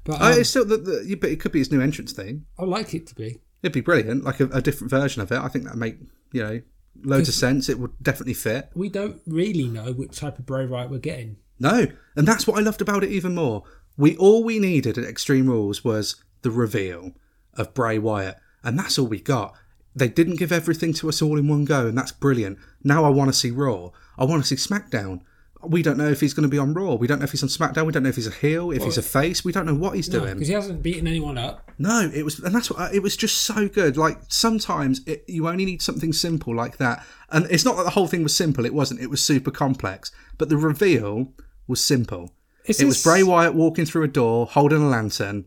[0.05, 2.47] But Uh, um, it's still the, the, but it could be his new entrance theme.
[2.59, 3.41] I like it to be.
[3.63, 5.39] It'd be brilliant, like a, a different version of it.
[5.39, 5.99] I think that make
[6.33, 6.61] you know
[7.03, 7.69] loads of sense.
[7.69, 8.71] It would definitely fit.
[8.75, 11.37] We don't really know which type of Bray Wyatt we're getting.
[11.61, 11.87] No,
[12.17, 13.63] and that's what I loved about it even more.
[13.97, 17.13] We all we needed at Extreme Rules was the reveal
[17.55, 19.55] of Bray Wyatt, and that's all we got.
[19.95, 22.59] They didn't give everything to us all in one go, and that's brilliant.
[22.83, 23.91] Now I want to see Raw.
[24.19, 25.21] I want to see SmackDown.
[25.65, 26.95] We don't know if he's going to be on Raw.
[26.95, 27.87] We don't know if he's on SmackDown.
[27.87, 29.45] We don't know if he's a heel, if he's a face.
[29.45, 30.35] We don't know what he's doing.
[30.35, 31.71] Because he hasn't beaten anyone up.
[31.79, 33.17] No, it was, and that's what it was.
[33.17, 33.97] Just so good.
[33.97, 37.91] Like sometimes it, you only need something simple like that, and it's not that the
[37.91, 38.65] whole thing was simple.
[38.67, 39.01] It wasn't.
[39.01, 41.33] It was super complex, but the reveal
[41.69, 42.33] was simple.
[42.65, 45.45] Is it was this- Bray Wyatt walking through a door, holding a lantern,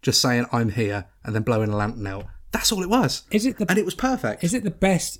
[0.00, 2.26] just saying "I'm here," and then blowing a lantern out.
[2.52, 4.44] That's all it was, Is it the and it was perfect.
[4.44, 5.18] is it the best?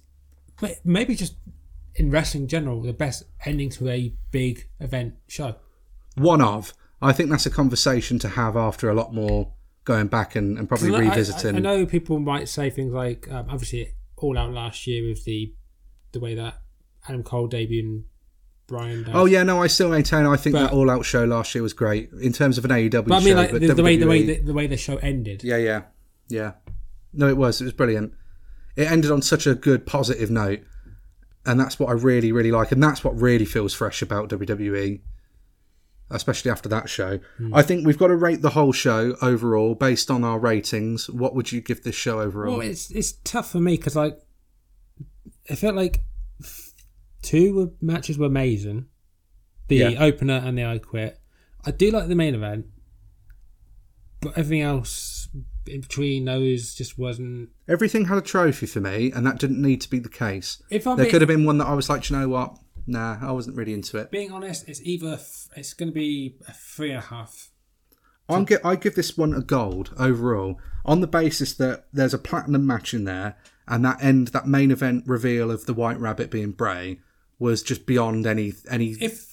[0.84, 1.34] Maybe just
[1.96, 5.56] in wrestling in general, the best ending to a big event show.
[6.16, 6.72] One of.
[7.02, 9.52] I think that's a conversation to have after a lot more
[9.84, 11.56] going back and, and probably I- I- revisiting.
[11.56, 15.52] I, know people might say things like, um, obviously, all out last year with the
[16.12, 16.54] the way that
[17.08, 18.04] Adam Cole debuted and
[18.66, 19.02] Bryan.
[19.04, 19.12] Does.
[19.14, 20.24] Oh yeah, no, I still maintain.
[20.26, 22.70] I think But- that All Out show last year was great in terms of an
[22.70, 23.24] AEW but I show.
[23.26, 25.44] mean, like but the, the way the way the, the way the show ended.
[25.44, 25.82] Yeah, yeah,
[26.28, 26.52] yeah.
[27.12, 27.60] No, it was.
[27.60, 28.12] It was brilliant.
[28.74, 30.60] It ended on such a good, positive note,
[31.46, 35.00] and that's what I really, really like, and that's what really feels fresh about WWE,
[36.10, 37.20] especially after that show.
[37.38, 37.54] Hmm.
[37.54, 41.08] I think we've got to rate the whole show overall based on our ratings.
[41.10, 42.58] What would you give this show overall?
[42.58, 44.18] Well, it's it's tough for me because like
[45.50, 46.00] I felt like
[47.22, 48.86] two matches were amazing,
[49.68, 50.04] the Yeah.
[50.04, 51.18] opener and the I Quit.
[51.64, 52.66] I do like the main event,
[54.20, 55.15] but everything else
[55.68, 57.50] in between those just wasn't.
[57.68, 60.62] Everything had a trophy for me, and that didn't need to be the case.
[60.70, 62.58] If I'm There being, could have been one that I was like, you know what?
[62.86, 64.10] Nah, I wasn't really into it.
[64.10, 67.50] being honest, it's either f- it's going to be a three and a half.
[68.28, 72.18] I'm gi- I give this one a gold overall on the basis that there's a
[72.18, 73.36] platinum match in there,
[73.68, 77.00] and that end, that main event reveal of the White Rabbit being Bray
[77.38, 79.30] was just beyond any any If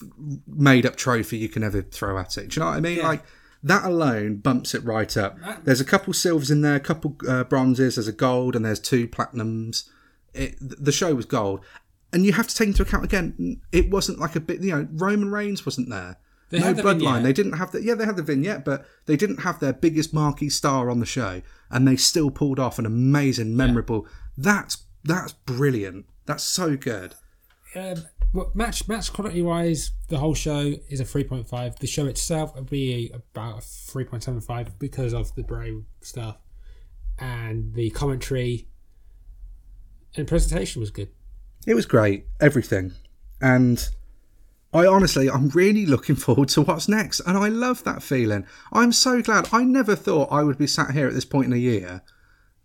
[0.48, 2.50] made up trophy you can ever throw at it.
[2.50, 2.98] Do you know what I mean?
[2.98, 3.08] Yeah.
[3.08, 3.24] Like
[3.64, 5.38] that alone bumps it right up.
[5.64, 8.80] There's a couple silvers in there, a couple uh, bronzes, there's a gold, and there's
[8.80, 9.90] two platinums.
[10.34, 11.64] It, the show was gold,
[12.12, 14.62] and you have to take into account again, it wasn't like a bit.
[14.62, 16.18] You know, Roman Reigns wasn't there.
[16.50, 17.00] They no the bloodline.
[17.00, 17.24] vignette.
[17.24, 17.96] They didn't have the yeah.
[17.96, 21.42] They had the vignette, but they didn't have their biggest marquee star on the show,
[21.72, 24.06] and they still pulled off an amazing, memorable.
[24.38, 26.06] That's that's brilliant.
[26.26, 27.16] That's so good.
[27.76, 28.06] Um,
[28.54, 31.76] match match quality wise, the whole show is a three point five.
[31.78, 35.74] The show itself would be about a three point seven five because of the Bray
[36.02, 36.38] stuff,
[37.20, 38.68] and the commentary
[40.16, 41.10] and presentation was good.
[41.66, 42.94] It was great, everything.
[43.42, 43.88] And
[44.74, 47.20] I honestly, I'm really looking forward to what's next.
[47.22, 48.46] And I love that feeling.
[48.72, 49.50] I'm so glad.
[49.52, 52.02] I never thought I would be sat here at this point in a year,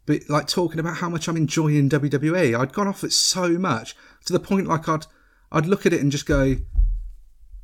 [0.09, 2.59] but like talking about how much I'm enjoying WWE.
[2.59, 3.95] I'd gone off it so much
[4.25, 5.05] to the point like I'd,
[5.53, 6.57] I'd look at it and just go,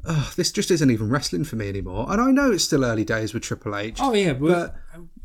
[0.04, 2.06] ugh, this just isn't even wrestling for me anymore.
[2.10, 3.96] And I know it's still early days with Triple H.
[3.98, 4.76] Oh yeah, but,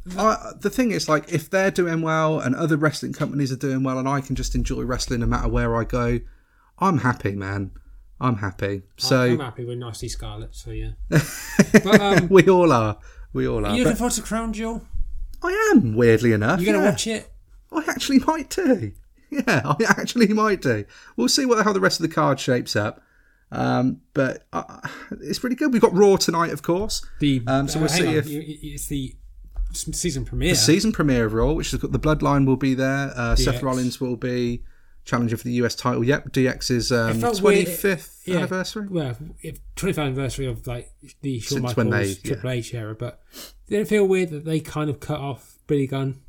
[0.06, 3.58] But I, the thing is, like, if they're doing well and other wrestling companies are
[3.58, 6.22] doing well, and I can just enjoy wrestling no matter where I go,
[6.80, 7.72] I'm happy, man.
[8.22, 8.84] I'm happy.
[8.96, 10.56] So I'm happy with Nasty Scarlett.
[10.56, 10.92] So yeah.
[11.10, 12.98] but um, we all are.
[13.34, 13.76] We all are.
[13.76, 14.86] you But looking forward to Crown Jewel?
[15.44, 16.60] I am, weirdly enough.
[16.62, 16.92] You're gonna yeah.
[16.92, 17.32] watch it?
[17.72, 18.92] I actually might do.
[19.30, 20.86] Yeah, I actually might do.
[21.16, 23.02] We'll see what how the rest of the card shapes up.
[23.52, 24.82] Um, but uh,
[25.22, 25.74] it's pretty good.
[25.74, 27.06] We've got Raw tonight, of course.
[27.20, 29.16] The Um, so uh, we'll hang see on, if- it's the
[29.72, 30.52] season premiere.
[30.52, 33.12] The season premiere of Raw, which has got the Bloodline will be there.
[33.16, 33.62] Uh, Seth.
[33.62, 34.64] Rollins will be
[35.10, 36.04] challenger for the US title.
[36.04, 38.38] Yep, DX's um, weird- 25th yeah.
[38.38, 38.88] anniversary.
[38.88, 40.92] well, if 25th anniversary of like
[41.22, 41.92] the Shawn Since Michaels
[42.22, 43.22] they- Triple H era, but
[43.68, 46.22] did it feel weird that they kind of cut off Billy Gunn?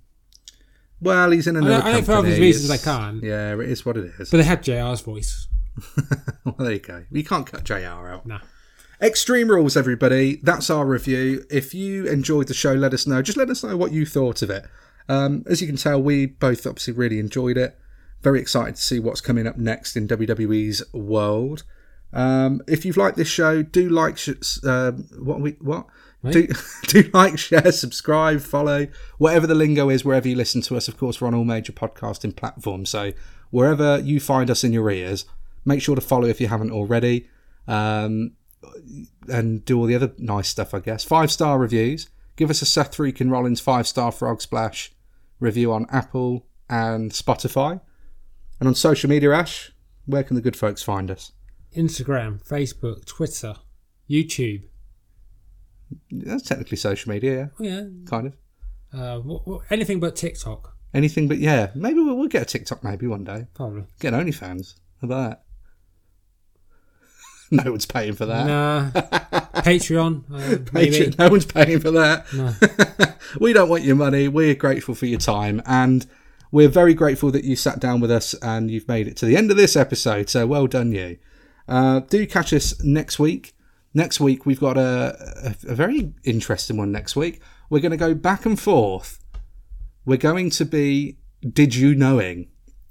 [1.03, 2.03] Well, he's in another I know company.
[2.05, 3.23] for obvious reasons It's- they can't.
[3.23, 4.31] Yeah, it is what it is.
[4.31, 5.49] But they had JR's voice.
[6.45, 7.05] well, there you go.
[7.11, 7.75] You can't cut JR
[8.09, 8.27] out.
[8.27, 8.41] Nah.
[9.01, 10.41] Extreme Rules, everybody.
[10.43, 11.47] That's our review.
[11.51, 13.23] If you enjoyed the show, let us know.
[13.23, 14.67] Just let us know what you thought of it.
[15.09, 17.79] Um, as you can tell, we both obviously really enjoyed it.
[18.23, 21.65] Very excited to see what's coming up next in WWE's world.
[22.13, 25.87] Um, if you've liked this show, do like, sh- um what we what
[26.29, 26.49] do
[26.89, 28.89] do like, share, subscribe, follow,
[29.19, 30.89] whatever the lingo is, wherever you listen to us.
[30.89, 33.13] Of course, we're on all major podcasting platforms, so
[33.51, 35.25] wherever you find us in your ears,
[35.65, 37.29] make sure to follow if you haven't already.
[37.67, 38.33] Um,
[39.29, 41.05] and do all the other nice stuff, I guess.
[41.05, 42.09] Five star reviews.
[42.37, 44.93] Give us a Seth Freakin' Rollins five star Frog Splash
[45.39, 47.81] review on Apple and Spotify.
[48.61, 49.73] And on social media, Ash,
[50.07, 51.33] where can the good folks find us?
[51.77, 53.55] Instagram, Facebook, Twitter,
[54.09, 54.65] YouTube.
[56.11, 57.81] That's technically social media, Oh, yeah.
[57.81, 58.37] yeah, kind of.
[58.93, 61.71] Uh, anything but TikTok, Anything but yeah.
[61.77, 63.47] Maybe we'll, we'll get a TikTok maybe one day.
[63.55, 63.85] probably.
[64.01, 64.75] Get an OnlyFans.
[65.01, 65.43] How about that?
[67.65, 68.47] no one's paying for that.
[68.47, 68.91] Nah.
[69.63, 70.57] Patreon, uh.
[70.59, 72.27] Patreon, no one's paying for that.
[72.35, 73.15] No.
[73.41, 74.27] we don't want your money.
[74.27, 76.05] We're grateful for your time, and
[76.53, 79.37] we're very grateful that you sat down with us and you've made it to the
[79.37, 80.29] end of this episode.
[80.29, 81.19] So well done, you.
[81.69, 83.55] Uh, do catch us next week.
[83.95, 86.93] Next week we've got a, a, a very interesting one.
[86.93, 89.19] Next week we're going to go back and forth.
[90.05, 91.19] We're going to be
[91.49, 92.49] did you knowing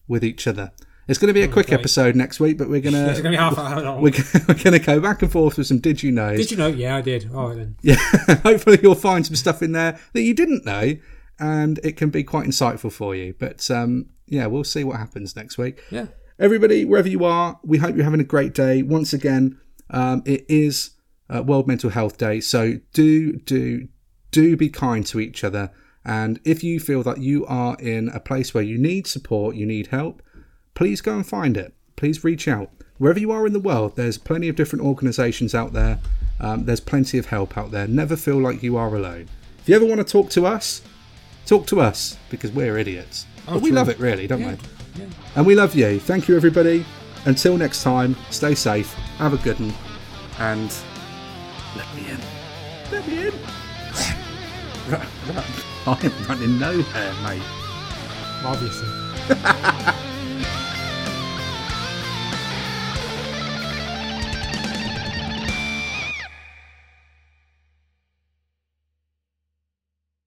[0.07, 0.71] with each other.
[1.07, 1.79] It's going to be a quick great.
[1.79, 4.01] episode next week, but we're going It's to going to be half an hour long.
[4.01, 4.11] we're,
[4.47, 6.37] going to go back and forth with some did you knows.
[6.37, 6.67] Did you know?
[6.67, 7.31] Yeah, I did.
[7.33, 7.75] All right then.
[7.81, 7.95] Yeah,
[8.43, 10.93] hopefully you'll find some stuff in there that you didn't know,
[11.39, 13.33] and it can be quite insightful for you.
[13.37, 15.81] But um, yeah, we'll see what happens next week.
[15.89, 16.07] Yeah.
[16.37, 18.81] Everybody, wherever you are, we hope you're having a great day.
[18.81, 19.59] Once again,
[19.89, 20.91] um, it is
[21.29, 23.87] uh, World Mental Health Day, so do do
[24.31, 25.71] do be kind to each other.
[26.05, 29.65] And if you feel that you are in a place where you need support, you
[29.65, 30.21] need help,
[30.73, 31.73] please go and find it.
[31.97, 32.71] Please reach out.
[32.97, 35.99] Wherever you are in the world, there's plenty of different organisations out there.
[36.39, 37.87] Um, there's plenty of help out there.
[37.87, 39.27] Never feel like you are alone.
[39.59, 40.81] If you ever want to talk to us,
[41.49, 43.25] talk to us because we're idiots.
[43.47, 43.77] Oh, but we true.
[43.77, 44.55] love it, really, don't Yeah.
[44.95, 45.01] we?
[45.01, 45.09] yeah.
[45.35, 45.99] And we love you.
[45.99, 46.85] Thank you, everybody.
[47.25, 49.73] Until next time, stay safe, have a good one,
[50.39, 50.71] and
[51.75, 52.19] let me in.
[52.91, 53.33] Let me in.
[55.85, 57.41] I am running nowhere, mate.
[58.45, 58.87] Obviously.